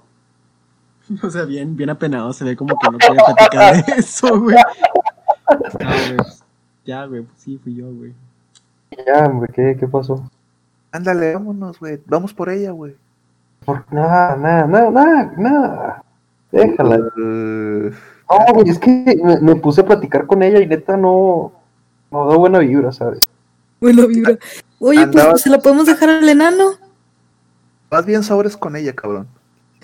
o 1.24 1.30
sea, 1.30 1.44
bien, 1.44 1.74
bien 1.76 1.90
apenado, 1.90 2.32
se 2.32 2.44
ve 2.44 2.56
como 2.56 2.76
que 2.78 2.88
no 2.88 2.98
quería 2.98 3.20
platicar 3.24 3.84
de 3.84 3.92
eso, 3.96 4.40
güey. 4.40 4.54
No, 4.56 5.56
güey. 5.88 6.16
pues, 6.18 6.44
Ya, 6.84 7.04
güey, 7.06 7.22
pues 7.22 7.36
sí, 7.40 7.58
fui 7.60 7.74
yo, 7.74 7.92
güey. 7.92 8.14
Ya, 9.06 9.26
hombre, 9.26 9.52
¿qué, 9.54 9.76
qué 9.78 9.86
pasó? 9.86 10.28
Ándale, 10.92 11.34
vámonos, 11.34 11.78
güey. 11.78 12.00
Vamos 12.06 12.32
por 12.34 12.48
ella, 12.48 12.70
güey. 12.72 12.96
Por 13.64 13.84
nada, 13.92 14.36
nada, 14.36 14.66
nada, 14.66 14.90
nada, 14.90 15.32
nada. 15.36 16.04
Déjala. 16.50 16.96
Eh, 16.96 17.90
No, 18.30 18.54
güey, 18.54 18.68
es 18.70 18.78
que 18.78 19.20
me, 19.22 19.40
me 19.40 19.56
puse 19.56 19.82
a 19.82 19.86
platicar 19.86 20.26
con 20.26 20.42
ella 20.42 20.60
y 20.60 20.66
neta 20.66 20.96
no, 20.96 21.52
no 22.10 22.28
da 22.28 22.36
buena 22.36 22.58
vibra, 22.58 22.92
¿sabes? 22.92 23.28
Buena 23.80 24.06
vibra. 24.06 24.38
Oye, 24.80 25.06
pues, 25.08 25.42
¿se 25.42 25.50
la 25.50 25.58
podemos 25.58 25.86
dejar 25.86 26.10
al 26.10 26.28
enano? 26.28 26.72
vas 27.90 28.04
bien 28.04 28.22
sobres 28.22 28.56
con 28.56 28.76
ella, 28.76 28.94
cabrón. 28.94 29.26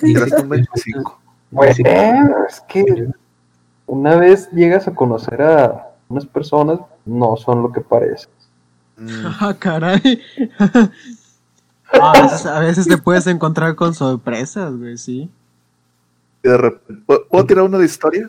Y 0.02 0.16
un 0.16 0.48
25. 0.48 1.20
Bueno, 1.50 2.46
es 2.48 2.60
que 2.68 3.08
una 3.86 4.16
vez 4.16 4.50
llegas 4.50 4.88
a 4.88 4.94
conocer 4.94 5.40
a 5.40 5.90
unas 6.08 6.26
personas, 6.26 6.80
no 7.04 7.36
son 7.36 7.62
lo 7.62 7.72
que 7.72 7.80
parecen. 7.80 8.30
Mm, 8.96 9.26
Ah, 9.40 9.54
caray. 9.58 10.22
a, 11.92 12.12
veces, 12.22 12.46
a 12.46 12.60
veces 12.60 12.86
te 12.88 12.98
puedes 12.98 13.26
encontrar 13.26 13.74
con 13.74 13.94
sorpresas, 13.94 14.76
güey, 14.76 14.96
sí. 14.98 15.30
y 16.42 16.48
de 16.48 16.56
repente, 16.56 17.02
¿puedo, 17.06 17.46
tirar 17.46 17.64
una 17.64 17.78
de 17.78 17.86
historia? 17.86 18.28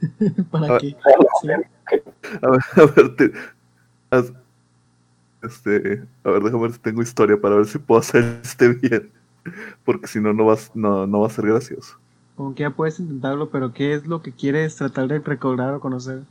¿Para 0.50 0.78
qué? 0.78 0.96
Sí. 1.40 1.48
A 2.42 2.50
ver, 2.50 2.60
a 2.76 2.92
ver, 2.94 3.16
te- 3.16 3.32
este, 5.42 6.02
a 6.24 6.30
ver, 6.30 6.42
déjame 6.42 6.62
ver 6.62 6.72
si 6.72 6.78
tengo 6.78 7.02
historia 7.02 7.38
para 7.40 7.56
ver 7.56 7.66
si 7.66 7.78
puedo 7.78 8.00
hacer 8.00 8.40
este 8.42 8.68
bien. 8.68 9.10
Porque 9.84 10.06
si 10.06 10.20
no, 10.20 10.32
no, 10.32 10.46
vas, 10.46 10.70
no, 10.74 11.06
no 11.06 11.20
va 11.20 11.26
a 11.26 11.30
ser 11.30 11.46
gracioso. 11.46 11.98
Como 12.36 12.54
que 12.54 12.62
ya 12.62 12.70
puedes 12.70 12.98
intentarlo, 12.98 13.50
pero 13.50 13.72
¿qué 13.72 13.94
es 13.94 14.06
lo 14.06 14.22
que 14.22 14.32
quieres 14.32 14.74
tratar 14.76 15.06
de 15.08 15.18
recordar 15.18 15.74
o 15.74 15.80
conocer? 15.80 16.22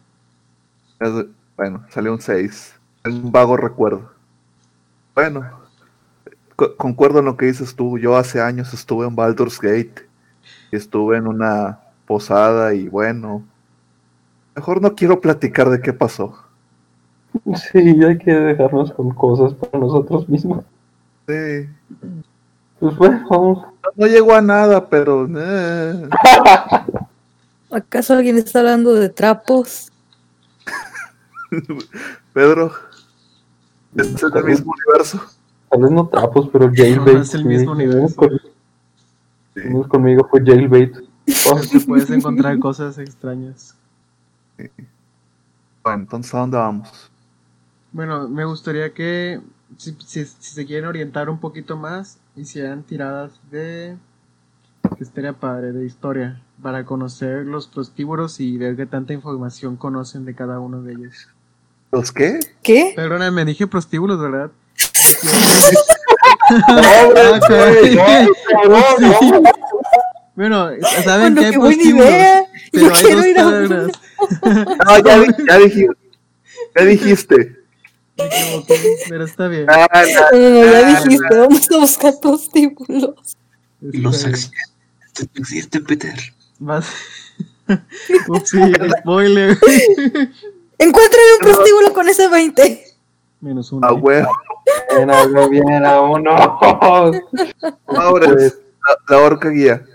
Es- 0.99 1.25
Bueno, 1.55 1.85
salió 1.89 2.11
un 2.11 2.19
6. 2.21 2.73
Un 3.05 3.31
vago 3.31 3.57
recuerdo. 3.57 4.11
Bueno, 5.15 5.45
co- 6.55 6.75
concuerdo 6.77 7.19
en 7.19 7.25
lo 7.25 7.37
que 7.37 7.47
dices 7.47 7.75
tú. 7.75 7.97
Yo 7.97 8.15
hace 8.15 8.41
años 8.41 8.73
estuve 8.73 9.05
en 9.07 9.15
Baldur's 9.15 9.59
Gate. 9.59 10.07
Y 10.71 10.75
estuve 10.75 11.17
en 11.17 11.27
una 11.27 11.79
posada 12.07 12.73
y 12.73 12.87
bueno. 12.87 13.43
Mejor 14.55 14.81
no 14.81 14.95
quiero 14.95 15.19
platicar 15.21 15.69
de 15.69 15.81
qué 15.81 15.93
pasó. 15.93 16.37
Sí, 17.71 17.79
hay 17.79 18.17
que 18.19 18.31
dejarnos 18.31 18.91
con 18.93 19.09
cosas 19.11 19.55
para 19.55 19.79
nosotros 19.79 20.29
mismos. 20.29 20.63
Sí. 21.27 21.67
Pues 22.79 22.95
bueno, 22.95 23.25
vamos. 23.27 23.57
No, 23.83 23.89
no 23.95 24.05
llegó 24.07 24.35
a 24.35 24.41
nada, 24.41 24.87
pero. 24.87 25.27
eh. 25.35 26.09
¿Acaso 27.71 28.13
alguien 28.13 28.37
está 28.37 28.59
hablando 28.59 28.93
de 28.93 29.09
trapos? 29.09 29.91
Pedro. 32.33 32.71
Este 33.95 34.15
es 34.27 34.33
el 34.35 34.43
mismo 34.45 34.73
universo. 34.73 35.21
Tal 35.69 35.81
vez 35.81 35.91
no 35.91 36.07
trapos, 36.07 36.49
pero 36.51 36.71
jailbait. 36.73 37.15
No, 37.15 37.21
es 37.21 37.33
el 37.33 37.45
mismo 37.45 37.75
sí. 37.75 37.81
universo. 37.83 38.21
Conmigo 39.89 40.27
fue 40.29 40.43
jailbait. 40.43 40.95
Oh, 41.49 41.57
puedes 41.87 42.09
encontrar 42.09 42.59
cosas 42.59 42.97
extrañas. 42.97 43.75
Bueno, 44.57 46.01
entonces, 46.01 46.33
¿a 46.33 46.39
dónde 46.39 46.57
vamos? 46.57 47.09
Bueno, 47.93 48.27
me 48.27 48.43
gustaría 48.43 48.93
que 48.93 49.39
si, 49.77 49.95
si- 50.05 50.25
si 50.25 50.53
se 50.53 50.65
quieren 50.65 50.85
orientar 50.89 51.29
un 51.29 51.39
poquito 51.39 51.77
más, 51.77 52.17
hicieran 52.35 52.83
tiradas 52.83 53.39
de 53.51 53.95
que 54.97 55.03
estaría 55.03 55.31
padre 55.33 55.71
de 55.71 55.85
historia 55.85 56.41
para 56.61 56.85
conocer 56.85 57.45
los 57.45 57.67
prostíbulos 57.67 58.39
y 58.41 58.57
ver 58.57 58.75
qué 58.75 58.85
tanta 58.85 59.13
información 59.13 59.77
conocen 59.77 60.25
de 60.25 60.35
cada 60.35 60.59
uno 60.59 60.81
de 60.81 60.93
ellos. 60.93 61.29
¿Los 61.93 62.11
qué? 62.11 62.39
¿Qué? 62.63 62.93
Perdóname, 62.95 63.45
dije 63.45 63.67
prostíbulos, 63.67 64.19
¿verdad? 64.19 64.49
Bueno, 70.35 70.69
saben 71.05 71.35
Bueno, 71.35 71.37
que 71.39 71.45
hay 71.45 71.51
qué 71.51 71.57
buena 71.59 71.75
prostíbulos, 71.77 72.09
idea. 72.09 72.43
pero 72.71 72.87
Yo 72.87 72.93
hay 72.95 73.01
quiero 73.03 73.17
dos 73.17 73.27
ir 73.27 73.39
a. 73.39 73.43
No, 74.85 74.99
ya, 74.99 75.23
ya 75.47 75.57
dijiste. 75.59 75.95
Ya 76.75 76.85
dijiste. 76.85 77.35
Me 78.17 78.29
pero 79.09 79.25
está 79.25 79.47
bien. 79.47 79.65
Ah, 79.69 79.87
no, 79.93 79.99
No, 80.39 80.49
no, 80.49 80.65
no, 80.65 80.71
ya 80.71 80.87
dijiste, 80.89 81.37
vamos 81.37 81.71
a 81.71 81.77
buscar 81.77 82.13
prostíbulos. 82.19 83.37
Los 83.81 84.25
accidentes 84.25 85.29
no 85.35 85.41
existen, 85.41 85.83
Peter. 85.85 86.15
Vas. 86.59 86.87
Ups, 88.27 88.49
sí, 88.49 88.59
spoiler. 89.01 89.57
Encuentren 90.77 91.21
un 91.39 91.39
prostíbulo 91.51 91.93
con 91.93 92.07
ese 92.09 92.27
20. 92.27 92.83
Menos 93.41 93.71
uno. 93.71 93.87
ah, 93.87 93.93
huevo. 93.93 94.29
Bien, 94.95 95.09
algo 95.11 95.49
bien, 95.49 95.65
vámonos. 95.83 96.39
Ahora 97.87 98.27
Pues, 98.27 98.43
es 98.43 98.59
la, 99.07 99.15
la 99.17 99.21
orca 99.23 99.49
guía. 99.49 99.85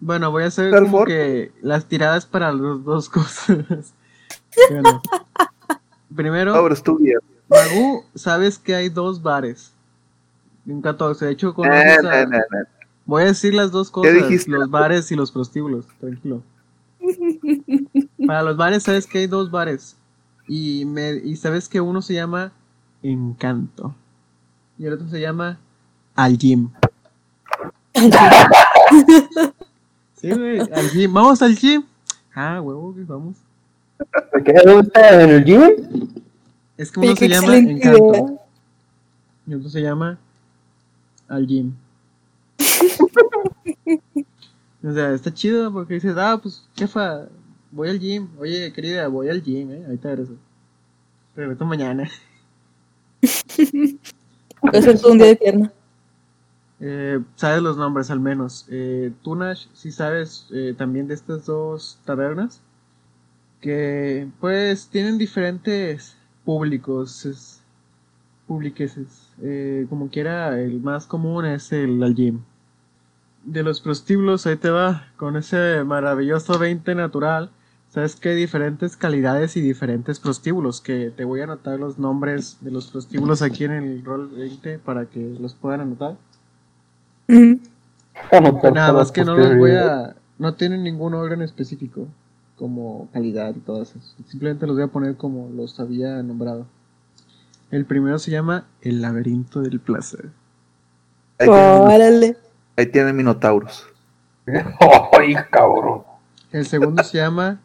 Bueno, 0.00 0.30
voy 0.32 0.42
a 0.44 0.46
hacer 0.46 0.70
¿Tal 0.72 0.84
como 0.84 1.04
que 1.04 1.52
las 1.62 1.86
tiradas 1.86 2.26
para 2.26 2.52
las 2.52 2.84
dos 2.84 3.08
cosas. 3.08 3.58
Bueno. 4.68 5.00
Primero, 6.14 6.54
Ahora 6.54 6.74
es 6.74 6.82
tu 6.82 6.98
guía. 6.98 7.16
Magu, 7.48 8.04
sabes 8.14 8.58
que 8.58 8.74
hay 8.74 8.90
dos 8.90 9.22
bares. 9.22 9.72
En 10.66 10.82
14. 10.82 11.24
De 11.24 11.32
hecho, 11.32 11.48
Eh, 11.50 11.54
conoces 11.54 12.02
no, 12.02 12.10
a- 12.10 12.24
no, 12.26 12.36
no. 12.38 12.42
Voy 13.06 13.22
a 13.22 13.26
decir 13.26 13.54
las 13.54 13.70
dos 13.70 13.90
cosas: 13.90 14.12
dijiste? 14.12 14.50
los 14.50 14.68
bares 14.70 15.10
y 15.10 15.16
los 15.16 15.32
prostíbulos. 15.32 15.86
Tranquilo. 16.00 16.42
Para 18.26 18.42
los 18.42 18.56
bares, 18.58 18.82
sabes 18.82 19.06
que 19.06 19.18
hay 19.20 19.26
dos 19.26 19.50
bares. 19.50 19.96
Y, 20.54 20.84
me, 20.84 21.14
y 21.14 21.36
sabes 21.36 21.66
que 21.66 21.80
uno 21.80 22.02
se 22.02 22.12
llama 22.12 22.52
Encanto. 23.02 23.94
Y 24.76 24.84
el 24.84 24.92
otro 24.92 25.08
se 25.08 25.18
llama 25.18 25.58
Al 26.14 26.36
Gym. 26.36 26.68
Sí, 30.14 30.30
güey, 30.30 30.60
al 30.60 30.88
gym. 30.90 31.12
Vamos 31.12 31.42
al 31.42 31.56
gym. 31.56 31.82
Ah, 32.32 32.60
huevo, 32.60 32.92
güey, 32.92 33.04
vamos. 33.04 33.34
¿Qué? 34.44 34.52
¿Dónde 34.64 34.82
está? 34.82 35.20
¿En 35.20 35.30
el 35.30 35.44
gym? 35.44 35.60
Es 36.76 36.92
que 36.92 37.00
uno 37.00 37.16
se 37.16 37.28
llama 37.28 37.56
Encanto. 37.56 38.14
idea. 38.14 38.38
Y 39.48 39.54
otro 39.54 39.70
se 39.70 39.80
llama 39.80 40.18
Al 41.26 41.44
Gym. 41.46 41.74
o 44.84 44.92
sea, 44.92 45.12
está 45.12 45.34
chido 45.34 45.72
porque 45.72 45.94
dices, 45.94 46.14
ah, 46.16 46.38
pues, 46.40 46.68
jefa, 46.76 47.26
voy 47.72 47.88
al 47.88 47.98
gym. 47.98 48.28
Oye, 48.38 48.72
querida, 48.72 49.08
voy 49.08 49.28
al 49.28 49.42
gym, 49.42 49.72
eh. 49.72 49.84
Ahorita 49.84 50.10
regreso. 50.10 50.36
Regreso 51.34 51.64
mañana. 51.64 52.08
Todo 55.02 55.12
un 55.12 55.18
día 55.18 55.26
de 55.26 55.36
pierna. 55.36 55.72
Eh, 56.78 57.20
sabes 57.34 57.62
los 57.62 57.76
nombres 57.76 58.10
al 58.10 58.20
menos. 58.20 58.66
Eh, 58.70 59.10
tú, 59.22 59.34
Nash, 59.34 59.66
sí 59.72 59.90
sabes 59.90 60.46
eh, 60.52 60.74
también 60.78 61.08
de 61.08 61.14
estas 61.14 61.46
dos 61.46 61.98
tabernas. 62.04 62.60
Que 63.60 64.28
pues 64.40 64.88
tienen 64.88 65.18
diferentes 65.18 66.16
públicos. 66.44 67.26
Es, 67.26 67.62
publiqueses. 68.46 69.30
Eh, 69.42 69.86
como 69.88 70.10
quiera, 70.10 70.60
el 70.60 70.80
más 70.80 71.06
común 71.06 71.46
es 71.46 71.72
el 71.72 72.02
al 72.02 72.14
gym. 72.14 72.42
De 73.44 73.62
los 73.62 73.80
prostíbulos, 73.80 74.46
ahí 74.46 74.56
te 74.56 74.70
va. 74.70 75.08
Con 75.16 75.36
ese 75.36 75.84
maravilloso 75.84 76.58
20 76.58 76.94
natural. 76.94 77.50
Sabes 77.92 78.16
que 78.16 78.30
hay 78.30 78.36
diferentes 78.36 78.96
calidades 78.96 79.54
y 79.56 79.60
diferentes 79.60 80.18
prostíbulos. 80.18 80.80
Que 80.80 81.10
te 81.14 81.24
voy 81.24 81.40
a 81.40 81.44
anotar 81.44 81.78
los 81.78 81.98
nombres 81.98 82.56
de 82.62 82.70
los 82.70 82.90
prostíbulos 82.90 83.42
aquí 83.42 83.64
en 83.64 83.72
el 83.72 84.02
rol 84.04 84.28
20 84.28 84.78
para 84.78 85.04
que 85.06 85.36
los 85.38 85.54
puedan 85.54 85.82
anotar. 85.82 86.16
Nada 87.28 88.92
más 88.92 89.12
que 89.12 89.24
no 89.24 89.36
los 89.36 89.56
voy 89.56 89.72
a. 89.72 90.16
No 90.38 90.54
tienen 90.54 90.82
ningún 90.82 91.14
orden 91.14 91.42
específico. 91.42 92.08
Como 92.56 93.08
calidad 93.12 93.54
y 93.56 93.60
todo 93.60 93.82
eso. 93.82 93.94
Simplemente 94.26 94.66
los 94.66 94.76
voy 94.76 94.84
a 94.84 94.88
poner 94.88 95.16
como 95.16 95.50
los 95.54 95.78
había 95.80 96.22
nombrado. 96.22 96.66
El 97.70 97.84
primero 97.86 98.18
se 98.18 98.30
llama 98.30 98.66
El 98.80 99.02
laberinto 99.02 99.60
del 99.62 99.80
placer. 99.80 100.30
Que- 101.38 101.48
Órale. 101.48 102.36
Ahí 102.76 102.86
tienen 102.86 103.16
minotauros. 103.16 103.86
¡Ay, 104.46 105.34
cabrón! 105.50 106.02
El 106.52 106.66
segundo 106.66 107.02
se 107.02 107.18
llama 107.18 107.60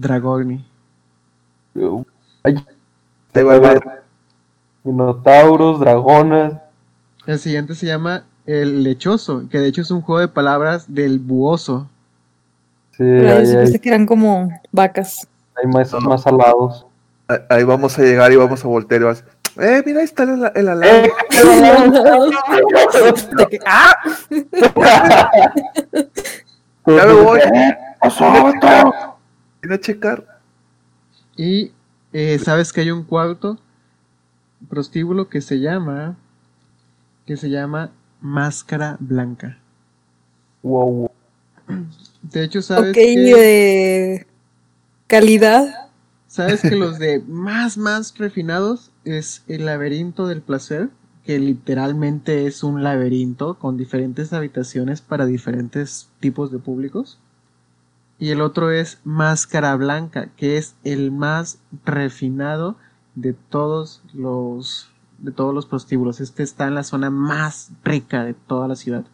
Dragoni. 0.00 0.64
Ay, 2.42 2.54
va 3.42 3.52
a 3.52 3.56
haber 3.56 3.82
minotauros, 4.84 5.80
dragonas. 5.80 6.54
El 7.26 7.38
siguiente 7.38 7.74
se 7.74 7.86
llama 7.86 8.24
El 8.46 8.82
Lechoso, 8.84 9.44
que 9.50 9.58
de 9.58 9.68
hecho 9.68 9.80
es 9.82 9.90
un 9.90 10.02
juego 10.02 10.20
de 10.20 10.28
palabras 10.28 10.84
del 10.92 11.18
buoso. 11.18 11.88
Sí, 12.92 12.98
Pero 12.98 13.22
yo 13.22 13.30
ahí 13.38 13.46
hay, 13.48 13.54
pensé 13.56 13.80
que 13.80 13.88
eran 13.88 14.04
como 14.06 14.50
vacas. 14.70 15.26
hay 15.56 15.66
más, 15.70 15.92
más 16.02 16.22
salados. 16.22 16.86
Ahí- 17.26 17.38
Ahí 17.48 17.64
vamos 17.64 17.98
a 17.98 18.02
llegar 18.02 18.30
y 18.32 18.36
vamos 18.36 18.62
a 18.64 18.68
voltear 18.68 19.00
y 19.00 19.04
vas. 19.04 19.24
Eh, 19.58 19.82
mira, 19.86 20.00
ahí 20.00 20.04
está 20.04 20.24
el, 20.24 20.50
el 20.54 20.68
alado. 20.68 20.92
¡Eh! 20.92 21.10
¡Ah! 23.66 23.94
Ya 26.86 27.06
me 27.06 27.12
voy. 27.14 27.40
A 29.72 29.80
checar. 29.80 30.26
Y 31.36 31.72
eh, 32.12 32.38
sabes 32.38 32.72
que 32.72 32.80
hay 32.80 32.90
un 32.90 33.04
cuarto 33.04 33.58
prostíbulo 34.68 35.28
que 35.28 35.40
se 35.40 35.60
llama 35.60 36.16
que 37.26 37.36
se 37.36 37.50
llama 37.50 37.92
Máscara 38.22 38.96
Blanca. 38.98 39.58
Wow. 40.62 41.10
De 42.22 42.42
hecho, 42.44 42.62
sabes 42.62 42.96
Ok, 42.96 42.98
que 42.98 43.20
de 43.20 44.26
calidad. 45.08 45.66
sabes 46.26 46.64
que 46.64 46.76
los 46.76 46.98
de 46.98 47.20
más 47.26 47.78
más 47.78 48.16
refinados 48.18 48.90
es 49.04 49.42
el 49.48 49.64
laberinto 49.66 50.26
del 50.26 50.42
placer, 50.42 50.90
que 51.24 51.38
literalmente 51.38 52.46
es 52.46 52.62
un 52.62 52.82
laberinto 52.82 53.58
con 53.58 53.76
diferentes 53.78 54.32
habitaciones 54.34 55.00
para 55.00 55.24
diferentes 55.26 56.10
tipos 56.20 56.52
de 56.52 56.58
públicos. 56.58 57.18
Y 58.18 58.30
el 58.30 58.40
otro 58.40 58.70
es 58.70 59.00
Máscara 59.04 59.74
Blanca, 59.76 60.28
que 60.36 60.56
es 60.56 60.74
el 60.84 61.10
más 61.10 61.58
refinado 61.84 62.76
de 63.14 63.32
todos 63.32 64.02
los 64.12 64.90
de 65.18 65.30
todos 65.32 65.54
los 65.54 65.66
prostíbulos. 65.66 66.20
Este 66.20 66.42
está 66.42 66.66
en 66.66 66.74
la 66.74 66.82
zona 66.84 67.10
más 67.10 67.70
rica 67.84 68.24
de 68.24 68.34
toda 68.34 68.68
la 68.68 68.76
ciudad. 68.76 69.04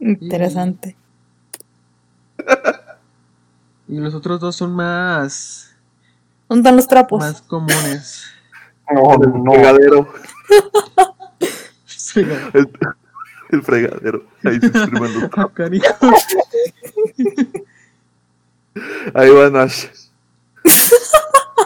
Interesante. 0.00 0.96
Y 3.88 3.98
los 3.98 4.14
otros 4.14 4.40
dos 4.40 4.56
son 4.56 4.74
más 4.74 5.74
¿Dónde 6.48 6.60
están 6.60 6.76
los 6.76 6.88
trapos? 6.88 7.20
más 7.20 7.42
comunes. 7.42 8.24
No, 8.92 9.14
El 9.14 9.44
no. 9.44 9.52
fregadero. 9.52 10.08
Sí, 11.86 12.20
El, 12.54 12.70
el 13.50 13.62
fregadero. 13.62 14.24
Ahí 14.44 14.60
se 14.60 14.70
los 14.70 15.30
trapos. 15.30 15.52
Ahí 19.14 19.30
va 19.30 19.50
Nash. 19.50 19.86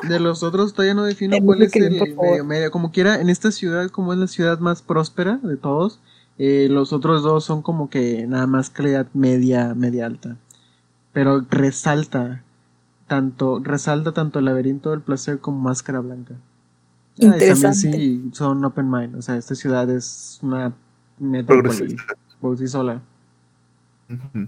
De 0.09 0.19
los 0.19 0.43
otros 0.43 0.73
todavía 0.73 0.95
no 0.95 1.05
defino 1.05 1.37
cuál 1.45 1.63
es 1.63 1.75
el 1.77 1.91
medio 1.91 2.45
medio. 2.45 2.71
Como 2.71 2.91
quiera, 2.91 3.21
en 3.21 3.29
esta 3.29 3.51
ciudad, 3.51 3.91
como 3.91 4.13
es 4.13 4.19
la 4.19 4.27
ciudad 4.29 4.59
más 4.59 4.83
próspera 4.83 5.39
de 5.43 5.57
todos, 5.57 6.01
eh, 6.39 6.69
los 6.71 6.93
otros 6.93 7.23
dos 7.23 7.45
son 7.45 7.61
como 7.63 7.91
que 7.91 8.27
nada 8.27 8.47
más 8.47 8.71
calidad 8.71 9.07
media, 9.13 9.75
media 9.75 10.07
alta. 10.07 10.37
Pero 11.13 11.45
resalta 11.51 12.43
tanto, 13.09 13.61
resalta 13.63 14.13
tanto 14.13 14.39
el 14.39 14.47
laberinto 14.47 14.91
del 14.91 15.01
placer 15.01 15.39
como 15.39 15.61
máscara 15.61 16.01
blanca. 16.01 16.35
Ah, 16.35 16.43
y 17.17 17.21
también 17.23 17.43
Interesante. 17.51 17.93
sí, 17.93 18.31
son 18.33 18.65
open 18.65 18.91
mind. 18.91 19.17
O 19.17 19.23
sea, 19.23 19.37
esta 19.37 19.55
ciudad 19.55 19.91
es 19.91 20.39
una 20.43 20.73
metrópoli 21.19 21.69
Progresista. 21.69 22.15
por 22.41 22.57
sí 22.57 22.69
sola. 22.69 23.03
Ujú. 24.09 24.47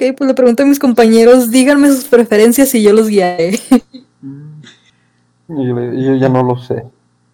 Ok, 0.00 0.16
pues 0.16 0.28
le 0.28 0.34
pregunto 0.34 0.62
a 0.62 0.66
mis 0.66 0.78
compañeros, 0.78 1.50
díganme 1.50 1.88
sus 1.88 2.04
preferencias 2.04 2.74
y 2.74 2.82
yo 2.82 2.94
los 2.94 3.08
guiaré. 3.08 3.60
Yo, 5.46 5.92
yo 5.92 6.14
ya 6.14 6.28
no 6.30 6.42
lo 6.42 6.56
sé. 6.56 6.86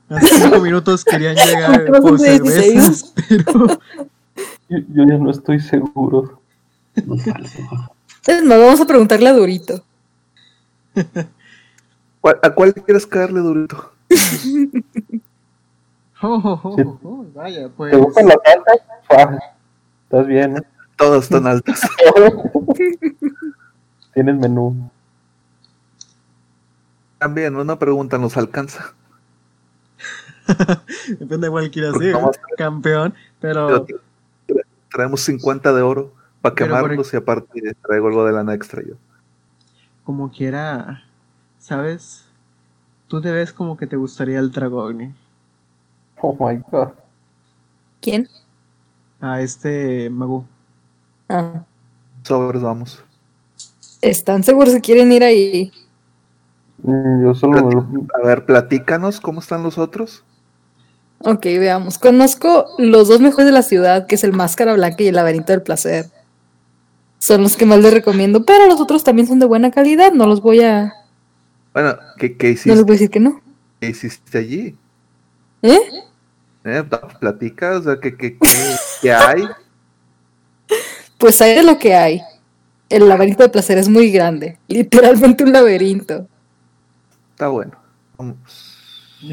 Hace 0.08 0.26
cinco 0.40 0.58
minutos 0.60 1.04
querían 1.04 1.36
llegar 1.46 1.86
por 2.00 2.18
de 2.18 2.40
16. 2.40 2.64
cervezas, 2.66 3.14
pero 3.28 3.66
Yo, 4.68 4.78
yo 4.88 5.04
ya 5.06 5.16
no 5.16 5.30
estoy 5.30 5.60
seguro. 5.60 6.40
No 8.42 8.58
vamos 8.58 8.80
a 8.80 8.86
preguntarle 8.86 9.28
a 9.28 9.32
Durito. 9.32 9.84
¿Cuál- 12.20 12.40
¿A 12.42 12.50
cuál 12.50 12.74
quieres 12.74 13.06
caerle 13.06 13.40
durito? 13.40 13.92
Oh, 16.22 16.40
oh, 16.42 16.60
oh, 16.64 16.98
oh, 17.04 17.26
vaya, 17.34 17.68
pues. 17.76 17.92
¿Te 17.92 17.98
gustan 17.98 18.26
las 18.28 18.38
altas? 18.46 18.78
Fa, 19.06 19.38
Estás 20.04 20.26
bien, 20.26 20.56
¿eh? 20.56 20.62
Todas 20.96 21.24
están 21.24 21.46
altas. 21.46 21.80
Tienes 24.14 24.36
menú. 24.36 24.90
También, 27.18 27.56
una 27.56 27.78
pregunta, 27.78 28.18
¿nos 28.18 28.36
alcanza? 28.36 28.92
Depende 31.08 31.46
de 31.46 31.50
cuál 31.50 31.70
quieras 31.70 31.94
ir, 32.00 32.14
Vamos. 32.14 32.36
campeón. 32.56 33.14
Pero 33.40 33.84
Pero 34.46 34.60
Traemos 34.90 35.20
50 35.22 35.72
de 35.72 35.82
oro 35.82 36.12
para 36.40 36.54
Pero 36.54 36.70
por 36.70 36.80
quemarlos 36.82 37.12
y 37.12 37.16
aparte 37.16 37.74
traigo 37.86 38.06
algo 38.08 38.24
de 38.24 38.32
lana 38.32 38.54
extra 38.54 38.82
yo. 38.82 38.94
como 40.04 40.30
quiera, 40.30 41.02
¿sabes? 41.58 42.24
Tú 43.08 43.20
te 43.20 43.30
ves 43.32 43.52
como 43.52 43.76
que 43.76 43.86
te 43.86 43.96
gustaría 43.96 44.38
el 44.38 44.50
Dragoni. 44.52 45.14
Oh 46.20 46.36
my 46.38 46.62
god. 46.70 46.88
¿Quién? 48.00 48.28
A 49.20 49.40
este 49.42 50.08
Magu. 50.10 50.46
Ah, 51.28 51.64
Sobres, 52.22 52.62
vamos. 52.62 53.02
¿Están 54.02 54.42
seguros 54.44 54.74
que 54.74 54.80
quieren 54.80 55.10
ir 55.12 55.24
ahí? 55.24 55.72
Mm, 56.82 57.24
Yo 57.24 57.34
solo 57.34 57.64
me 57.66 57.74
lo- 57.74 57.86
A 58.14 58.26
ver, 58.26 58.44
platícanos, 58.44 59.20
¿cómo 59.20 59.40
están 59.40 59.62
los 59.62 59.78
otros? 59.78 60.24
Ok, 61.20 61.44
veamos. 61.44 61.98
Conozco 61.98 62.66
los 62.78 63.08
dos 63.08 63.20
mejores 63.20 63.46
de 63.46 63.52
la 63.52 63.62
ciudad, 63.62 64.06
que 64.06 64.16
es 64.16 64.24
el 64.24 64.32
Máscara 64.32 64.74
Blanca 64.74 65.02
y 65.02 65.08
el 65.08 65.14
Laberinto 65.14 65.52
del 65.52 65.62
Placer. 65.62 66.06
Son 67.18 67.42
los 67.42 67.56
que 67.56 67.64
más 67.64 67.78
les 67.78 67.92
recomiendo, 67.94 68.44
pero 68.44 68.66
los 68.66 68.80
otros 68.80 69.02
también 69.02 69.26
son 69.26 69.38
de 69.38 69.46
buena 69.46 69.70
calidad. 69.70 70.12
No 70.12 70.26
los 70.26 70.42
voy 70.42 70.60
a. 70.62 70.92
Bueno, 71.72 71.96
¿qué, 72.18 72.36
qué 72.36 72.48
No 72.48 72.52
hiciste, 72.52 72.74
les 72.76 72.82
voy 72.84 72.90
a 72.90 72.98
decir 72.98 73.10
que 73.10 73.20
no. 73.20 73.40
qué 73.80 73.88
hiciste 73.88 74.38
allí? 74.38 74.76
¿Eh? 75.62 75.80
¿Eh? 76.64 76.84
Platica, 77.20 77.78
o 77.78 77.82
sea, 77.82 77.98
¿qué, 77.98 78.14
qué, 78.16 78.36
qué- 78.38 78.76
qué 79.00 79.12
hay? 79.12 79.44
Pues 81.18 81.40
hay 81.40 81.54
de 81.54 81.62
lo 81.62 81.78
que 81.78 81.94
hay. 81.94 82.22
El 82.88 83.08
laberinto 83.08 83.42
del 83.42 83.50
placer 83.50 83.78
es 83.78 83.88
muy 83.88 84.10
grande. 84.10 84.58
Literalmente 84.68 85.44
un 85.44 85.52
laberinto. 85.52 86.26
Está 87.32 87.48
bueno. 87.48 87.72
Vamos. 88.16 88.36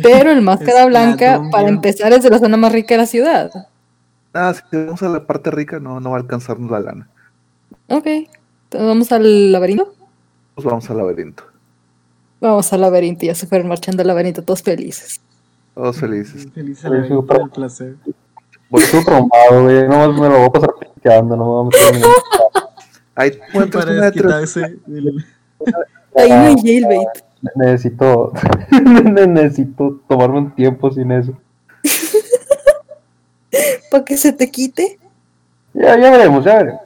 Pero 0.01 0.31
el 0.31 0.41
Máscara 0.41 0.85
Blanca, 0.85 1.41
para 1.51 1.67
empezar, 1.67 2.11
es 2.13 2.23
de 2.23 2.29
la 2.29 2.39
zona 2.39 2.57
más 2.57 2.71
rica 2.71 2.95
de 2.95 2.99
la 2.99 3.05
ciudad. 3.05 3.51
Ah, 4.33 4.53
si 4.53 4.77
vamos 4.77 5.03
a 5.03 5.09
la 5.09 5.27
parte 5.27 5.51
rica, 5.51 5.79
no, 5.79 5.99
no 5.99 6.11
va 6.11 6.17
a 6.17 6.19
alcanzarnos 6.21 6.71
la 6.71 6.79
lana. 6.79 7.09
Ok. 7.87 8.07
Entonces 8.07 8.87
vamos 8.87 9.11
al 9.11 9.51
laberinto. 9.51 9.93
Pues 10.55 10.65
vamos 10.65 10.89
al 10.89 10.97
laberinto. 10.97 11.43
Vamos 12.39 12.73
al 12.73 12.81
laberinto. 12.81 13.25
Ya 13.25 13.35
se 13.35 13.45
fueron 13.45 13.67
marchando 13.67 14.01
al 14.01 14.07
laberinto 14.07 14.41
todos 14.41 14.63
felices. 14.63 15.21
Todos 15.75 15.97
felices. 15.97 16.47
Feliz 16.53 16.83
laberinto 16.83 17.21
del 17.21 17.49
placer. 17.49 17.95
Voy 18.69 18.83
todo 18.89 19.03
traumado, 19.03 19.63
güey. 19.63 19.87
No 19.87 20.13
me 20.13 20.29
lo 20.29 20.37
voy 20.37 20.47
a 20.47 20.49
pasar 20.49 20.73
picando, 21.03 21.35
no 21.35 21.63
me 21.65 21.69
voy 21.69 22.01
a 22.01 22.05
Hay 23.15 23.39
cuántos 23.51 23.85
metros. 23.85 24.53
del- 24.85 25.25
Ahí 26.15 26.29
no 26.29 26.35
hay 26.45 26.55
jailbait. 26.61 27.07
Necesito, 27.55 28.31
necesito 29.27 29.99
tomarme 30.07 30.37
un 30.39 30.55
tiempo 30.55 30.89
sin 30.91 31.11
eso. 31.11 31.33
Para 33.91 34.05
que 34.05 34.17
se 34.17 34.31
te 34.33 34.49
quite. 34.49 34.97
Ya, 35.73 35.97
ya 35.99 36.09
veremos, 36.11 36.43
ya 36.45 36.55
veremos. 36.57 36.81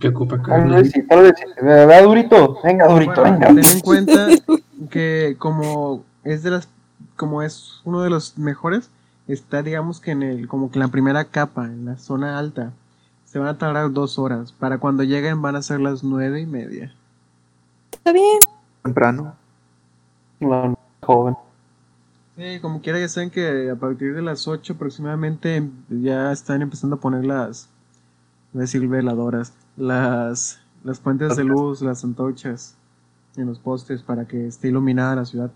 ¿Qué 0.00 0.08
ocupa 0.08 0.36
Tal 0.36 0.44
Carlos? 0.46 0.82
vez 0.82 0.90
sí, 0.92 1.02
tal 1.06 1.22
vez 1.22 1.34
sí. 1.36 1.44
¿Verdad, 1.62 2.02
Durito? 2.02 2.58
Venga, 2.64 2.88
Durito, 2.88 3.20
Bueno, 3.20 3.38
venga. 3.38 3.46
ten 3.48 3.58
en 3.64 3.80
cuenta 3.80 4.26
que 4.90 5.36
como 5.38 6.02
es 6.24 6.42
de 6.42 6.50
las 6.50 6.68
como 7.16 7.42
es 7.42 7.80
uno 7.84 8.02
de 8.02 8.10
los 8.10 8.36
mejores 8.38 8.88
está 9.28 9.62
digamos 9.62 10.00
que 10.00 10.10
en 10.10 10.22
el 10.24 10.48
como 10.48 10.70
que 10.72 10.78
en 10.78 10.86
la 10.86 10.88
primera 10.88 11.24
capa 11.26 11.66
en 11.66 11.84
la 11.84 11.98
zona 11.98 12.36
alta 12.38 12.72
se 13.32 13.38
van 13.38 13.48
a 13.48 13.56
tardar 13.56 13.90
dos 13.90 14.18
horas 14.18 14.52
para 14.52 14.76
cuando 14.76 15.04
lleguen 15.04 15.40
van 15.40 15.56
a 15.56 15.62
ser 15.62 15.80
las 15.80 16.04
nueve 16.04 16.42
y 16.42 16.44
media 16.44 16.94
Está 17.90 18.12
bien. 18.12 18.40
Temprano. 18.82 19.36
La 20.40 20.74
joven. 21.00 21.36
Sí, 22.36 22.58
como 22.60 22.82
quiera 22.82 22.98
ya 22.98 23.08
saben 23.08 23.30
que 23.30 23.70
a 23.70 23.76
partir 23.76 24.14
de 24.14 24.22
las 24.22 24.48
8 24.48 24.72
aproximadamente 24.74 25.70
ya 25.88 26.32
están 26.32 26.60
empezando 26.62 26.96
a 26.96 27.00
poner 27.00 27.24
las 27.24 27.68
voy 28.52 28.60
a 28.60 28.62
decir 28.62 28.86
veladoras 28.88 29.54
las 29.76 30.60
las 30.82 31.00
fuentes 31.00 31.36
de 31.36 31.44
luz 31.44 31.80
las 31.80 32.02
antorchas 32.02 32.76
en 33.36 33.46
los 33.46 33.58
postes 33.58 34.02
para 34.02 34.26
que 34.26 34.48
esté 34.48 34.68
iluminada 34.68 35.16
la 35.16 35.24
ciudad 35.24 35.50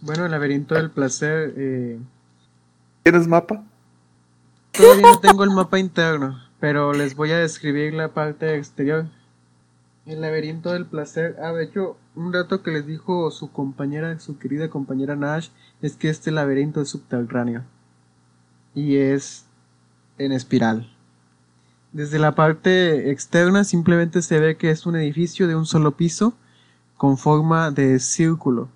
Bueno, 0.00 0.26
el 0.26 0.30
laberinto 0.30 0.74
del 0.74 0.90
placer, 0.90 1.54
eh, 1.56 1.98
¿Tienes 3.04 3.28
mapa? 3.28 3.62
Todavía 4.72 5.02
no 5.12 5.20
tengo 5.20 5.44
el 5.44 5.50
mapa 5.50 5.78
interno, 5.78 6.40
pero 6.58 6.94
les 6.94 7.14
voy 7.14 7.32
a 7.32 7.38
describir 7.38 7.92
la 7.92 8.08
parte 8.08 8.56
exterior. 8.56 9.06
El 10.06 10.22
laberinto 10.22 10.72
del 10.72 10.86
placer. 10.86 11.36
Ah, 11.42 11.52
de 11.52 11.64
hecho, 11.64 11.98
un 12.14 12.32
dato 12.32 12.62
que 12.62 12.70
les 12.70 12.86
dijo 12.86 13.30
su 13.30 13.52
compañera, 13.52 14.18
su 14.20 14.38
querida 14.38 14.70
compañera 14.70 15.16
Nash, 15.16 15.50
es 15.82 15.96
que 15.96 16.08
este 16.08 16.30
laberinto 16.30 16.80
es 16.80 16.88
subterráneo. 16.88 17.62
Y 18.74 18.96
es 18.96 19.44
en 20.16 20.32
espiral. 20.32 20.90
Desde 21.92 22.18
la 22.18 22.34
parte 22.34 23.10
externa 23.10 23.64
simplemente 23.64 24.22
se 24.22 24.40
ve 24.40 24.56
que 24.56 24.70
es 24.70 24.86
un 24.86 24.96
edificio 24.96 25.46
de 25.46 25.56
un 25.56 25.66
solo 25.66 25.92
piso 25.92 26.34
con 26.96 27.18
forma 27.18 27.70
de 27.70 28.00
círculo. 28.00 28.70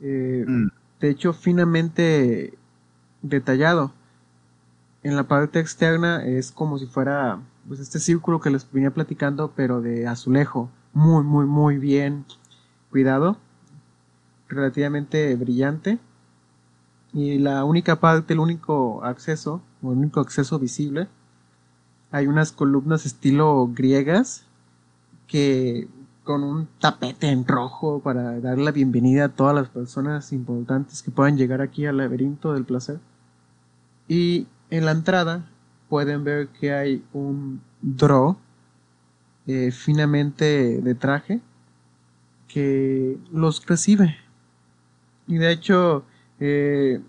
Eh, 0.00 0.44
Mm. 0.48 0.68
de 1.00 1.10
hecho, 1.10 1.32
finamente 1.34 2.57
detallado. 3.22 3.92
En 5.02 5.16
la 5.16 5.24
parte 5.24 5.60
externa 5.60 6.24
es 6.24 6.50
como 6.50 6.78
si 6.78 6.86
fuera 6.86 7.40
pues 7.66 7.80
este 7.80 8.00
círculo 8.00 8.40
que 8.40 8.50
les 8.50 8.70
venía 8.70 8.90
platicando, 8.90 9.52
pero 9.54 9.80
de 9.80 10.06
azulejo. 10.06 10.70
Muy, 10.92 11.22
muy, 11.22 11.46
muy 11.46 11.78
bien 11.78 12.24
cuidado. 12.90 13.36
Relativamente 14.48 15.34
brillante. 15.36 15.98
Y 17.12 17.38
la 17.38 17.64
única 17.64 18.00
parte, 18.00 18.34
el 18.34 18.40
único 18.40 19.04
acceso, 19.04 19.62
o 19.82 19.92
el 19.92 19.98
único 19.98 20.20
acceso 20.20 20.58
visible, 20.58 21.08
hay 22.10 22.26
unas 22.26 22.52
columnas 22.52 23.06
estilo 23.06 23.70
griegas 23.74 24.44
que 25.26 25.88
con 26.24 26.42
un 26.42 26.68
tapete 26.78 27.28
en 27.28 27.46
rojo 27.46 28.00
para 28.00 28.38
dar 28.40 28.58
la 28.58 28.70
bienvenida 28.70 29.24
a 29.24 29.28
todas 29.30 29.54
las 29.54 29.68
personas 29.68 30.32
importantes 30.32 31.02
que 31.02 31.10
puedan 31.10 31.36
llegar 31.38 31.62
aquí 31.62 31.86
al 31.86 31.98
laberinto 31.98 32.52
del 32.52 32.64
placer. 32.64 33.00
Y 34.08 34.46
en 34.70 34.86
la 34.86 34.92
entrada 34.92 35.48
pueden 35.88 36.24
ver 36.24 36.48
que 36.48 36.72
hay 36.72 37.04
un 37.12 37.60
draw 37.82 38.36
eh, 39.46 39.70
finamente 39.70 40.80
de 40.80 40.94
traje 40.94 41.40
que 42.48 43.18
los 43.30 43.64
recibe. 43.66 44.16
Y 45.26 45.36
de 45.36 45.52
hecho 45.52 46.04
eh, 46.40 47.00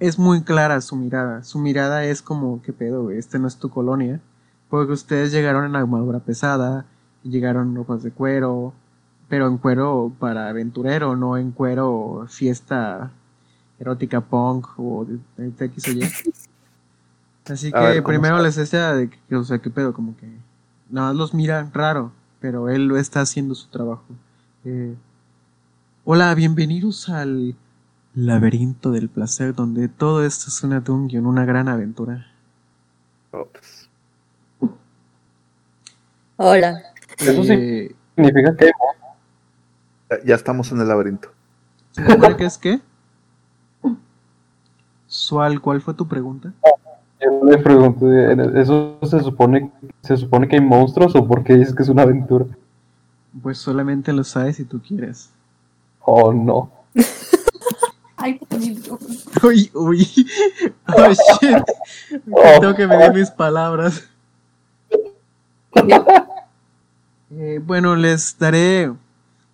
es 0.00 0.18
muy 0.18 0.42
clara 0.42 0.80
su 0.80 0.96
mirada. 0.96 1.44
Su 1.44 1.58
mirada 1.58 2.04
es 2.04 2.22
como, 2.22 2.60
¿qué 2.62 2.72
pedo? 2.72 3.10
Este 3.10 3.38
no 3.38 3.48
es 3.48 3.56
tu 3.58 3.70
colonia. 3.70 4.20
Porque 4.68 4.92
ustedes 4.92 5.30
llegaron 5.30 5.66
en 5.66 5.76
armadura 5.76 6.20
pesada, 6.20 6.84
llegaron 7.22 7.74
ropas 7.74 8.02
de 8.02 8.10
cuero, 8.10 8.72
pero 9.28 9.46
en 9.46 9.58
cuero 9.58 10.12
para 10.18 10.48
aventurero, 10.48 11.16
no 11.16 11.36
en 11.36 11.52
cuero 11.52 12.26
fiesta 12.28 13.12
erótica 13.78 14.20
punk 14.20 14.66
o 14.78 15.04
de, 15.04 15.18
de 15.50 15.64
X 15.66 15.88
o 15.88 15.90
Y. 15.92 16.02
Así 17.52 17.70
que 17.70 17.78
ver, 17.78 18.02
¿cómo 18.02 18.08
primero 18.14 18.36
está? 18.36 18.42
les 18.46 18.56
decía 18.56 18.92
de 18.94 19.10
que, 19.10 19.36
o 19.36 19.44
sea, 19.44 19.58
qué 19.58 19.68
pedo, 19.70 19.92
como 19.92 20.16
que 20.16 20.26
nada 20.88 21.08
más 21.08 21.16
los 21.16 21.34
mira 21.34 21.68
raro, 21.74 22.10
pero 22.40 22.68
él 22.70 22.86
lo 22.86 22.96
está 22.96 23.20
haciendo 23.20 23.54
su 23.54 23.68
trabajo. 23.68 24.04
Eh, 24.64 24.94
hola, 26.04 26.34
bienvenidos 26.34 27.08
al 27.10 27.54
laberinto 28.14 28.92
del 28.92 29.08
placer, 29.10 29.54
donde 29.54 29.88
todo 29.88 30.24
esto 30.24 30.46
es 30.48 30.62
una 30.62 30.80
dungeon, 30.80 31.26
una 31.26 31.44
gran 31.44 31.68
aventura. 31.68 32.26
Hola. 36.36 36.80
Eso 37.18 37.44
sí. 37.44 37.52
Eh, 37.52 37.94
Significa 38.16 38.56
que 38.56 38.70
ya- 40.10 40.24
ya 40.24 40.34
estamos 40.34 40.70
en 40.72 40.80
el 40.80 40.88
laberinto. 40.88 41.28
¿Se 41.92 42.04
supone 42.08 42.36
que 42.36 42.44
es 42.44 42.58
qué? 42.58 42.80
Sual, 45.14 45.60
¿cuál 45.60 45.80
fue 45.80 45.94
tu 45.94 46.08
pregunta? 46.08 46.52
yo 47.20 47.44
le 47.44 47.58
pregunté, 47.58 48.60
¿eso 48.60 48.98
se 49.04 49.20
supone, 49.20 49.70
se 50.02 50.16
supone 50.16 50.48
que 50.48 50.56
hay 50.56 50.60
monstruos 50.60 51.14
o 51.14 51.24
por 51.24 51.44
qué 51.44 51.54
dices 51.54 51.72
que 51.72 51.84
es 51.84 51.88
una 51.88 52.02
aventura? 52.02 52.46
Pues 53.40 53.58
solamente 53.58 54.12
lo 54.12 54.24
sabes 54.24 54.56
si 54.56 54.64
tú 54.64 54.82
quieres. 54.82 55.30
Oh, 56.00 56.32
no. 56.32 56.68
Ay, 58.16 58.40
Uy, 59.44 59.70
uy. 59.72 60.26
Oh, 60.88 61.12
shit. 61.12 61.64
Tengo 62.60 62.74
que 62.74 62.86
medir 62.88 63.12
mis 63.14 63.30
palabras. 63.30 64.08
Eh, 67.36 67.60
bueno, 67.64 67.96
les 67.96 68.38
daré. 68.38 68.92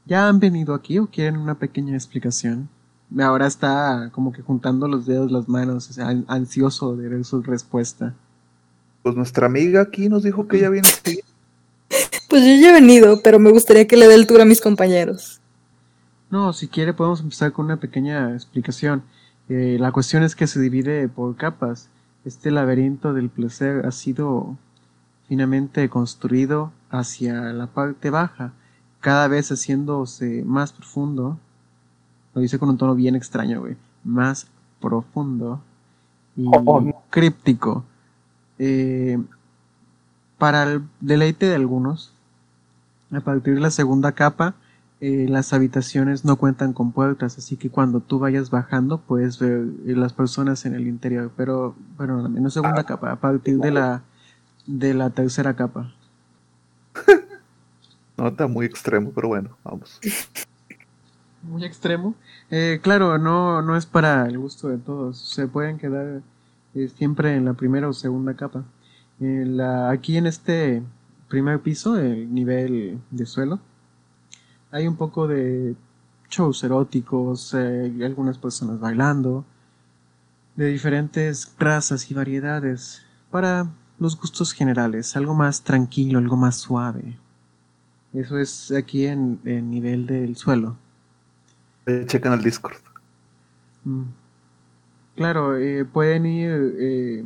¿Ya 0.05 0.29
han 0.29 0.39
venido 0.39 0.75
aquí 0.75 0.99
o 0.99 1.07
quieren 1.07 1.39
una 1.39 1.55
pequeña 1.55 1.95
explicación? 1.95 2.69
Ahora 3.19 3.47
está 3.47 4.11
como 4.13 4.33
que 4.33 4.43
juntando 4.43 4.87
los 4.87 5.07
dedos, 5.07 5.33
las 5.33 5.49
manos, 5.49 5.91
o 5.91 5.93
sea, 5.93 6.09
an- 6.09 6.25
ansioso 6.29 6.95
de 6.97 7.09
ver 7.09 7.25
su 7.25 7.43
respuesta. 7.43 8.15
Pues 9.03 9.17
nuestra 9.17 9.47
amiga 9.47 9.81
aquí 9.81 10.09
nos 10.09 10.23
dijo 10.23 10.47
que 10.47 10.59
ella 10.59 10.71
viene. 10.71 10.89
Pues 12.29 12.45
yo 12.45 12.63
ya 12.63 12.71
he 12.71 12.73
venido, 12.81 13.21
pero 13.25 13.41
me 13.41 13.51
gustaría 13.51 13.89
que 13.89 13.97
le 13.97 14.07
dé 14.07 14.15
el 14.15 14.29
tour 14.29 14.41
a 14.41 14.45
mis 14.45 14.61
compañeros. 14.61 15.41
No, 16.31 16.53
si 16.53 16.69
quiere 16.69 16.95
podemos 16.95 17.21
empezar 17.21 17.51
con 17.51 17.65
una 17.65 17.79
pequeña 17.79 18.33
explicación. 18.35 19.03
Eh, 19.49 19.79
la 19.81 19.91
cuestión 19.91 20.23
es 20.23 20.37
que 20.37 20.47
se 20.47 20.61
divide 20.61 21.09
por 21.09 21.35
capas. 21.35 21.89
Este 22.25 22.53
laberinto 22.53 23.15
del 23.15 23.31
placer 23.31 23.85
ha 23.85 23.91
sido 23.91 24.57
finamente 25.27 25.89
construido 25.89 26.71
hacia 26.91 27.35
la 27.53 27.67
parte 27.67 28.11
baja, 28.11 28.53
cada 29.01 29.27
vez 29.27 29.51
haciéndose 29.51 30.45
más 30.47 30.73
profundo. 30.73 31.37
Lo 32.35 32.41
dice 32.41 32.59
con 32.59 32.69
un 32.69 32.79
tono 32.79 32.95
bien 32.95 33.17
extraño, 33.17 33.61
güey. 33.61 33.77
Más 34.05 34.47
profundo 34.81 35.61
y 36.37 36.45
Oh, 36.47 36.81
no. 36.81 37.03
críptico. 37.11 37.85
Eh, 38.59 39.19
para 40.39 40.63
el 40.65 40.83
deleite 41.01 41.47
de 41.47 41.55
algunos, 41.55 42.13
a 43.13 43.21
partir 43.21 43.55
de 43.55 43.61
la 43.61 43.71
segunda 43.71 44.13
capa, 44.13 44.55
eh, 45.01 45.27
las 45.29 45.53
habitaciones 45.53 46.25
no 46.25 46.37
cuentan 46.37 46.73
con 46.73 46.93
puertas, 46.93 47.39
así 47.39 47.57
que 47.57 47.71
cuando 47.71 48.01
tú 48.01 48.19
vayas 48.19 48.51
bajando 48.51 48.99
puedes 48.99 49.39
ver 49.39 49.65
eh, 49.87 49.95
las 49.97 50.13
personas 50.13 50.65
en 50.67 50.75
el 50.75 50.87
interior. 50.87 51.31
Pero, 51.37 51.75
bueno, 51.97 52.27
en 52.27 52.43
la 52.43 52.51
segunda 52.51 52.85
capa, 52.85 53.11
a 53.13 53.17
partir 53.17 53.59
de 53.59 53.71
la 53.71 54.03
de 54.67 54.95
la 54.95 55.11
tercera 55.11 55.55
capa. 55.57 55.93
No 58.17 58.29
está 58.29 58.47
muy 58.47 58.67
extremo, 58.67 59.13
pero 59.15 59.29
bueno, 59.29 59.57
vamos. 59.65 59.99
Muy 61.43 61.65
extremo. 61.65 62.15
Eh, 62.51 62.81
claro, 62.83 63.19
no, 63.19 63.63
no 63.63 63.77
es 63.77 63.87
para 63.87 64.27
el 64.27 64.39
gusto 64.39 64.69
de 64.69 64.79
todos. 64.79 65.19
Se 65.19 65.49
pueden 65.49 65.79
quedar 65.79 66.23
eh, 66.75 66.89
siempre 66.89 67.35
en 67.35 67.47
la 67.47 67.55
primera 67.55 67.89
o 67.89 67.93
segunda 67.93 68.35
capa. 68.35 68.65
La, 69.19 69.91
aquí 69.91 70.17
en 70.17 70.27
este 70.27 70.83
primer 71.29 71.61
piso, 71.61 71.99
el 71.99 72.33
nivel 72.33 73.01
de 73.11 73.27
suelo, 73.27 73.61
hay 74.71 74.87
un 74.87 74.97
poco 74.97 75.29
de 75.29 75.77
shows 76.31 76.63
eróticos, 76.65 77.55
eh, 77.55 77.93
algunas 78.05 78.39
personas 78.39 78.81
bailando, 78.81 79.45
de 80.57 80.67
diferentes 80.67 81.55
razas 81.59 82.11
y 82.11 82.15
variedades, 82.15 83.03
para 83.31 83.71
los 83.99 84.19
gustos 84.19 84.53
generales, 84.53 85.17
algo 85.17 85.35
más 85.35 85.63
tranquilo, 85.63 86.19
algo 86.19 86.37
más 86.37 86.57
suave. 86.57 87.19
Eso 88.13 88.39
es 88.39 88.73
aquí 88.73 89.07
en 89.07 89.41
el 89.45 89.69
nivel 89.69 90.07
del 90.07 90.37
suelo. 90.37 90.77
Chequen 92.07 92.33
el 92.33 92.43
Discord. 92.43 92.77
Mm. 93.85 94.05
Claro, 95.17 95.57
eh, 95.57 95.85
pueden 95.85 96.27
ir 96.27 96.77
eh, 96.79 97.25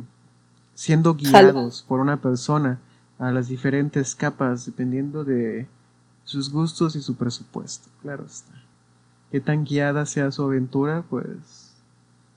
siendo 0.73 1.15
guiados 1.15 1.85
por 1.87 1.99
una 1.99 2.17
persona 2.17 2.79
a 3.17 3.31
las 3.31 3.47
diferentes 3.47 4.15
capas 4.15 4.65
dependiendo 4.65 5.23
de 5.23 5.67
sus 6.23 6.51
gustos 6.51 6.95
y 6.95 7.01
su 7.01 7.15
presupuesto. 7.15 7.89
Claro 8.01 8.25
está. 8.25 8.51
Qué 9.31 9.39
tan 9.39 9.63
guiada 9.63 10.05
sea 10.05 10.31
su 10.31 10.43
aventura, 10.43 11.03
pues 11.09 11.73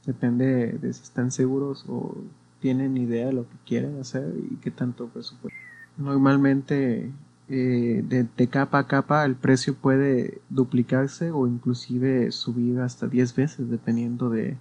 depende 0.06 0.72
de 0.72 0.92
si 0.92 1.02
están 1.02 1.30
seguros 1.32 1.84
o 1.88 2.16
tienen 2.60 2.96
idea 2.96 3.26
de 3.26 3.32
lo 3.32 3.42
que 3.42 3.56
quieren 3.66 4.00
hacer 4.00 4.32
y 4.50 4.56
qué 4.56 4.70
tanto 4.70 5.08
presupuesto. 5.08 5.58
Normalmente 5.96 7.10
eh, 7.48 8.04
de, 8.06 8.26
de 8.36 8.48
capa 8.48 8.78
a 8.78 8.86
capa 8.86 9.24
el 9.24 9.34
precio 9.34 9.74
puede 9.74 10.40
duplicarse 10.50 11.30
o 11.30 11.46
inclusive 11.46 12.30
subir 12.30 12.80
hasta 12.80 13.06
10 13.06 13.34
veces 13.34 13.70
dependiendo 13.70 14.28
de 14.30 14.56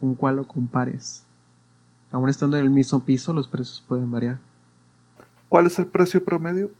con 0.00 0.14
cuál 0.14 0.36
lo 0.36 0.48
compares. 0.48 1.24
Aún 2.10 2.28
estando 2.28 2.56
en 2.58 2.64
el 2.64 2.70
mismo 2.70 3.04
piso 3.04 3.32
los 3.32 3.48
precios 3.48 3.84
pueden 3.86 4.10
variar. 4.10 4.38
¿Cuál 5.48 5.66
es 5.66 5.78
el 5.78 5.86
precio 5.86 6.24
promedio? 6.24 6.70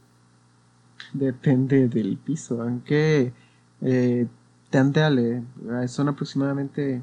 Depende 1.13 1.87
del 1.87 2.17
piso, 2.17 2.61
aunque 2.61 3.33
eh, 3.81 4.27
Tandale 4.69 5.43
eh, 5.81 5.87
son 5.87 6.09
aproximadamente, 6.09 7.01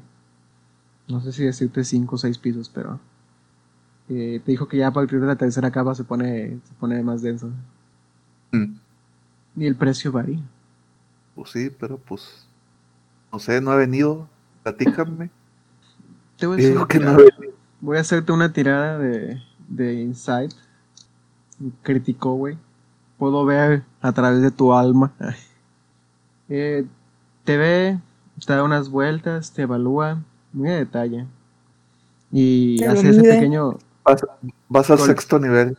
no 1.07 1.21
sé 1.21 1.31
si 1.31 1.43
decirte 1.43 1.83
5 1.83 2.15
o 2.15 2.17
6 2.17 2.37
pisos, 2.37 2.69
pero 2.69 2.99
eh, 4.09 4.41
te 4.43 4.51
dijo 4.51 4.67
que 4.67 4.77
ya 4.77 4.87
a 4.87 4.93
partir 4.93 5.21
de 5.21 5.27
la 5.27 5.37
tercera 5.37 5.71
capa 5.71 5.95
se 5.95 6.03
pone, 6.03 6.59
se 6.63 6.73
pone 6.79 7.01
más 7.03 7.21
denso. 7.21 7.49
Mm, 8.51 8.75
Y 9.55 9.65
el 9.65 9.75
precio 9.75 10.11
varía. 10.11 10.39
Pues 11.35 11.51
sí, 11.51 11.69
pero 11.69 11.97
pues. 11.97 12.47
No 13.31 13.39
sé, 13.39 13.61
no 13.61 13.73
he 13.73 13.77
venido. 13.77 14.27
Platícame. 14.63 15.29
Te 16.37 16.47
voy 16.47 16.65
a, 16.65 16.71
una 16.71 16.87
que 16.87 16.99
no. 16.99 17.17
Voy 17.79 17.97
a 17.97 18.01
hacerte 18.01 18.31
una 18.31 18.51
tirada 18.51 18.97
de, 18.97 19.41
de 19.67 19.93
insight. 19.93 20.51
Crítico, 21.83 22.33
güey. 22.33 22.57
Puedo 23.17 23.45
ver 23.45 23.83
a 24.01 24.11
través 24.11 24.41
de 24.41 24.51
tu 24.51 24.73
alma. 24.73 25.13
Eh, 26.53 26.85
te 27.45 27.55
ve, 27.55 27.97
te 28.45 28.51
da 28.51 28.61
unas 28.63 28.89
vueltas, 28.89 29.53
te 29.53 29.61
evalúa 29.61 30.21
muy 30.51 30.69
a 30.69 30.75
detalle. 30.75 31.25
Y 32.29 32.83
hace 32.83 33.09
ese 33.09 33.21
pequeño 33.21 33.77
Vas, 34.03 34.25
vas 34.67 34.89
al 34.91 34.99
sexto 34.99 35.39
nivel. 35.39 35.77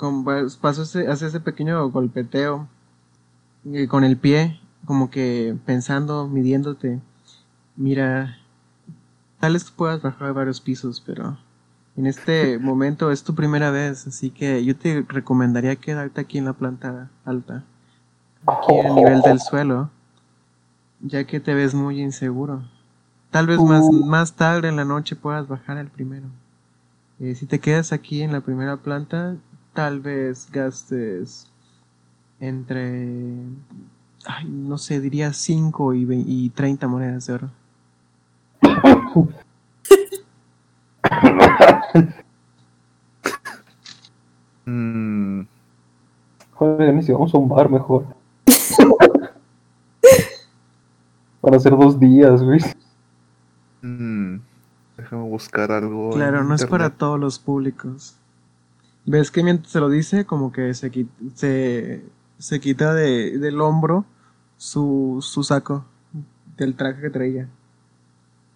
Con, 0.00 0.24
paso 0.62 0.84
ese, 0.84 1.08
hace 1.08 1.26
ese 1.26 1.40
pequeño 1.40 1.90
golpeteo 1.90 2.66
y 3.64 3.86
con 3.86 4.02
el 4.02 4.16
pie, 4.16 4.58
como 4.86 5.10
que 5.10 5.54
pensando, 5.66 6.26
midiéndote. 6.26 7.00
Mira, 7.76 8.38
tal 9.40 9.52
vez 9.52 9.70
puedas 9.70 10.00
bajar 10.00 10.32
varios 10.32 10.62
pisos, 10.62 11.02
pero 11.04 11.36
en 11.98 12.06
este 12.06 12.58
momento 12.70 13.10
es 13.10 13.22
tu 13.22 13.34
primera 13.34 13.70
vez, 13.70 14.06
así 14.06 14.30
que 14.30 14.64
yo 14.64 14.74
te 14.74 15.04
recomendaría 15.06 15.76
quedarte 15.76 16.22
aquí 16.22 16.38
en 16.38 16.46
la 16.46 16.54
planta 16.54 17.10
alta, 17.26 17.62
aquí 18.46 18.78
a 18.78 18.94
nivel 18.94 19.20
del 19.20 19.38
suelo, 19.38 19.90
ya 21.02 21.24
que 21.24 21.40
te 21.40 21.52
ves 21.52 21.74
muy 21.74 22.00
inseguro. 22.00 22.62
Tal 23.30 23.46
vez 23.46 23.60
más, 23.60 23.84
más 23.84 24.32
tarde 24.32 24.70
en 24.70 24.76
la 24.76 24.86
noche 24.86 25.14
puedas 25.14 25.46
bajar 25.46 25.76
al 25.76 25.88
primero. 25.88 26.26
Eh, 27.18 27.34
si 27.34 27.44
te 27.44 27.58
quedas 27.58 27.92
aquí 27.92 28.22
en 28.22 28.32
la 28.32 28.40
primera 28.40 28.78
planta, 28.78 29.36
tal 29.72 30.00
vez 30.00 30.48
gastes 30.50 31.46
entre, 32.40 33.36
ay, 34.26 34.44
no 34.48 34.78
sé, 34.78 35.00
diría 35.00 35.32
5 35.32 35.94
y, 35.94 36.04
ve- 36.04 36.24
y 36.26 36.50
30 36.50 36.88
monedas 36.88 37.26
de 37.26 37.32
oro. 37.34 37.50
Mm, 44.66 45.42
Joder, 46.54 46.94
ni 46.94 47.02
si 47.02 47.12
vamos 47.12 47.34
a 47.34 47.38
un 47.38 47.48
bar 47.48 47.70
mejor. 47.70 48.06
Para 51.40 51.56
hacer 51.56 51.72
dos 51.76 51.98
días, 51.98 52.42
güey. 52.42 52.60
mm, 53.82 54.36
déjame 54.98 55.22
buscar 55.22 55.72
algo. 55.72 56.10
Claro, 56.10 56.40
en 56.42 56.48
no 56.48 56.54
es 56.54 56.66
para 56.66 56.90
todos 56.90 57.18
los 57.18 57.38
públicos. 57.38 58.14
¿Ves 59.12 59.30
que 59.30 59.42
mientras 59.42 59.72
se 59.72 59.80
lo 59.80 59.88
dice, 59.88 60.24
como 60.26 60.52
que 60.52 60.74
se, 60.74 60.90
qui- 60.92 61.08
se, 61.34 62.04
se 62.38 62.60
quita 62.60 62.94
de, 62.94 63.38
del 63.38 63.60
hombro 63.60 64.04
su, 64.56 65.18
su 65.22 65.42
saco 65.44 65.84
del 66.56 66.76
traje 66.76 67.02
que 67.02 67.10
traía? 67.10 67.48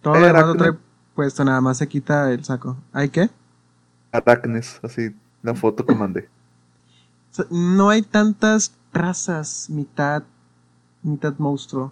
Todo 0.01 0.19
lo 0.19 0.27
Eh, 0.27 0.27
demás 0.27 0.47
lo 0.47 0.55
trae 0.55 0.73
puesto, 1.15 1.43
nada 1.43 1.59
más 1.61 1.77
se 1.79 1.87
quita 1.87 2.31
el 2.31 2.43
saco. 2.45 2.77
¿Hay 2.93 3.09
qué? 3.09 3.29
Aracnes, 4.11 4.79
así, 4.81 5.15
la 5.43 5.53
foto 5.53 5.85
que 5.85 5.93
mandé. 5.93 6.27
No 7.51 7.89
hay 7.89 8.01
tantas 8.01 8.73
razas, 8.91 9.69
mitad, 9.69 10.23
mitad 11.03 11.35
monstruo. 11.37 11.91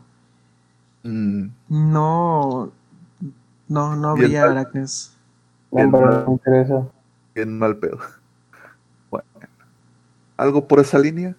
Mm, 1.06 1.54
No, 1.68 2.72
no, 3.68 3.96
no 3.96 4.10
habría 4.10 4.50
aracnes. 4.50 5.14
No, 5.72 5.88
Bien 5.88 6.00
mal. 6.00 6.22
no 6.22 6.28
me 6.28 6.34
interesa. 6.34 6.88
bien 7.36 7.58
mal 7.60 7.78
pedo. 7.80 8.00
¿Algo 10.38 10.68
por 10.68 10.80
esa 10.80 11.00
línea? 11.00 11.36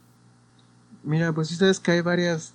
Mira, 1.02 1.32
pues 1.32 1.48
sí 1.48 1.56
sabes 1.56 1.80
que 1.80 1.92
hay 1.92 2.00
varias. 2.00 2.54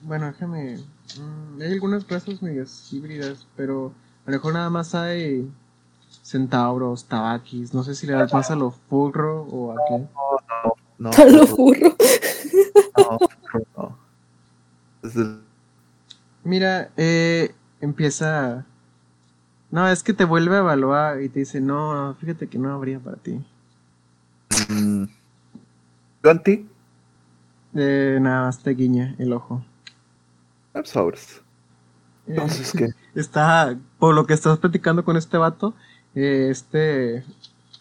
Bueno, 0.00 0.26
déjame. 0.26 0.78
mm, 1.18 1.60
hay 1.62 1.72
algunas 1.72 2.06
razas 2.08 2.42
medias 2.42 2.92
híbridas, 2.92 3.46
pero 3.56 3.92
a 4.26 4.30
lo 4.30 4.36
mejor 4.36 4.54
nada 4.54 4.70
más 4.70 4.94
hay 4.94 5.50
centauros, 6.22 7.04
tabakis. 7.06 7.72
No 7.74 7.82
sé 7.84 7.94
si 7.94 8.06
le 8.06 8.14
das 8.14 8.32
más 8.32 8.50
a 8.50 8.56
lo 8.56 8.70
furro 8.70 9.42
o 9.44 9.72
a 9.72 9.76
qué. 9.88 10.08
No, 10.98 11.10
A 11.12 11.24
lo 11.24 11.46
no, 11.46 11.46
furro. 11.46 11.96
no, 12.96 13.18
no. 13.76 13.98
Mira, 16.44 16.90
eh, 16.96 17.54
empieza. 17.80 18.66
No, 19.70 19.88
es 19.88 20.02
que 20.02 20.12
te 20.12 20.24
vuelve 20.24 20.56
a 20.56 20.60
evaluar 20.60 21.22
y 21.22 21.28
te 21.28 21.40
dice: 21.40 21.60
No, 21.60 22.14
fíjate 22.20 22.48
que 22.48 22.58
no 22.58 22.72
habría 22.72 23.00
para 23.00 23.16
ti. 23.16 23.44
Mm, 24.70 25.04
¿Yo 26.22 26.30
anti? 26.30 26.68
Eh, 27.74 28.18
nada 28.20 28.46
más 28.46 28.62
te 28.62 28.70
guiña 28.74 29.14
el 29.18 29.32
ojo. 29.32 29.64
Ah, 30.74 30.82
Sobres. 30.84 31.42
Eh, 32.26 32.36
Entonces, 32.36 32.74
¿qué? 32.74 32.88
está, 33.14 33.78
por 33.98 34.14
lo 34.14 34.26
que 34.26 34.34
estás 34.34 34.58
platicando 34.58 35.04
con 35.04 35.16
este 35.16 35.36
vato, 35.38 35.74
eh, 36.14 36.48
este, 36.50 37.24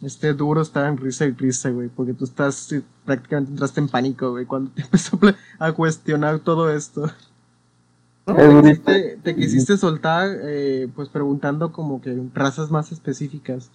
este 0.01 0.33
duro 0.33 0.61
está 0.61 0.87
en 0.87 0.97
risa 0.97 1.25
y 1.25 1.31
risa, 1.31 1.69
güey, 1.69 1.89
porque 1.89 2.13
tú 2.13 2.25
estás, 2.25 2.71
eh, 2.73 2.83
prácticamente 3.05 3.51
entraste 3.51 3.81
en 3.81 3.89
pánico, 3.89 4.31
güey, 4.31 4.45
cuando 4.45 4.71
te 4.71 4.81
empezó 4.83 5.19
a 5.59 5.71
cuestionar 5.73 6.39
todo 6.39 6.71
esto. 6.73 7.11
No, 8.27 8.35
Te 8.35 8.49
quisiste, 8.61 9.19
te 9.23 9.35
quisiste 9.35 9.77
soltar, 9.77 10.29
eh, 10.43 10.87
pues 10.95 11.09
preguntando 11.09 11.71
como 11.71 12.01
que 12.01 12.21
razas 12.33 12.71
más 12.71 12.91
específicas, 12.91 13.71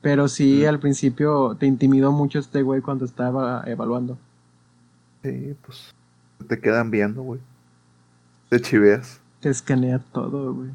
pero 0.00 0.28
sí, 0.28 0.62
Mm. 0.64 0.68
al 0.68 0.78
principio 0.80 1.56
te 1.58 1.66
intimidó 1.66 2.12
mucho 2.12 2.38
este 2.38 2.62
güey 2.62 2.80
cuando 2.80 3.04
estaba 3.04 3.62
evaluando. 3.66 4.18
Sí, 5.22 5.54
pues 5.64 5.94
te 6.48 6.58
quedan 6.58 6.90
viendo, 6.90 7.22
güey. 7.22 7.40
Te 8.48 8.60
chiveas. 8.60 9.20
Te 9.40 9.48
escanea 9.50 9.98
todo, 10.12 10.54
güey, 10.54 10.70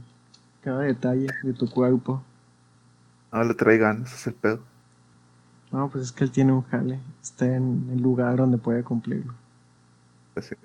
cada 0.63 0.81
detalle 0.81 1.27
de 1.43 1.53
tu 1.53 1.69
cuerpo. 1.69 2.21
No 3.31 3.43
le 3.43 3.53
trae 3.53 3.77
ganas, 3.77 4.13
es 4.13 4.27
el 4.27 4.33
pedo. 4.33 4.59
No, 5.71 5.89
pues 5.89 6.05
es 6.05 6.11
que 6.11 6.23
él 6.23 6.31
tiene 6.31 6.53
un 6.53 6.61
jale. 6.63 6.99
Está 7.21 7.45
en 7.47 7.89
el 7.91 8.01
lugar 8.01 8.37
donde 8.37 8.57
puede 8.57 8.83
cumplirlo. 8.83 9.33
Así. 10.35 10.55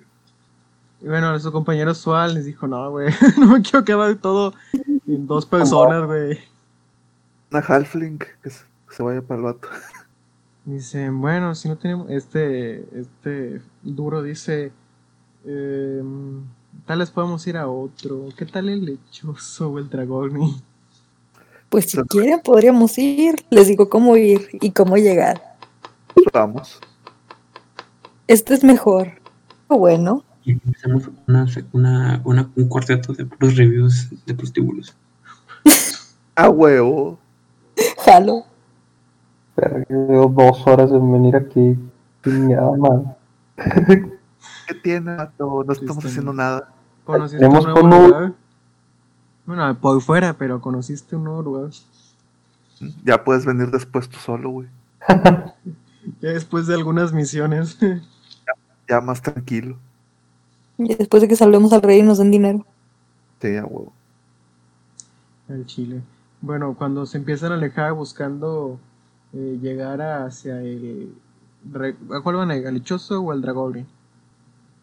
Y 1.01 1.07
bueno, 1.07 1.29
a 1.29 1.39
su 1.39 1.51
compañero 1.51 1.93
Sual 1.93 2.35
les 2.35 2.45
dijo, 2.45 2.67
no, 2.67 2.89
güey, 2.91 3.09
no 3.39 3.47
me 3.47 3.61
quiero 3.61 3.83
quedar 3.83 4.15
todo 4.15 4.53
en 5.07 5.27
dos 5.27 5.45
personas, 5.45 6.05
güey. 6.05 6.37
Una 7.51 7.59
halfling 7.61 8.17
que 8.19 8.49
se, 8.49 8.63
que 8.89 8.95
se 8.95 9.03
vaya 9.03 9.21
para 9.21 9.37
el 9.39 9.43
vato. 9.45 9.67
Dicen, 10.65 11.19
bueno, 11.19 11.55
si 11.55 11.67
no 11.69 11.77
tenemos, 11.77 12.09
este, 12.11 12.85
este 12.99 13.61
duro 13.81 14.21
dice, 14.21 14.71
eh, 15.45 16.03
tal 16.85 16.99
vez 16.99 17.09
podemos 17.09 17.45
ir 17.47 17.57
a 17.57 17.67
otro. 17.67 18.29
¿Qué 18.37 18.45
tal 18.45 18.69
el 18.69 18.85
lechoso 18.85 19.69
o 19.71 19.79
el 19.79 19.89
dragón? 19.89 20.61
Pues 21.69 21.89
si 21.89 21.97
quieren 22.03 22.41
podríamos 22.41 22.97
ir. 22.99 23.35
Les 23.49 23.67
digo 23.67 23.89
cómo 23.89 24.15
ir 24.17 24.49
y 24.53 24.71
cómo 24.71 24.97
llegar. 24.97 25.41
Vamos. 26.31 26.79
Este 28.27 28.53
es 28.53 28.63
mejor. 28.63 29.19
Bueno, 29.67 30.23
Y 30.43 30.51
empezamos 30.51 31.09
una, 31.27 31.45
una, 31.71 32.21
una- 32.23 32.51
un 32.55 32.67
cuarteto 32.67 33.13
de 33.13 33.25
puros 33.25 33.55
reviews 33.55 34.09
de 34.25 34.33
prostíbulos. 34.35 34.95
A 36.35 36.49
huevo. 36.49 37.17
jalo. 38.05 38.45
Pero 39.55 39.83
llevo 39.89 40.27
dos 40.27 40.65
horas 40.67 40.91
en 40.91 41.11
venir 41.11 41.35
aquí. 41.35 41.77
Chingada 42.23 42.71
madre. 42.77 43.05
¿Qué 44.67 44.73
tiene, 44.83 45.15
vato? 45.15 45.63
No 45.65 45.73
estamos 45.73 46.03
haciendo 46.05 46.33
nada. 46.33 46.73
¿Conociste 47.03 47.45
un 47.45 47.53
nuevo 47.53 47.79
uno- 47.81 48.07
lugar? 48.07 48.33
Bueno, 49.45 49.77
por 49.79 50.01
fuera, 50.01 50.33
pero 50.33 50.61
conociste 50.61 51.15
un 51.15 51.25
nuevo 51.25 51.41
lugar. 51.41 51.69
Ya 53.03 53.23
puedes 53.23 53.45
venir 53.45 53.69
después 53.71 54.07
tú 54.09 54.17
solo, 54.17 54.49
güey. 54.49 54.67
Ya 56.19 56.29
después 56.29 56.65
de 56.65 56.73
algunas 56.73 57.13
misiones. 57.13 57.77
Ya 58.89 59.01
más 59.01 59.21
tranquilo. 59.21 59.77
Y 60.79 60.95
después 60.95 61.21
de 61.21 61.27
que 61.27 61.35
salvemos 61.35 61.73
al 61.73 61.83
rey 61.83 61.99
y 61.99 62.01
nos 62.01 62.17
den 62.17 62.31
dinero. 62.31 62.65
Sí, 63.39 63.55
a 63.55 63.63
huevo. 63.65 63.93
al 65.47 65.63
Chile. 65.67 66.01
Bueno, 66.41 66.75
cuando 66.77 67.05
se 67.05 67.17
empiezan 67.17 67.51
a 67.51 67.55
alejar 67.55 67.93
buscando 67.93 68.79
eh, 69.33 69.59
llegar 69.61 70.01
hacia 70.01 70.59
el... 70.61 71.13
¿A 72.11 72.21
cuál 72.21 72.35
van 72.37 72.51
a 72.51 72.55
ir? 72.57 72.65
¿Al 72.67 72.73
lechoso 72.73 73.21
o 73.21 73.31
al 73.31 73.41
dragón? 73.41 73.85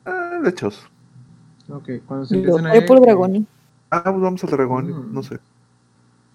Ah, 0.05 0.39
lechoso. 0.43 0.86
Ok, 1.68 1.89
cuando 2.06 2.26
se 2.26 2.35
Yo 2.35 2.40
empiezan 2.40 2.66
a 2.66 2.70
voy 2.70 2.78
ir... 2.78 2.86
por 2.86 2.98
eh, 2.98 3.01
dragón. 3.01 3.47
Ah, 3.90 4.02
pues 4.05 4.20
vamos 4.20 4.44
al 4.44 4.51
dragón. 4.51 4.86
Mm. 5.10 5.12
No 5.14 5.22
sé. 5.22 5.39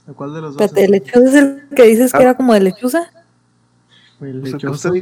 ¿A 0.07 0.11
cuál 0.13 0.33
de 0.33 0.41
los 0.41 0.55
dos? 0.55 0.61
Espérate, 0.61 0.85
¿el 0.85 0.93
es? 0.95 1.01
lechoso 1.05 1.25
es 1.25 1.33
el 1.35 1.69
que 1.75 1.83
dices 1.83 2.11
que 2.11 2.17
Ah. 2.17 2.21
era 2.23 2.33
como 2.35 2.53
de 2.53 2.59
lechuza? 2.59 3.03
El 4.19 4.41
Pues 4.41 4.53
lechoso. 4.53 4.93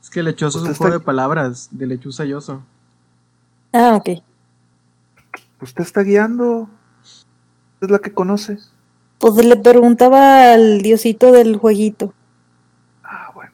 Es 0.00 0.10
que 0.10 0.22
lechoso 0.22 0.58
es 0.58 0.64
un 0.68 0.74
juego 0.74 0.94
está- 0.94 0.98
de 1.00 1.04
palabras, 1.04 1.68
de 1.72 1.86
lechuza 1.86 2.24
y 2.24 2.32
oso. 2.32 2.62
Ah, 3.72 3.96
ok. 3.96 4.22
Usted 5.60 5.82
está 5.82 6.02
guiando. 6.02 6.68
Es 7.80 7.90
la 7.90 7.98
que 7.98 8.12
conoce. 8.12 8.58
Pues 9.18 9.44
le 9.44 9.56
preguntaba 9.56 10.52
al 10.52 10.80
diosito 10.80 11.32
del 11.32 11.56
jueguito. 11.56 12.12
Ah, 13.02 13.32
bueno. 13.34 13.52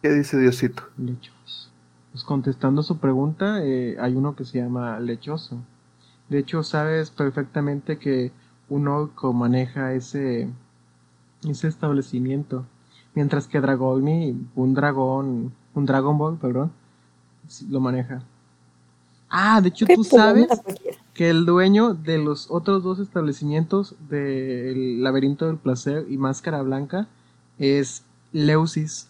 ¿Qué 0.00 0.10
dice 0.10 0.38
Diosito? 0.38 0.84
Lechoso. 0.96 1.70
Pues 2.12 2.22
contestando 2.22 2.82
su 2.82 2.98
pregunta, 2.98 3.64
eh, 3.64 3.96
hay 4.00 4.14
uno 4.14 4.36
que 4.36 4.44
se 4.44 4.58
llama 4.58 5.00
lechoso. 5.00 5.58
De 6.28 6.38
hecho, 6.38 6.62
sabes 6.62 7.10
perfectamente 7.10 7.98
que 7.98 8.32
un 8.68 8.88
orco 8.88 9.32
maneja 9.32 9.92
ese, 9.92 10.48
ese 11.48 11.68
establecimiento. 11.68 12.64
Mientras 13.14 13.48
que 13.48 13.60
Dragoni, 13.60 14.36
un 14.54 14.74
dragón, 14.74 15.52
un 15.74 15.86
Dragon 15.86 16.16
Ball, 16.18 16.36
perdón, 16.36 16.72
lo 17.68 17.80
maneja. 17.80 18.22
Ah, 19.28 19.60
de 19.60 19.68
hecho 19.68 19.86
¿Qué 19.86 19.94
tú 19.94 20.04
sabes 20.04 20.46
cualquiera? 20.46 20.98
Que 21.16 21.30
el 21.30 21.46
dueño 21.46 21.94
de 21.94 22.18
los 22.18 22.50
otros 22.50 22.82
dos 22.82 22.98
establecimientos 22.98 23.94
del 24.10 25.02
Laberinto 25.02 25.46
del 25.46 25.56
Placer 25.56 26.04
y 26.10 26.18
Máscara 26.18 26.60
Blanca 26.60 27.08
es 27.58 28.02
Leusis. 28.32 29.08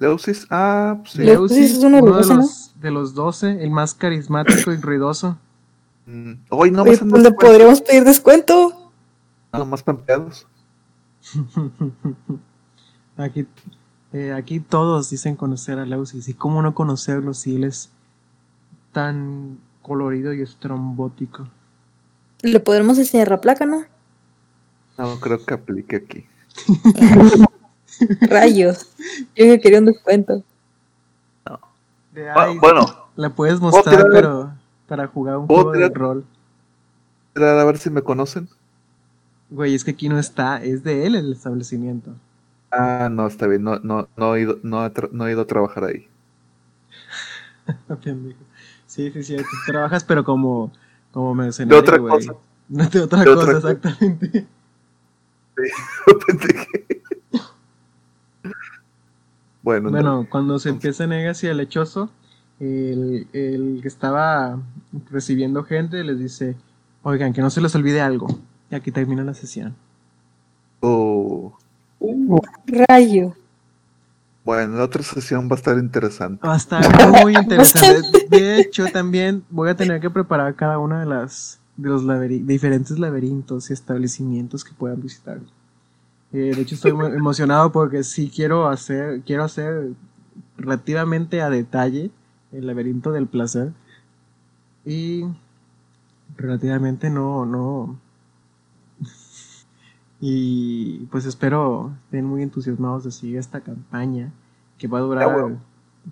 Leusis, 0.00 0.44
ah, 0.50 0.96
pues 0.98 1.12
sí. 1.12 1.22
Leusis 1.22 1.70
es 1.70 1.84
uno 1.84 1.98
de 1.98 2.10
los 2.10 2.28
de 2.28 2.34
los, 2.34 2.72
de 2.80 2.90
los 2.90 3.14
12, 3.14 3.62
el 3.62 3.70
más 3.70 3.94
carismático 3.94 4.72
y 4.72 4.76
ruidoso. 4.76 5.38
Mm, 6.06 6.32
Hoy 6.50 6.72
no 6.72 6.82
Oye, 6.82 6.98
pues 6.98 7.02
le 7.02 7.06
descuento, 7.06 7.36
podríamos 7.36 7.80
pedir 7.80 8.04
descuento. 8.04 8.90
nada 9.52 9.64
más 9.64 9.84
pampeados. 9.84 10.48
Aquí, 13.16 13.46
eh, 14.12 14.32
aquí 14.32 14.58
todos 14.58 15.08
dicen 15.08 15.36
conocer 15.36 15.78
a 15.78 15.86
Leusis. 15.86 16.26
¿Y 16.28 16.34
cómo 16.34 16.60
no 16.60 16.74
conocerlo 16.74 17.32
si 17.32 17.54
él 17.54 17.62
es 17.62 17.90
tan 18.90 19.58
colorido 19.84 20.32
y 20.32 20.40
estrombótico? 20.40 21.46
Le 22.42 22.58
podremos 22.58 22.98
enseñar 22.98 23.28
la 23.28 23.40
placa, 23.40 23.66
¿no? 23.66 23.84
No 24.96 25.20
creo 25.20 25.44
que 25.44 25.54
aplique 25.54 25.96
aquí. 25.96 26.26
Rayos. 28.22 28.88
Yo 29.36 29.44
que 29.44 29.60
quería 29.60 29.78
un 29.80 29.86
descuento. 29.86 30.42
De, 32.12 32.30
Ah, 32.30 32.44
"Ay, 32.44 32.58
bueno, 32.58 32.86
La 33.16 33.30
puedes 33.30 33.58
¿Puedo 33.60 33.72
mostrar, 33.76 33.96
tirar- 34.06 34.12
pero 34.12 34.52
para 34.88 35.06
jugar 35.08 35.36
un 35.36 35.46
¿Puedo 35.46 35.64
juego 35.64 35.78
de 35.78 35.88
rol. 35.88 36.24
a 37.36 37.64
ver 37.64 37.78
si 37.78 37.90
me 37.90 38.02
conocen. 38.02 38.48
Güey, 39.50 39.74
es 39.74 39.84
que 39.84 39.90
aquí 39.92 40.08
no 40.08 40.18
está, 40.18 40.62
es 40.62 40.82
de 40.82 41.06
él 41.06 41.14
el 41.16 41.32
establecimiento. 41.32 42.12
Ah, 42.70 43.08
no, 43.10 43.26
está 43.26 43.46
bien, 43.46 43.62
no, 43.62 43.78
no, 43.80 44.08
no, 44.16 44.34
he, 44.34 44.42
ido, 44.42 44.58
no, 44.62 44.90
no 45.12 45.26
he 45.26 45.32
ido 45.32 45.42
a 45.42 45.46
trabajar 45.46 45.84
ahí. 45.84 46.08
Sí, 48.94 49.10
sí, 49.10 49.24
sí, 49.24 49.36
tú 49.36 49.56
trabajas, 49.66 50.04
pero 50.04 50.22
como, 50.22 50.70
como 51.10 51.30
De 51.30 51.34
mercenario, 51.34 51.80
otra 51.80 51.98
güey. 51.98 52.14
cosa. 52.14 52.34
No 52.68 52.88
de 52.88 53.00
otra 53.00 53.18
De 53.20 53.24
cosa, 53.24 53.40
otra 53.40 53.54
cosa. 53.54 53.70
exactamente. 53.72 54.46
Pendeje. 56.26 56.86
bueno, 59.64 59.90
no. 59.90 59.90
Bueno, 59.90 60.26
cuando 60.30 60.60
se 60.60 60.68
empieza 60.68 61.04
a 61.04 61.06
negar 61.08 61.32
hacia 61.32 61.50
el 61.50 61.56
lechoso, 61.56 62.08
el, 62.60 63.26
el 63.32 63.80
que 63.82 63.88
estaba 63.88 64.60
recibiendo 65.10 65.64
gente 65.64 66.04
les 66.04 66.20
dice, 66.20 66.54
oigan, 67.02 67.32
que 67.32 67.40
no 67.40 67.50
se 67.50 67.60
les 67.60 67.74
olvide 67.74 68.00
algo. 68.00 68.28
Y 68.70 68.76
aquí 68.76 68.92
termina 68.92 69.24
la 69.24 69.34
sesión. 69.34 69.74
Oh, 70.80 71.52
Rayo. 72.88 73.34
Bueno, 74.44 74.76
la 74.76 74.84
otra 74.84 75.02
sesión 75.02 75.48
va 75.48 75.54
a 75.54 75.58
estar 75.58 75.78
interesante. 75.78 76.46
Va 76.46 76.54
a 76.54 76.56
estar 76.56 77.22
muy 77.22 77.34
interesante. 77.34 78.26
De 78.28 78.60
hecho, 78.60 78.86
también 78.92 79.44
voy 79.50 79.70
a 79.70 79.76
tener 79.76 80.00
que 80.00 80.10
preparar 80.10 80.54
cada 80.54 80.78
una 80.78 81.00
de 81.00 81.06
las 81.06 81.60
de 81.76 81.88
los 81.88 82.04
laberi- 82.04 82.44
diferentes 82.44 82.98
laberintos 82.98 83.70
y 83.70 83.72
establecimientos 83.72 84.62
que 84.62 84.72
puedan 84.74 85.00
visitar. 85.00 85.40
Eh, 86.32 86.52
de 86.54 86.60
hecho, 86.62 86.74
estoy 86.74 86.92
muy 86.92 87.06
emocionado 87.06 87.72
porque 87.72 88.04
sí 88.04 88.30
quiero 88.34 88.68
hacer, 88.68 89.22
quiero 89.22 89.44
hacer 89.44 89.90
relativamente 90.56 91.42
a 91.42 91.50
detalle 91.50 92.10
el 92.52 92.66
laberinto 92.66 93.10
del 93.12 93.26
placer. 93.26 93.72
Y 94.84 95.24
relativamente 96.36 97.10
no, 97.10 97.46
no. 97.46 97.98
Y 100.26 101.00
pues 101.10 101.26
espero 101.26 101.92
estén 102.06 102.24
muy 102.24 102.42
entusiasmados 102.42 103.04
de 103.04 103.10
seguir 103.10 103.36
esta 103.36 103.60
campaña 103.60 104.32
que 104.78 104.88
va 104.88 104.96
a 104.96 105.02
durar, 105.02 105.58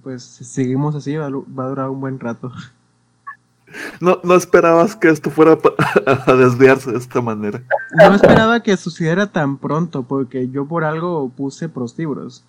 pues 0.02 0.22
si 0.22 0.44
seguimos 0.44 0.94
así, 0.94 1.16
va 1.16 1.30
va 1.30 1.64
a 1.64 1.68
durar 1.68 1.88
un 1.88 1.98
buen 1.98 2.20
rato. 2.20 2.52
No, 4.02 4.18
no 4.22 4.34
esperabas 4.34 4.96
que 4.96 5.08
esto 5.08 5.30
fuera 5.30 5.58
a 6.26 6.34
desviarse 6.34 6.92
de 6.92 6.98
esta 6.98 7.22
manera. 7.22 7.62
No 7.94 8.14
esperaba 8.14 8.62
que 8.62 8.76
sucediera 8.76 9.32
tan 9.32 9.56
pronto, 9.56 10.02
porque 10.02 10.50
yo 10.50 10.66
por 10.66 10.84
algo 10.84 11.30
puse 11.30 11.70
prostíbulos. 11.70 12.44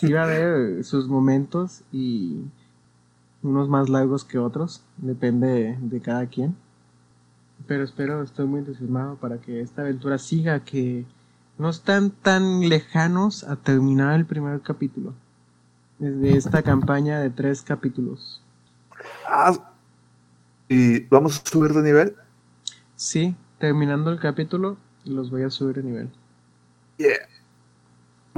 Iba 0.00 0.20
a 0.20 0.24
haber 0.26 0.84
sus 0.84 1.08
momentos 1.08 1.82
y 1.90 2.44
unos 3.42 3.68
más 3.68 3.88
largos 3.88 4.24
que 4.24 4.38
otros, 4.38 4.84
depende 4.96 5.76
de 5.80 6.00
cada 6.00 6.26
quien. 6.26 6.54
Pero 7.68 7.84
espero, 7.84 8.22
estoy 8.22 8.46
muy 8.46 8.60
entusiasmado 8.60 9.16
para 9.16 9.36
que 9.38 9.60
esta 9.60 9.82
aventura 9.82 10.16
siga, 10.16 10.64
que 10.64 11.04
no 11.58 11.68
están 11.68 12.10
tan 12.10 12.66
lejanos 12.66 13.44
a 13.44 13.56
terminar 13.56 14.18
el 14.18 14.24
primer 14.24 14.62
capítulo. 14.62 15.12
Desde 15.98 16.34
esta 16.34 16.62
campaña 16.62 17.20
de 17.20 17.28
tres 17.28 17.60
capítulos. 17.60 18.42
Ah, 19.26 19.52
¿Y 20.66 21.00
vamos 21.08 21.42
a 21.44 21.46
subir 21.46 21.72
de 21.74 21.82
nivel? 21.82 22.16
Sí, 22.96 23.36
terminando 23.58 24.10
el 24.10 24.18
capítulo, 24.18 24.78
los 25.04 25.30
voy 25.30 25.42
a 25.42 25.50
subir 25.50 25.76
de 25.76 25.82
nivel. 25.82 26.10
Yeah. 26.96 27.28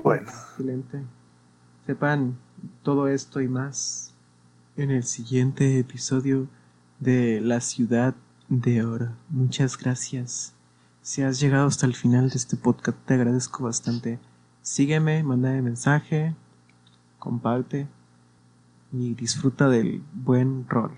Bueno, 0.03 0.29
Excelente. 0.29 1.03
Sepan 1.87 2.37
todo 2.83 3.07
esto 3.07 3.41
y 3.41 3.47
más 3.47 4.13
en 4.77 4.91
el 4.91 5.05
siguiente 5.05 5.79
episodio 5.79 6.49
de 6.99 7.41
La 7.41 7.61
Ciudad 7.61 8.17
de 8.51 8.85
Oro. 8.85 9.13
Muchas 9.29 9.79
gracias. 9.79 10.53
Si 11.03 11.23
has 11.23 11.41
llegado 11.41 11.69
hasta 11.69 11.87
el 11.87 11.95
final 11.95 12.29
de 12.29 12.37
este 12.37 12.57
podcast, 12.57 12.99
te 13.07 13.15
agradezco 13.15 13.65
bastante. 13.65 14.19
Sígueme, 14.61 15.23
mándame 15.23 15.63
mensaje, 15.63 16.35
comparte 17.19 17.87
y 18.93 19.15
disfruta 19.15 19.69
del 19.69 20.03
buen 20.13 20.69
rol. 20.69 20.91